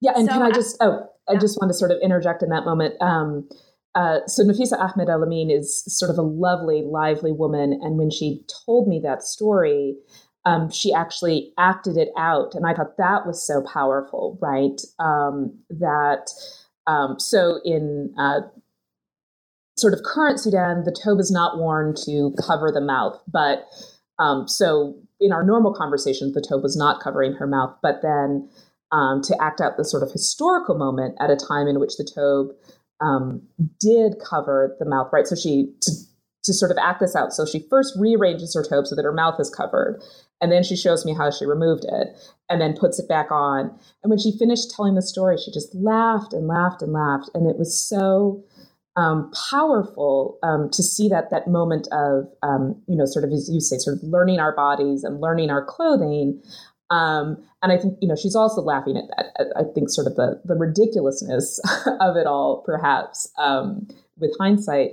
yeah, 0.00 0.12
and 0.14 0.26
so 0.26 0.34
can 0.34 0.42
I 0.42 0.50
just, 0.52 0.76
oh, 0.80 1.10
I 1.28 1.36
just 1.36 1.58
want 1.60 1.70
to 1.70 1.74
sort 1.74 1.90
of 1.90 1.98
interject 2.02 2.42
in 2.42 2.50
that 2.50 2.64
moment. 2.64 2.94
Um, 3.00 3.48
uh, 3.94 4.18
so 4.26 4.44
Nafisa 4.44 4.78
Ahmed 4.78 5.08
El 5.08 5.22
Amin 5.22 5.50
is 5.50 5.84
sort 5.86 6.10
of 6.10 6.18
a 6.18 6.22
lovely, 6.22 6.82
lively 6.82 7.32
woman, 7.32 7.78
and 7.82 7.96
when 7.96 8.10
she 8.10 8.44
told 8.66 8.86
me 8.86 9.00
that 9.00 9.22
story, 9.22 9.96
um, 10.44 10.70
she 10.70 10.92
actually 10.92 11.52
acted 11.58 11.96
it 11.96 12.10
out, 12.18 12.54
and 12.54 12.66
I 12.66 12.74
thought 12.74 12.96
that 12.98 13.26
was 13.26 13.44
so 13.44 13.62
powerful, 13.62 14.38
right? 14.40 14.80
Um, 14.98 15.58
that 15.70 16.30
um, 16.86 17.18
so 17.18 17.60
in 17.64 18.14
uh, 18.18 18.40
sort 19.76 19.94
of 19.94 20.02
current 20.04 20.40
Sudan, 20.40 20.84
the 20.84 20.96
tobe 21.02 21.20
is 21.20 21.30
not 21.30 21.58
worn 21.58 21.94
to 22.04 22.34
cover 22.46 22.70
the 22.70 22.80
mouth, 22.80 23.18
but 23.26 23.66
um, 24.18 24.46
so 24.46 24.94
in 25.20 25.32
our 25.32 25.42
normal 25.42 25.72
conversations, 25.72 26.34
the 26.34 26.44
tobe 26.46 26.62
was 26.62 26.76
not 26.76 27.00
covering 27.00 27.32
her 27.32 27.46
mouth, 27.46 27.74
but 27.82 28.02
then 28.02 28.48
um, 28.92 29.22
to 29.22 29.36
act 29.42 29.60
out 29.60 29.76
the 29.76 29.84
sort 29.84 30.02
of 30.02 30.12
historical 30.12 30.76
moment 30.76 31.16
at 31.20 31.30
a 31.30 31.36
time 31.36 31.66
in 31.66 31.80
which 31.80 31.96
the 31.96 32.04
tobe 32.04 32.50
um, 33.00 33.42
did 33.80 34.14
cover 34.24 34.76
the 34.78 34.84
mouth, 34.84 35.08
right? 35.12 35.26
So 35.26 35.34
she 35.34 35.72
to 36.44 36.52
sort 36.52 36.70
of 36.70 36.78
act 36.78 37.00
this 37.00 37.16
out. 37.16 37.32
So 37.32 37.44
she 37.44 37.66
first 37.68 37.94
rearranges 37.98 38.54
her 38.54 38.64
tobe 38.64 38.86
so 38.86 38.94
that 38.94 39.04
her 39.04 39.12
mouth 39.12 39.40
is 39.40 39.50
covered, 39.50 40.02
and 40.40 40.52
then 40.52 40.62
she 40.62 40.76
shows 40.76 41.04
me 41.04 41.14
how 41.14 41.30
she 41.30 41.46
removed 41.46 41.84
it, 41.84 42.08
and 42.48 42.60
then 42.60 42.76
puts 42.76 42.98
it 42.98 43.08
back 43.08 43.30
on. 43.30 43.70
And 44.02 44.10
when 44.10 44.18
she 44.18 44.36
finished 44.38 44.70
telling 44.70 44.94
the 44.94 45.02
story, 45.02 45.36
she 45.38 45.50
just 45.52 45.74
laughed 45.74 46.32
and 46.32 46.46
laughed 46.46 46.82
and 46.82 46.92
laughed, 46.92 47.30
and 47.34 47.48
it 47.48 47.58
was 47.58 47.78
so 47.78 48.44
um, 48.96 49.32
powerful 49.50 50.38
um, 50.42 50.70
to 50.70 50.82
see 50.82 51.08
that 51.08 51.30
that 51.30 51.48
moment 51.48 51.88
of 51.92 52.28
um, 52.42 52.80
you 52.86 52.96
know 52.96 53.06
sort 53.06 53.24
of 53.24 53.32
as 53.32 53.50
you 53.52 53.60
say 53.60 53.78
sort 53.78 53.96
of 53.96 54.02
learning 54.04 54.38
our 54.38 54.54
bodies 54.54 55.02
and 55.02 55.20
learning 55.20 55.50
our 55.50 55.64
clothing 55.64 56.40
um, 56.90 57.42
and 57.62 57.72
I 57.72 57.78
think 57.78 57.98
you 58.00 58.08
know 58.08 58.16
she's 58.16 58.36
also 58.36 58.60
laughing 58.60 58.96
at 58.96 59.04
that. 59.16 59.52
I 59.56 59.62
think 59.74 59.90
sort 59.90 60.06
of 60.06 60.16
the 60.16 60.40
the 60.44 60.54
ridiculousness 60.54 61.60
of 62.00 62.16
it 62.16 62.26
all, 62.26 62.62
perhaps 62.64 63.30
um, 63.38 63.88
with 64.18 64.36
hindsight. 64.38 64.92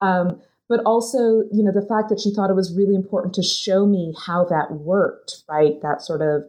Um, 0.00 0.40
but 0.72 0.80
also, 0.86 1.42
you 1.52 1.62
know, 1.62 1.70
the 1.70 1.86
fact 1.86 2.08
that 2.08 2.18
she 2.18 2.32
thought 2.32 2.48
it 2.48 2.56
was 2.56 2.74
really 2.74 2.94
important 2.94 3.34
to 3.34 3.42
show 3.42 3.84
me 3.84 4.14
how 4.24 4.46
that 4.46 4.72
worked, 4.72 5.42
right? 5.46 5.74
That 5.82 6.00
sort 6.00 6.22
of 6.22 6.44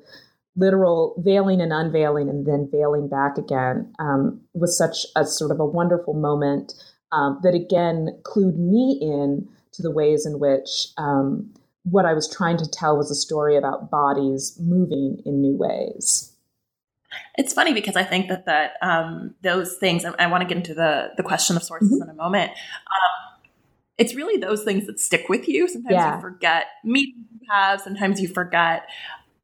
literal 0.56 1.22
veiling 1.26 1.60
and 1.60 1.74
unveiling 1.74 2.30
and 2.30 2.46
then 2.46 2.70
veiling 2.72 3.10
back 3.10 3.38
again 3.38 3.94
um, 4.00 4.40
was 4.54 4.78
such 4.78 5.06
a 5.18 5.26
sort 5.26 5.52
of 5.52 5.60
a 5.60 5.66
wonderful 5.66 6.14
moment 6.14 6.72
um, 7.12 7.38
that 7.44 7.54
again 7.54 8.18
clued 8.24 8.58
me 8.58 8.98
in 9.02 9.46
to 9.74 9.82
the 9.82 9.92
ways 9.92 10.26
in 10.26 10.40
which 10.40 10.88
um, 10.98 11.54
what 11.84 12.06
I 12.06 12.14
was 12.14 12.34
trying 12.34 12.56
to 12.60 12.70
tell 12.70 12.96
was 12.96 13.12
a 13.12 13.16
story 13.16 13.58
about 13.58 13.92
bodies 13.92 14.58
moving 14.58 15.22
in 15.26 15.42
new 15.42 15.58
ways. 15.58 16.34
It's 17.36 17.52
funny 17.52 17.74
because 17.74 17.98
I 17.98 18.06
think 18.06 18.30
that 18.30 18.46
that 18.46 18.76
um, 18.82 19.36
those 19.42 19.76
things. 19.76 20.06
I, 20.06 20.14
I 20.18 20.28
want 20.28 20.44
to 20.44 20.48
get 20.48 20.56
into 20.56 20.74
the 20.74 21.10
the 21.18 21.24
question 21.24 21.58
of 21.58 21.64
sources 21.64 21.92
mm-hmm. 21.92 22.10
in 22.10 22.10
a 22.10 22.14
moment. 22.14 22.52
It's 23.98 24.16
really 24.16 24.38
those 24.40 24.64
things 24.64 24.88
that 24.88 25.00
stick 25.00 25.30
with 25.30 25.48
you. 25.48 25.68
Sometimes 25.68 25.94
yeah. 25.94 26.16
you 26.16 26.22
forget 26.22 26.66
meetings 26.84 27.26
you 27.40 27.48
have. 27.50 27.82
Sometimes 27.82 28.20
you 28.20 28.28
forget, 28.28 28.88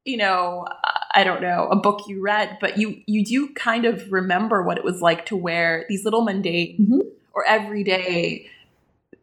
you 0.04 0.16
know, 0.16 0.66
I 1.12 1.24
don't 1.24 1.42
know, 1.42 1.68
a 1.70 1.76
book 1.76 2.02
you 2.08 2.20
read, 2.20 2.58
but 2.60 2.78
you 2.78 3.02
you 3.06 3.24
do 3.24 3.48
kind 3.54 3.84
of 3.84 4.10
remember 4.10 4.62
what 4.62 4.78
it 4.78 4.84
was 4.84 5.00
like 5.00 5.26
to 5.26 5.36
wear 5.36 5.86
these 5.88 6.04
little 6.04 6.22
mundane 6.22 6.78
mm-hmm. 6.80 7.08
or 7.32 7.44
everyday 7.46 8.48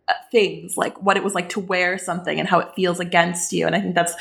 uh, 0.10 0.14
things 0.32 0.78
like 0.78 1.02
what 1.02 1.18
it 1.18 1.24
was 1.24 1.36
like 1.36 1.50
to 1.50 1.60
wear 1.60 1.98
something 1.98 2.40
and 2.40 2.48
how 2.48 2.60
it 2.60 2.70
feels 2.78 2.98
against 2.98 3.52
you 3.52 3.68
and 3.68 3.76
i 3.76 3.82
think 3.82 3.94
that's 3.94 4.14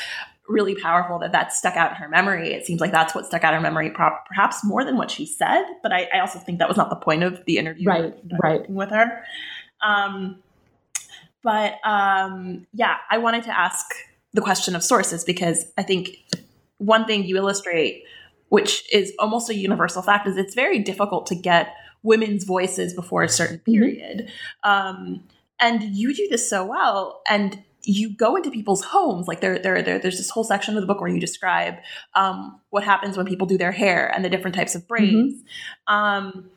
really 0.49 0.75
powerful 0.75 1.17
that 1.17 1.31
that 1.31 1.53
stuck 1.53 1.77
out 1.77 1.91
in 1.91 1.95
her 1.95 2.09
memory 2.09 2.51
it 2.51 2.65
seems 2.65 2.81
like 2.81 2.91
that's 2.91 3.15
what 3.15 3.25
stuck 3.25 3.45
out 3.45 3.53
in 3.53 3.59
her 3.59 3.63
memory 3.63 3.89
perhaps 3.89 4.65
more 4.65 4.83
than 4.83 4.97
what 4.97 5.09
she 5.09 5.25
said 5.25 5.63
but 5.81 5.93
i, 5.93 6.05
I 6.13 6.19
also 6.19 6.39
think 6.39 6.59
that 6.59 6.67
was 6.67 6.75
not 6.75 6.89
the 6.89 6.97
point 6.97 7.23
of 7.23 7.41
the 7.45 7.57
interview 7.57 7.87
right 7.87 8.13
right 8.41 8.69
with 8.69 8.89
her 8.89 9.23
um, 9.81 10.39
but 11.47 11.79
um, 11.87 12.67
yeah 12.73 12.97
i 13.09 13.17
wanted 13.17 13.43
to 13.43 13.57
ask 13.57 13.85
the 14.33 14.41
question 14.41 14.75
of 14.75 14.83
sources 14.83 15.23
because 15.23 15.65
i 15.77 15.83
think 15.83 16.17
one 16.77 17.05
thing 17.05 17.23
you 17.23 17.37
illustrate 17.37 18.03
which 18.49 18.83
is 18.93 19.13
almost 19.19 19.49
a 19.49 19.55
universal 19.55 20.01
fact 20.01 20.27
is 20.27 20.37
it's 20.37 20.55
very 20.55 20.79
difficult 20.79 21.25
to 21.27 21.35
get 21.35 21.73
women's 22.03 22.43
voices 22.43 22.93
before 22.93 23.23
a 23.23 23.29
certain 23.29 23.57
mm-hmm. 23.57 23.71
period 23.71 24.31
mm-hmm. 24.63 24.69
um, 24.69 25.23
and 25.59 25.83
you 25.95 26.13
do 26.13 26.27
this 26.29 26.49
so 26.49 26.65
well. 26.65 27.21
And 27.27 27.63
you 27.83 28.09
go 28.09 28.35
into 28.35 28.51
people's 28.51 28.83
homes 28.83 29.27
like 29.27 29.39
there, 29.39 29.57
there, 29.59 29.81
there 29.81 29.97
there's 29.97 30.17
this 30.17 30.29
whole 30.29 30.43
section 30.43 30.75
of 30.75 30.81
the 30.81 30.87
book 30.87 30.99
where 30.99 31.09
you 31.09 31.21
describe 31.21 31.75
um, 32.15 32.59
what 32.69 32.83
happens 32.83 33.15
when 33.15 33.25
people 33.25 33.47
do 33.47 33.57
their 33.57 33.71
hair 33.71 34.11
and 34.13 34.25
the 34.25 34.29
different 34.29 34.55
types 34.55 34.75
of 34.75 34.85
braids 34.89 35.35
mm-hmm. 35.35 35.93
um, 35.93 36.49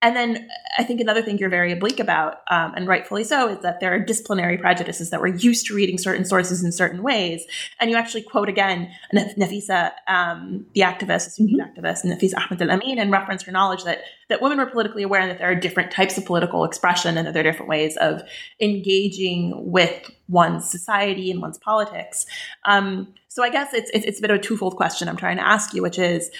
and 0.00 0.14
then 0.14 0.48
I 0.78 0.84
think 0.84 1.00
another 1.00 1.22
thing 1.22 1.38
you're 1.38 1.50
very 1.50 1.72
oblique 1.72 1.98
about, 1.98 2.42
um, 2.50 2.72
and 2.76 2.86
rightfully 2.86 3.24
so, 3.24 3.48
is 3.48 3.58
that 3.62 3.80
there 3.80 3.92
are 3.92 3.98
disciplinary 3.98 4.56
prejudices 4.56 5.10
that 5.10 5.20
we're 5.20 5.34
used 5.34 5.66
to 5.66 5.74
reading 5.74 5.98
certain 5.98 6.24
sources 6.24 6.62
in 6.62 6.70
certain 6.70 7.02
ways. 7.02 7.44
And 7.80 7.90
you 7.90 7.96
actually 7.96 8.22
quote 8.22 8.48
again 8.48 8.92
Nafisa, 9.12 9.90
um, 10.06 10.66
the 10.74 10.82
activist, 10.82 11.36
the 11.36 11.44
mm-hmm. 11.44 11.60
activist, 11.60 12.04
Nafisa 12.04 12.34
Ahmed 12.38 12.62
Al 12.62 12.70
Amin, 12.70 13.00
and 13.00 13.10
reference 13.10 13.42
her 13.42 13.50
knowledge 13.50 13.82
that 13.84 14.02
that 14.28 14.40
women 14.40 14.58
were 14.58 14.66
politically 14.66 15.02
aware 15.02 15.20
and 15.20 15.30
that 15.30 15.38
there 15.38 15.50
are 15.50 15.54
different 15.56 15.90
types 15.90 16.16
of 16.16 16.24
political 16.24 16.64
expression 16.64 17.16
and 17.16 17.26
that 17.26 17.34
there 17.34 17.40
are 17.40 17.50
different 17.50 17.68
ways 17.68 17.96
of 17.96 18.22
engaging 18.60 19.52
with 19.72 20.10
one's 20.28 20.70
society 20.70 21.30
and 21.30 21.42
one's 21.42 21.58
politics. 21.58 22.24
Um, 22.66 23.14
so 23.26 23.42
I 23.42 23.50
guess 23.50 23.74
it's, 23.74 23.90
it's, 23.92 24.04
it's 24.04 24.18
a 24.18 24.22
bit 24.22 24.30
of 24.30 24.36
a 24.36 24.42
twofold 24.42 24.76
question 24.76 25.08
I'm 25.08 25.16
trying 25.16 25.38
to 25.38 25.46
ask 25.46 25.74
you, 25.74 25.82
which 25.82 25.98
is. 25.98 26.30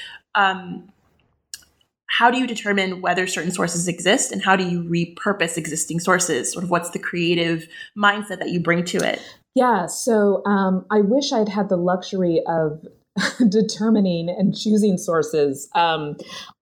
How 2.09 2.31
do 2.31 2.39
you 2.39 2.47
determine 2.47 3.01
whether 3.01 3.27
certain 3.27 3.53
sources 3.53 3.87
exist 3.87 4.33
and 4.33 4.43
how 4.43 4.57
do 4.57 4.65
you 4.65 4.83
repurpose 4.83 5.57
existing 5.57 6.01
sources? 6.01 6.53
Sort 6.53 6.65
of 6.65 6.71
what's 6.71 6.91
the 6.91 6.99
creative 6.99 7.69
mindset 7.97 8.39
that 8.41 8.49
you 8.49 8.61
bring 8.61 8.85
to 8.87 8.99
it? 8.99 9.21
Yeah, 9.55 9.87
so 9.87 10.43
um, 10.47 10.85
I 10.91 11.01
wish 11.01 11.33
I'd 11.33 11.49
had 11.49 11.69
the 11.69 11.77
luxury 11.77 12.43
of 12.47 12.85
determining 13.49 14.29
and 14.29 14.57
choosing 14.57 14.97
sources. 14.97 15.69
Um, 15.75 16.17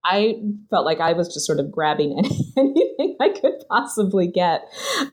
I 0.05 0.37
felt 0.71 0.85
like 0.85 1.01
I 1.01 1.13
was 1.13 1.33
just 1.33 1.47
sort 1.47 1.61
of 1.61 1.71
grabbing 1.71 2.19
any, 2.19 2.53
anything 2.57 3.17
I 3.21 3.29
could 3.31 3.63
possibly 3.69 4.27
get. 4.27 4.63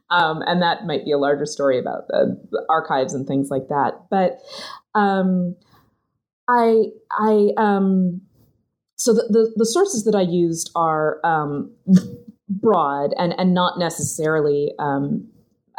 Um, 0.09 0.41
and 0.45 0.61
that 0.61 0.85
might 0.85 1.05
be 1.05 1.11
a 1.11 1.17
larger 1.17 1.45
story 1.45 1.79
about 1.79 2.07
the, 2.07 2.39
the 2.51 2.65
archives 2.69 3.13
and 3.13 3.27
things 3.27 3.49
like 3.49 3.67
that. 3.69 4.05
But 4.09 4.39
um, 4.95 5.55
I, 6.47 6.85
I, 7.11 7.49
um, 7.57 8.21
so 8.95 9.13
the, 9.13 9.23
the, 9.29 9.53
the, 9.57 9.65
sources 9.65 10.03
that 10.05 10.15
I 10.15 10.21
used 10.21 10.71
are 10.75 11.19
um, 11.23 11.71
broad 12.49 13.11
and, 13.17 13.33
and 13.37 13.53
not 13.53 13.79
necessarily, 13.79 14.71
um, 14.79 15.27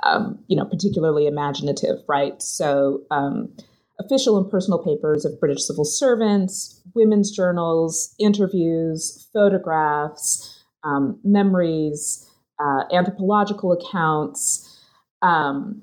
um, 0.02 0.38
you 0.48 0.56
know, 0.56 0.64
particularly 0.64 1.26
imaginative, 1.26 1.98
right? 2.08 2.40
So 2.42 3.02
um, 3.10 3.54
official 4.00 4.36
and 4.36 4.50
personal 4.50 4.82
papers 4.82 5.24
of 5.24 5.38
British 5.38 5.64
civil 5.64 5.84
servants, 5.84 6.82
women's 6.94 7.30
journals, 7.30 8.14
interviews, 8.18 9.28
photographs, 9.32 10.64
um, 10.82 11.18
memories, 11.24 12.28
uh, 12.60 12.82
anthropological 12.92 13.72
accounts, 13.72 14.80
um, 15.22 15.82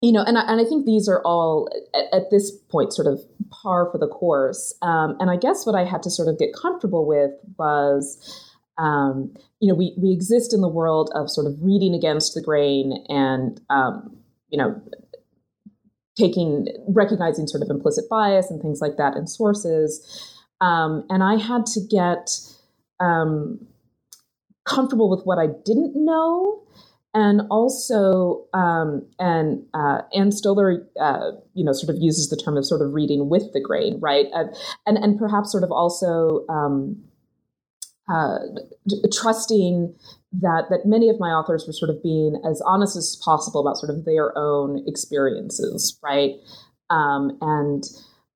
you 0.00 0.12
know, 0.12 0.22
and 0.22 0.38
I, 0.38 0.42
and 0.42 0.60
I 0.60 0.64
think 0.64 0.86
these 0.86 1.08
are 1.08 1.20
all 1.24 1.68
at, 1.94 2.20
at 2.20 2.30
this 2.30 2.52
point 2.70 2.92
sort 2.92 3.06
of 3.06 3.20
par 3.50 3.88
for 3.90 3.98
the 3.98 4.06
course. 4.06 4.74
Um, 4.82 5.16
and 5.18 5.30
I 5.30 5.36
guess 5.36 5.66
what 5.66 5.74
I 5.74 5.84
had 5.84 6.02
to 6.04 6.10
sort 6.10 6.28
of 6.28 6.38
get 6.38 6.50
comfortable 6.60 7.06
with 7.06 7.32
was, 7.58 8.46
um, 8.78 9.34
you 9.60 9.68
know, 9.68 9.74
we 9.74 9.96
we 10.00 10.12
exist 10.12 10.54
in 10.54 10.60
the 10.60 10.68
world 10.68 11.10
of 11.14 11.28
sort 11.28 11.46
of 11.46 11.54
reading 11.60 11.94
against 11.94 12.34
the 12.34 12.40
grain 12.40 13.04
and, 13.08 13.60
um, 13.70 14.16
you 14.50 14.58
know, 14.58 14.80
taking 16.16 16.68
recognizing 16.88 17.46
sort 17.46 17.62
of 17.62 17.70
implicit 17.70 18.04
bias 18.08 18.50
and 18.50 18.62
things 18.62 18.80
like 18.80 18.96
that 18.98 19.16
in 19.16 19.26
sources. 19.26 20.34
Um, 20.60 21.04
and 21.10 21.22
I 21.22 21.36
had 21.36 21.66
to 21.66 21.80
get 21.80 22.30
um, 23.00 23.66
comfortable 24.64 25.10
with 25.10 25.22
what 25.24 25.38
I 25.38 25.46
didn't 25.64 25.92
know 25.94 26.62
and 27.14 27.42
also 27.50 28.46
um, 28.52 29.06
and 29.18 29.64
uh, 29.74 30.02
Ann 30.14 30.30
Stoler, 30.30 30.86
uh, 31.00 31.32
you 31.54 31.64
know, 31.64 31.72
sort 31.72 31.94
of 31.94 32.00
uses 32.00 32.28
the 32.28 32.36
term 32.36 32.56
of 32.56 32.66
sort 32.66 32.82
of 32.82 32.92
reading 32.92 33.28
with 33.28 33.52
the 33.52 33.60
grain, 33.60 33.98
right? 34.00 34.26
Uh, 34.34 34.44
and 34.86 34.98
and 34.98 35.18
perhaps 35.18 35.50
sort 35.50 35.64
of 35.64 35.72
also 35.72 36.44
um, 36.48 37.02
uh, 38.12 38.38
trusting 39.12 39.94
that 40.32 40.64
that 40.70 40.80
many 40.84 41.08
of 41.08 41.18
my 41.18 41.28
authors 41.28 41.66
were 41.66 41.72
sort 41.72 41.90
of 41.90 42.02
being 42.02 42.40
as 42.48 42.62
honest 42.66 42.96
as 42.96 43.20
possible 43.24 43.60
about 43.60 43.78
sort 43.78 43.90
of 43.90 44.04
their 44.04 44.36
own 44.36 44.84
experiences, 44.86 45.98
right? 46.02 46.32
Um, 46.90 47.38
and 47.40 47.84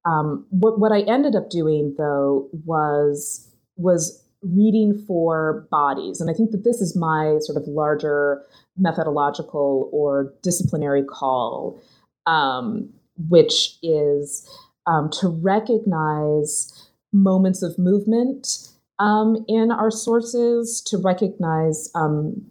um, 0.04 0.46
what 0.50 0.78
what 0.78 0.92
I 0.92 1.00
ended 1.02 1.36
up 1.36 1.50
doing 1.50 1.94
though 1.98 2.48
was 2.64 3.48
was 3.76 4.21
reading 4.42 5.02
for 5.06 5.66
bodies. 5.70 6.20
And 6.20 6.28
I 6.30 6.34
think 6.34 6.50
that 6.50 6.64
this 6.64 6.80
is 6.80 6.96
my 6.96 7.38
sort 7.40 7.56
of 7.56 7.68
larger 7.68 8.42
methodological 8.76 9.88
or 9.92 10.34
disciplinary 10.42 11.04
call. 11.04 11.82
Um, 12.26 12.92
which 13.28 13.76
is 13.82 14.48
um, 14.86 15.10
to 15.10 15.28
recognize 15.28 16.90
moments 17.12 17.62
of 17.62 17.78
movement 17.78 18.68
um, 18.98 19.44
in 19.48 19.70
our 19.70 19.90
sources, 19.90 20.80
to 20.82 20.98
recognize 20.98 21.90
um, 21.94 22.44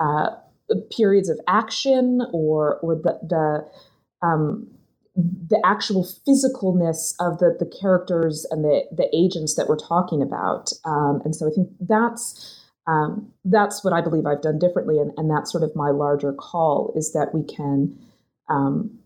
uh, 0.00 0.30
periods 0.90 1.28
of 1.28 1.38
action 1.46 2.22
or 2.32 2.78
or 2.78 2.96
the 2.96 3.18
the 3.22 4.26
um, 4.26 4.68
the 5.16 5.60
actual 5.64 6.04
physicalness 6.26 7.14
of 7.20 7.38
the 7.38 7.54
the 7.58 7.70
characters 7.80 8.46
and 8.50 8.64
the 8.64 8.82
the 8.90 9.08
agents 9.14 9.54
that 9.54 9.68
we're 9.68 9.78
talking 9.78 10.22
about. 10.22 10.70
Um, 10.84 11.22
and 11.24 11.34
so 11.34 11.46
I 11.46 11.50
think 11.54 11.68
that's 11.80 12.60
um, 12.86 13.32
that's 13.44 13.84
what 13.84 13.94
I 13.94 14.00
believe 14.00 14.26
I've 14.26 14.42
done 14.42 14.58
differently, 14.58 14.98
and, 14.98 15.12
and 15.16 15.30
that's 15.30 15.52
sort 15.52 15.62
of 15.62 15.74
my 15.76 15.90
larger 15.90 16.32
call 16.32 16.92
is 16.96 17.12
that 17.12 17.32
we 17.32 17.44
can 17.44 17.96
um, 18.48 18.98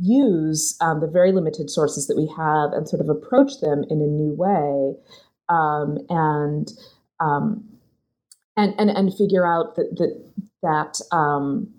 use 0.00 0.76
um, 0.80 1.00
the 1.00 1.08
very 1.08 1.32
limited 1.32 1.68
sources 1.68 2.06
that 2.06 2.16
we 2.16 2.26
have 2.36 2.72
and 2.72 2.88
sort 2.88 3.02
of 3.02 3.08
approach 3.08 3.60
them 3.60 3.84
in 3.90 4.00
a 4.00 4.06
new 4.06 4.32
way, 4.32 4.94
um, 5.48 5.98
and 6.08 6.70
um, 7.18 7.64
and 8.56 8.72
and 8.78 8.88
and 8.88 9.12
figure 9.14 9.46
out 9.46 9.74
that 9.74 9.96
that 9.96 10.24
that 10.62 11.16
um, 11.16 11.74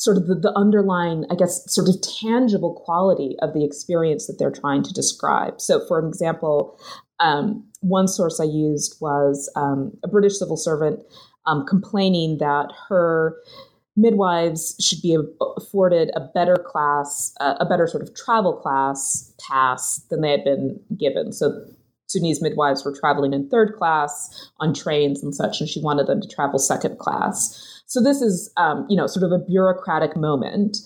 sort 0.00 0.16
of 0.16 0.26
the, 0.28 0.34
the 0.34 0.52
underlying, 0.56 1.26
I 1.30 1.34
guess, 1.34 1.62
sort 1.70 1.86
of 1.86 1.96
tangible 2.00 2.72
quality 2.84 3.36
of 3.42 3.52
the 3.52 3.66
experience 3.66 4.26
that 4.26 4.38
they're 4.38 4.50
trying 4.50 4.82
to 4.84 4.94
describe. 4.94 5.60
So, 5.60 5.86
for 5.86 5.98
an 5.98 6.08
example, 6.08 6.80
um, 7.20 7.68
one 7.80 8.08
source 8.08 8.40
I 8.40 8.44
used 8.44 8.96
was 9.00 9.52
um, 9.56 9.92
a 10.02 10.08
British 10.08 10.38
civil 10.38 10.56
servant 10.56 11.00
um, 11.44 11.66
complaining 11.66 12.38
that 12.38 12.72
her 12.88 13.36
midwives 13.94 14.74
should 14.80 15.02
be 15.02 15.18
afforded 15.58 16.10
a 16.16 16.20
better 16.20 16.56
class, 16.56 17.34
uh, 17.40 17.56
a 17.60 17.66
better 17.66 17.86
sort 17.86 18.02
of 18.02 18.14
travel 18.14 18.54
class 18.54 19.34
pass 19.46 19.98
than 20.08 20.22
they 20.22 20.30
had 20.30 20.44
been 20.44 20.80
given. 20.96 21.30
So 21.30 21.62
Sudanese 22.10 22.42
midwives 22.42 22.84
were 22.84 22.94
traveling 22.98 23.32
in 23.32 23.48
third 23.48 23.74
class 23.78 24.50
on 24.58 24.74
trains 24.74 25.22
and 25.22 25.34
such, 25.34 25.60
and 25.60 25.68
she 25.68 25.80
wanted 25.80 26.06
them 26.08 26.20
to 26.20 26.28
travel 26.28 26.58
second 26.58 26.98
class. 26.98 27.82
So 27.86 28.02
this 28.02 28.20
is, 28.20 28.52
um, 28.56 28.86
you 28.88 28.96
know, 28.96 29.06
sort 29.06 29.24
of 29.24 29.32
a 29.32 29.44
bureaucratic 29.44 30.16
moment. 30.16 30.78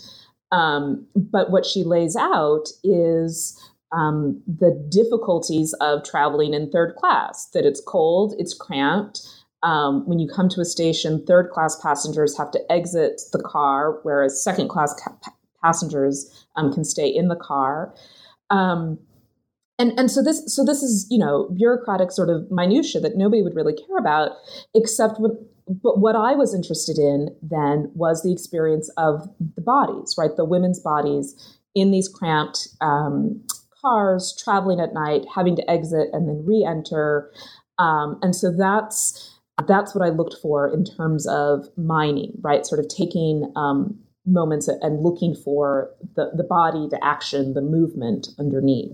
Um, 0.52 1.06
but 1.14 1.50
what 1.50 1.64
she 1.64 1.82
lays 1.82 2.14
out 2.14 2.68
is 2.82 3.58
um, 3.90 4.42
the 4.46 4.72
difficulties 4.90 5.74
of 5.80 6.04
traveling 6.04 6.52
in 6.52 6.70
third 6.70 6.94
class. 6.96 7.48
That 7.54 7.64
it's 7.64 7.80
cold, 7.80 8.34
it's 8.38 8.54
cramped. 8.54 9.22
Um, 9.62 10.06
when 10.06 10.18
you 10.18 10.28
come 10.28 10.50
to 10.50 10.60
a 10.60 10.64
station, 10.66 11.24
third 11.24 11.50
class 11.50 11.80
passengers 11.80 12.36
have 12.36 12.50
to 12.50 12.60
exit 12.70 13.22
the 13.32 13.42
car, 13.42 13.98
whereas 14.02 14.44
second 14.44 14.68
class 14.68 14.94
ca- 15.02 15.32
passengers 15.62 16.46
um, 16.56 16.72
can 16.72 16.84
stay 16.84 17.08
in 17.08 17.28
the 17.28 17.36
car. 17.36 17.94
Um, 18.50 18.98
and 19.78 19.98
and 19.98 20.10
so 20.10 20.22
this 20.22 20.54
so 20.54 20.64
this 20.64 20.82
is 20.82 21.06
you 21.10 21.18
know 21.18 21.48
bureaucratic 21.56 22.12
sort 22.12 22.30
of 22.30 22.50
minutia 22.50 23.00
that 23.00 23.16
nobody 23.16 23.42
would 23.42 23.56
really 23.56 23.74
care 23.74 23.98
about, 23.98 24.32
except 24.74 25.20
when 25.20 25.32
but 25.66 25.98
what 25.98 26.14
I 26.14 26.34
was 26.34 26.54
interested 26.54 26.98
in 26.98 27.34
then 27.40 27.90
was 27.94 28.22
the 28.22 28.32
experience 28.32 28.90
of 28.96 29.28
the 29.56 29.62
bodies, 29.62 30.14
right? 30.18 30.36
The 30.36 30.44
women's 30.44 30.78
bodies 30.78 31.58
in 31.74 31.90
these 31.90 32.08
cramped 32.08 32.68
um, 32.80 33.42
cars, 33.80 34.34
traveling 34.42 34.80
at 34.80 34.92
night, 34.92 35.24
having 35.34 35.56
to 35.56 35.70
exit 35.70 36.08
and 36.12 36.28
then 36.28 36.44
re-enter. 36.44 37.32
Um, 37.78 38.18
and 38.22 38.36
so 38.36 38.52
that's 38.56 39.30
that's 39.66 39.94
what 39.94 40.04
I 40.04 40.10
looked 40.10 40.34
for 40.42 40.72
in 40.72 40.84
terms 40.84 41.26
of 41.26 41.66
mining, 41.76 42.38
right? 42.42 42.66
Sort 42.66 42.80
of 42.80 42.88
taking 42.88 43.52
um, 43.56 43.98
moments 44.26 44.68
and 44.68 45.02
looking 45.02 45.34
for 45.34 45.90
the, 46.16 46.30
the 46.34 46.44
body, 46.44 46.88
the 46.90 47.02
action, 47.04 47.54
the 47.54 47.62
movement 47.62 48.28
underneath. 48.38 48.92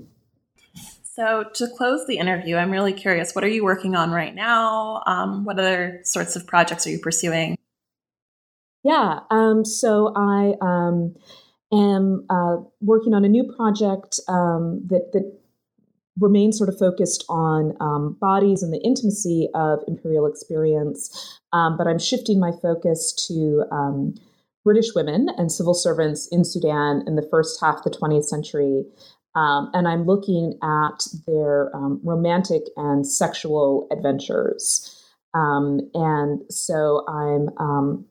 So, 1.13 1.45
to 1.55 1.67
close 1.77 2.07
the 2.07 2.19
interview, 2.19 2.55
I'm 2.55 2.71
really 2.71 2.93
curious 2.93 3.35
what 3.35 3.43
are 3.43 3.49
you 3.49 3.65
working 3.65 3.97
on 3.97 4.13
right 4.13 4.33
now? 4.33 5.03
Um, 5.07 5.45
what 5.45 5.59
other 5.59 6.01
sorts 6.05 6.37
of 6.37 6.47
projects 6.47 6.87
are 6.87 6.91
you 6.91 7.01
pursuing? 7.01 7.57
Yeah, 8.85 9.19
um, 9.29 9.65
so 9.65 10.13
I 10.15 10.55
um, 10.61 11.17
am 11.73 12.27
uh, 12.31 12.59
working 12.81 13.13
on 13.13 13.25
a 13.25 13.29
new 13.29 13.53
project 13.57 14.21
um, 14.29 14.87
that, 14.87 15.11
that 15.13 15.37
remains 16.21 16.57
sort 16.57 16.69
of 16.69 16.79
focused 16.79 17.25
on 17.29 17.77
um, 17.81 18.17
bodies 18.21 18.63
and 18.63 18.73
the 18.73 18.81
intimacy 18.81 19.49
of 19.53 19.81
imperial 19.89 20.27
experience, 20.27 21.41
um, 21.53 21.77
but 21.77 21.89
I'm 21.89 21.99
shifting 21.99 22.39
my 22.39 22.53
focus 22.63 23.13
to 23.27 23.65
British 24.65 24.95
women 24.95 25.29
and 25.39 25.51
civil 25.51 25.75
servants 25.75 26.29
in 26.29 26.45
Sudan 26.45 27.03
in 27.07 27.17
the 27.17 27.27
first 27.31 27.61
half 27.61 27.79
of 27.79 27.83
the 27.85 27.91
20th 27.91 28.25
century. 28.25 28.85
Um, 29.35 29.71
and 29.73 29.87
I'm 29.87 30.07
looking 30.07 30.59
at 30.63 31.07
their 31.27 31.75
um, 31.75 32.01
romantic 32.03 32.63
and 32.77 33.07
sexual 33.07 33.87
adventures. 33.93 34.97
Um, 35.35 35.81
and 35.95 36.43
so 36.51 37.05
I'm 37.09 37.51
um, 37.59 38.05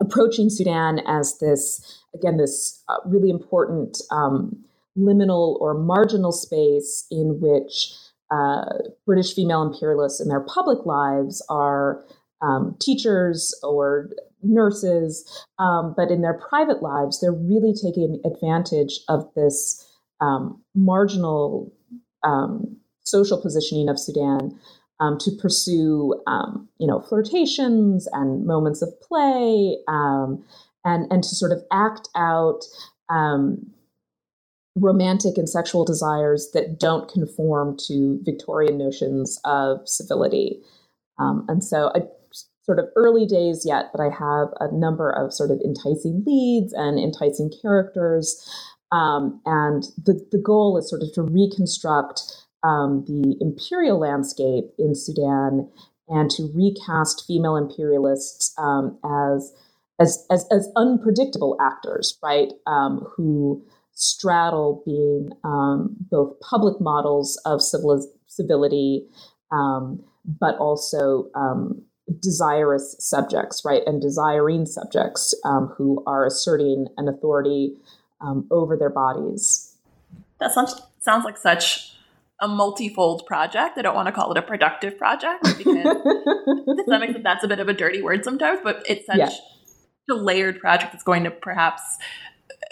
approaching 0.00 0.50
Sudan 0.50 1.00
as 1.06 1.38
this, 1.38 2.02
again, 2.14 2.36
this 2.36 2.82
uh, 2.88 2.96
really 3.06 3.30
important 3.30 3.98
um, 4.10 4.64
liminal 4.98 5.60
or 5.60 5.74
marginal 5.74 6.32
space 6.32 7.06
in 7.10 7.40
which 7.40 7.94
uh, 8.32 8.64
British 9.06 9.34
female 9.34 9.62
imperialists 9.62 10.20
in 10.20 10.28
their 10.28 10.40
public 10.40 10.84
lives 10.84 11.44
are 11.48 12.04
um, 12.42 12.76
teachers 12.80 13.54
or 13.62 14.10
nurses, 14.42 15.44
but 15.58 16.10
in 16.10 16.22
their 16.22 16.40
private 16.48 16.82
lives, 16.82 17.20
they're 17.20 17.32
really 17.32 17.74
taking 17.74 18.20
advantage 18.24 19.00
of 19.08 19.28
this 19.36 19.89
um, 20.20 20.62
marginal 20.74 21.72
um, 22.22 22.76
social 23.02 23.40
positioning 23.40 23.88
of 23.88 23.98
Sudan 23.98 24.58
um, 25.00 25.18
to 25.18 25.30
pursue, 25.40 26.20
um, 26.26 26.68
you 26.78 26.86
know, 26.86 27.00
flirtations 27.00 28.06
and 28.12 28.46
moments 28.46 28.82
of 28.82 28.88
play, 29.00 29.76
um, 29.88 30.44
and 30.84 31.10
and 31.10 31.22
to 31.22 31.34
sort 31.34 31.52
of 31.52 31.62
act 31.72 32.08
out 32.14 32.60
um, 33.08 33.70
romantic 34.76 35.36
and 35.36 35.48
sexual 35.48 35.84
desires 35.84 36.50
that 36.54 36.78
don't 36.78 37.10
conform 37.10 37.76
to 37.86 38.20
Victorian 38.22 38.78
notions 38.78 39.40
of 39.44 39.88
civility. 39.88 40.60
and 41.18 41.62
so, 41.62 41.90
I, 41.94 42.00
sort 42.64 42.78
of 42.78 42.86
early 42.94 43.26
days 43.26 43.64
yet, 43.66 43.86
but 43.92 44.00
I 44.00 44.10
have 44.10 44.48
a 44.60 44.72
number 44.72 45.10
of 45.10 45.34
sort 45.34 45.50
of 45.50 45.60
enticing 45.64 46.22
leads 46.24 46.72
and 46.72 47.00
enticing 47.00 47.50
characters. 47.60 48.40
Um, 48.92 49.40
and 49.46 49.84
the, 50.04 50.26
the 50.32 50.38
goal 50.38 50.76
is 50.78 50.88
sort 50.90 51.02
of 51.02 51.12
to 51.14 51.22
reconstruct 51.22 52.22
um, 52.62 53.04
the 53.06 53.36
imperial 53.40 53.98
landscape 53.98 54.64
in 54.78 54.94
Sudan 54.94 55.70
and 56.08 56.30
to 56.32 56.50
recast 56.54 57.24
female 57.26 57.56
imperialists 57.56 58.52
um, 58.58 58.98
as, 59.04 59.54
as, 60.00 60.26
as, 60.30 60.46
as, 60.50 60.68
unpredictable 60.76 61.56
actors, 61.60 62.18
right? 62.22 62.52
Um, 62.66 63.06
who 63.16 63.64
straddle 63.92 64.82
being 64.84 65.30
um, 65.44 65.96
both 66.10 66.38
public 66.40 66.80
models 66.80 67.40
of 67.46 67.62
civil, 67.62 68.04
civility, 68.26 69.06
um, 69.52 70.02
but 70.24 70.56
also 70.56 71.30
desirous 72.20 72.96
subjects, 72.98 73.62
right? 73.64 73.82
And 73.86 74.02
desiring 74.02 74.66
subjects 74.66 75.34
who 75.76 76.02
are 76.06 76.26
asserting 76.26 76.88
an 76.96 77.08
authority 77.08 77.76
um, 78.20 78.46
over 78.50 78.76
their 78.76 78.90
bodies. 78.90 79.74
That 80.38 80.52
sounds, 80.52 80.80
sounds 81.00 81.24
like 81.24 81.36
such 81.36 81.94
a 82.40 82.48
multifold 82.48 83.26
project. 83.26 83.78
I 83.78 83.82
don't 83.82 83.94
want 83.94 84.06
to 84.06 84.12
call 84.12 84.32
it 84.32 84.38
a 84.38 84.42
productive 84.42 84.96
project 84.96 85.42
because 85.58 85.84
to 85.84 86.84
some 86.88 87.02
extent 87.02 87.24
that's 87.24 87.44
a 87.44 87.48
bit 87.48 87.60
of 87.60 87.68
a 87.68 87.74
dirty 87.74 88.02
word 88.02 88.24
sometimes, 88.24 88.60
but 88.64 88.82
it's 88.88 89.06
such 89.06 89.18
yeah. 89.18 89.30
a 90.10 90.14
layered 90.14 90.58
project 90.58 90.92
that's 90.92 91.04
going 91.04 91.24
to 91.24 91.30
perhaps 91.30 91.82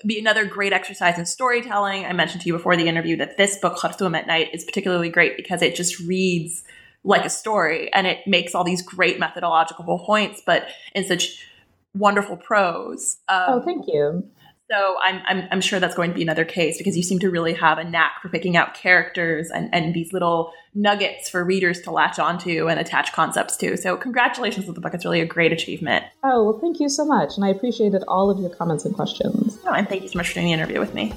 be 0.06 0.18
another 0.18 0.44
great 0.44 0.72
exercise 0.72 1.18
in 1.18 1.26
storytelling. 1.26 2.04
I 2.04 2.12
mentioned 2.12 2.42
to 2.42 2.46
you 2.46 2.54
before 2.54 2.76
the 2.76 2.88
interview 2.88 3.16
that 3.16 3.36
this 3.36 3.58
book, 3.58 3.76
Khartoum 3.76 4.14
at 4.14 4.26
Night, 4.26 4.48
is 4.52 4.64
particularly 4.64 5.10
great 5.10 5.36
because 5.36 5.60
it 5.60 5.74
just 5.74 6.00
reads 6.00 6.64
like 7.04 7.24
a 7.24 7.30
story 7.30 7.92
and 7.92 8.06
it 8.06 8.26
makes 8.26 8.54
all 8.54 8.64
these 8.64 8.82
great 8.82 9.18
methodological 9.18 9.98
points, 9.98 10.42
but 10.44 10.68
in 10.94 11.04
such 11.04 11.44
wonderful 11.94 12.36
prose. 12.36 13.18
Um, 13.28 13.44
oh, 13.48 13.62
thank 13.62 13.86
you. 13.86 14.28
So 14.70 14.96
I'm, 15.02 15.22
I'm, 15.26 15.48
I'm 15.50 15.60
sure 15.60 15.80
that's 15.80 15.94
going 15.94 16.10
to 16.10 16.14
be 16.14 16.22
another 16.22 16.44
case 16.44 16.76
because 16.76 16.96
you 16.96 17.02
seem 17.02 17.18
to 17.20 17.30
really 17.30 17.54
have 17.54 17.78
a 17.78 17.84
knack 17.84 18.20
for 18.20 18.28
picking 18.28 18.56
out 18.56 18.74
characters 18.74 19.50
and, 19.50 19.74
and 19.74 19.94
these 19.94 20.12
little 20.12 20.52
nuggets 20.74 21.28
for 21.28 21.42
readers 21.42 21.80
to 21.82 21.90
latch 21.90 22.18
onto 22.18 22.68
and 22.68 22.78
attach 22.78 23.12
concepts 23.12 23.56
to. 23.58 23.76
So 23.76 23.96
congratulations 23.96 24.66
with 24.66 24.74
the 24.74 24.80
book. 24.80 24.92
It's 24.92 25.04
really 25.04 25.20
a 25.20 25.26
great 25.26 25.52
achievement. 25.52 26.04
Oh, 26.22 26.44
well, 26.44 26.58
thank 26.60 26.80
you 26.80 26.88
so 26.88 27.04
much. 27.04 27.36
And 27.36 27.44
I 27.44 27.48
appreciated 27.48 28.04
all 28.08 28.30
of 28.30 28.38
your 28.38 28.50
comments 28.50 28.84
and 28.84 28.94
questions. 28.94 29.58
Oh, 29.64 29.72
and 29.72 29.88
thank 29.88 30.02
you 30.02 30.08
so 30.08 30.18
much 30.18 30.28
for 30.28 30.34
doing 30.34 30.46
the 30.46 30.52
interview 30.52 30.80
with 30.80 30.92
me. 30.92 31.14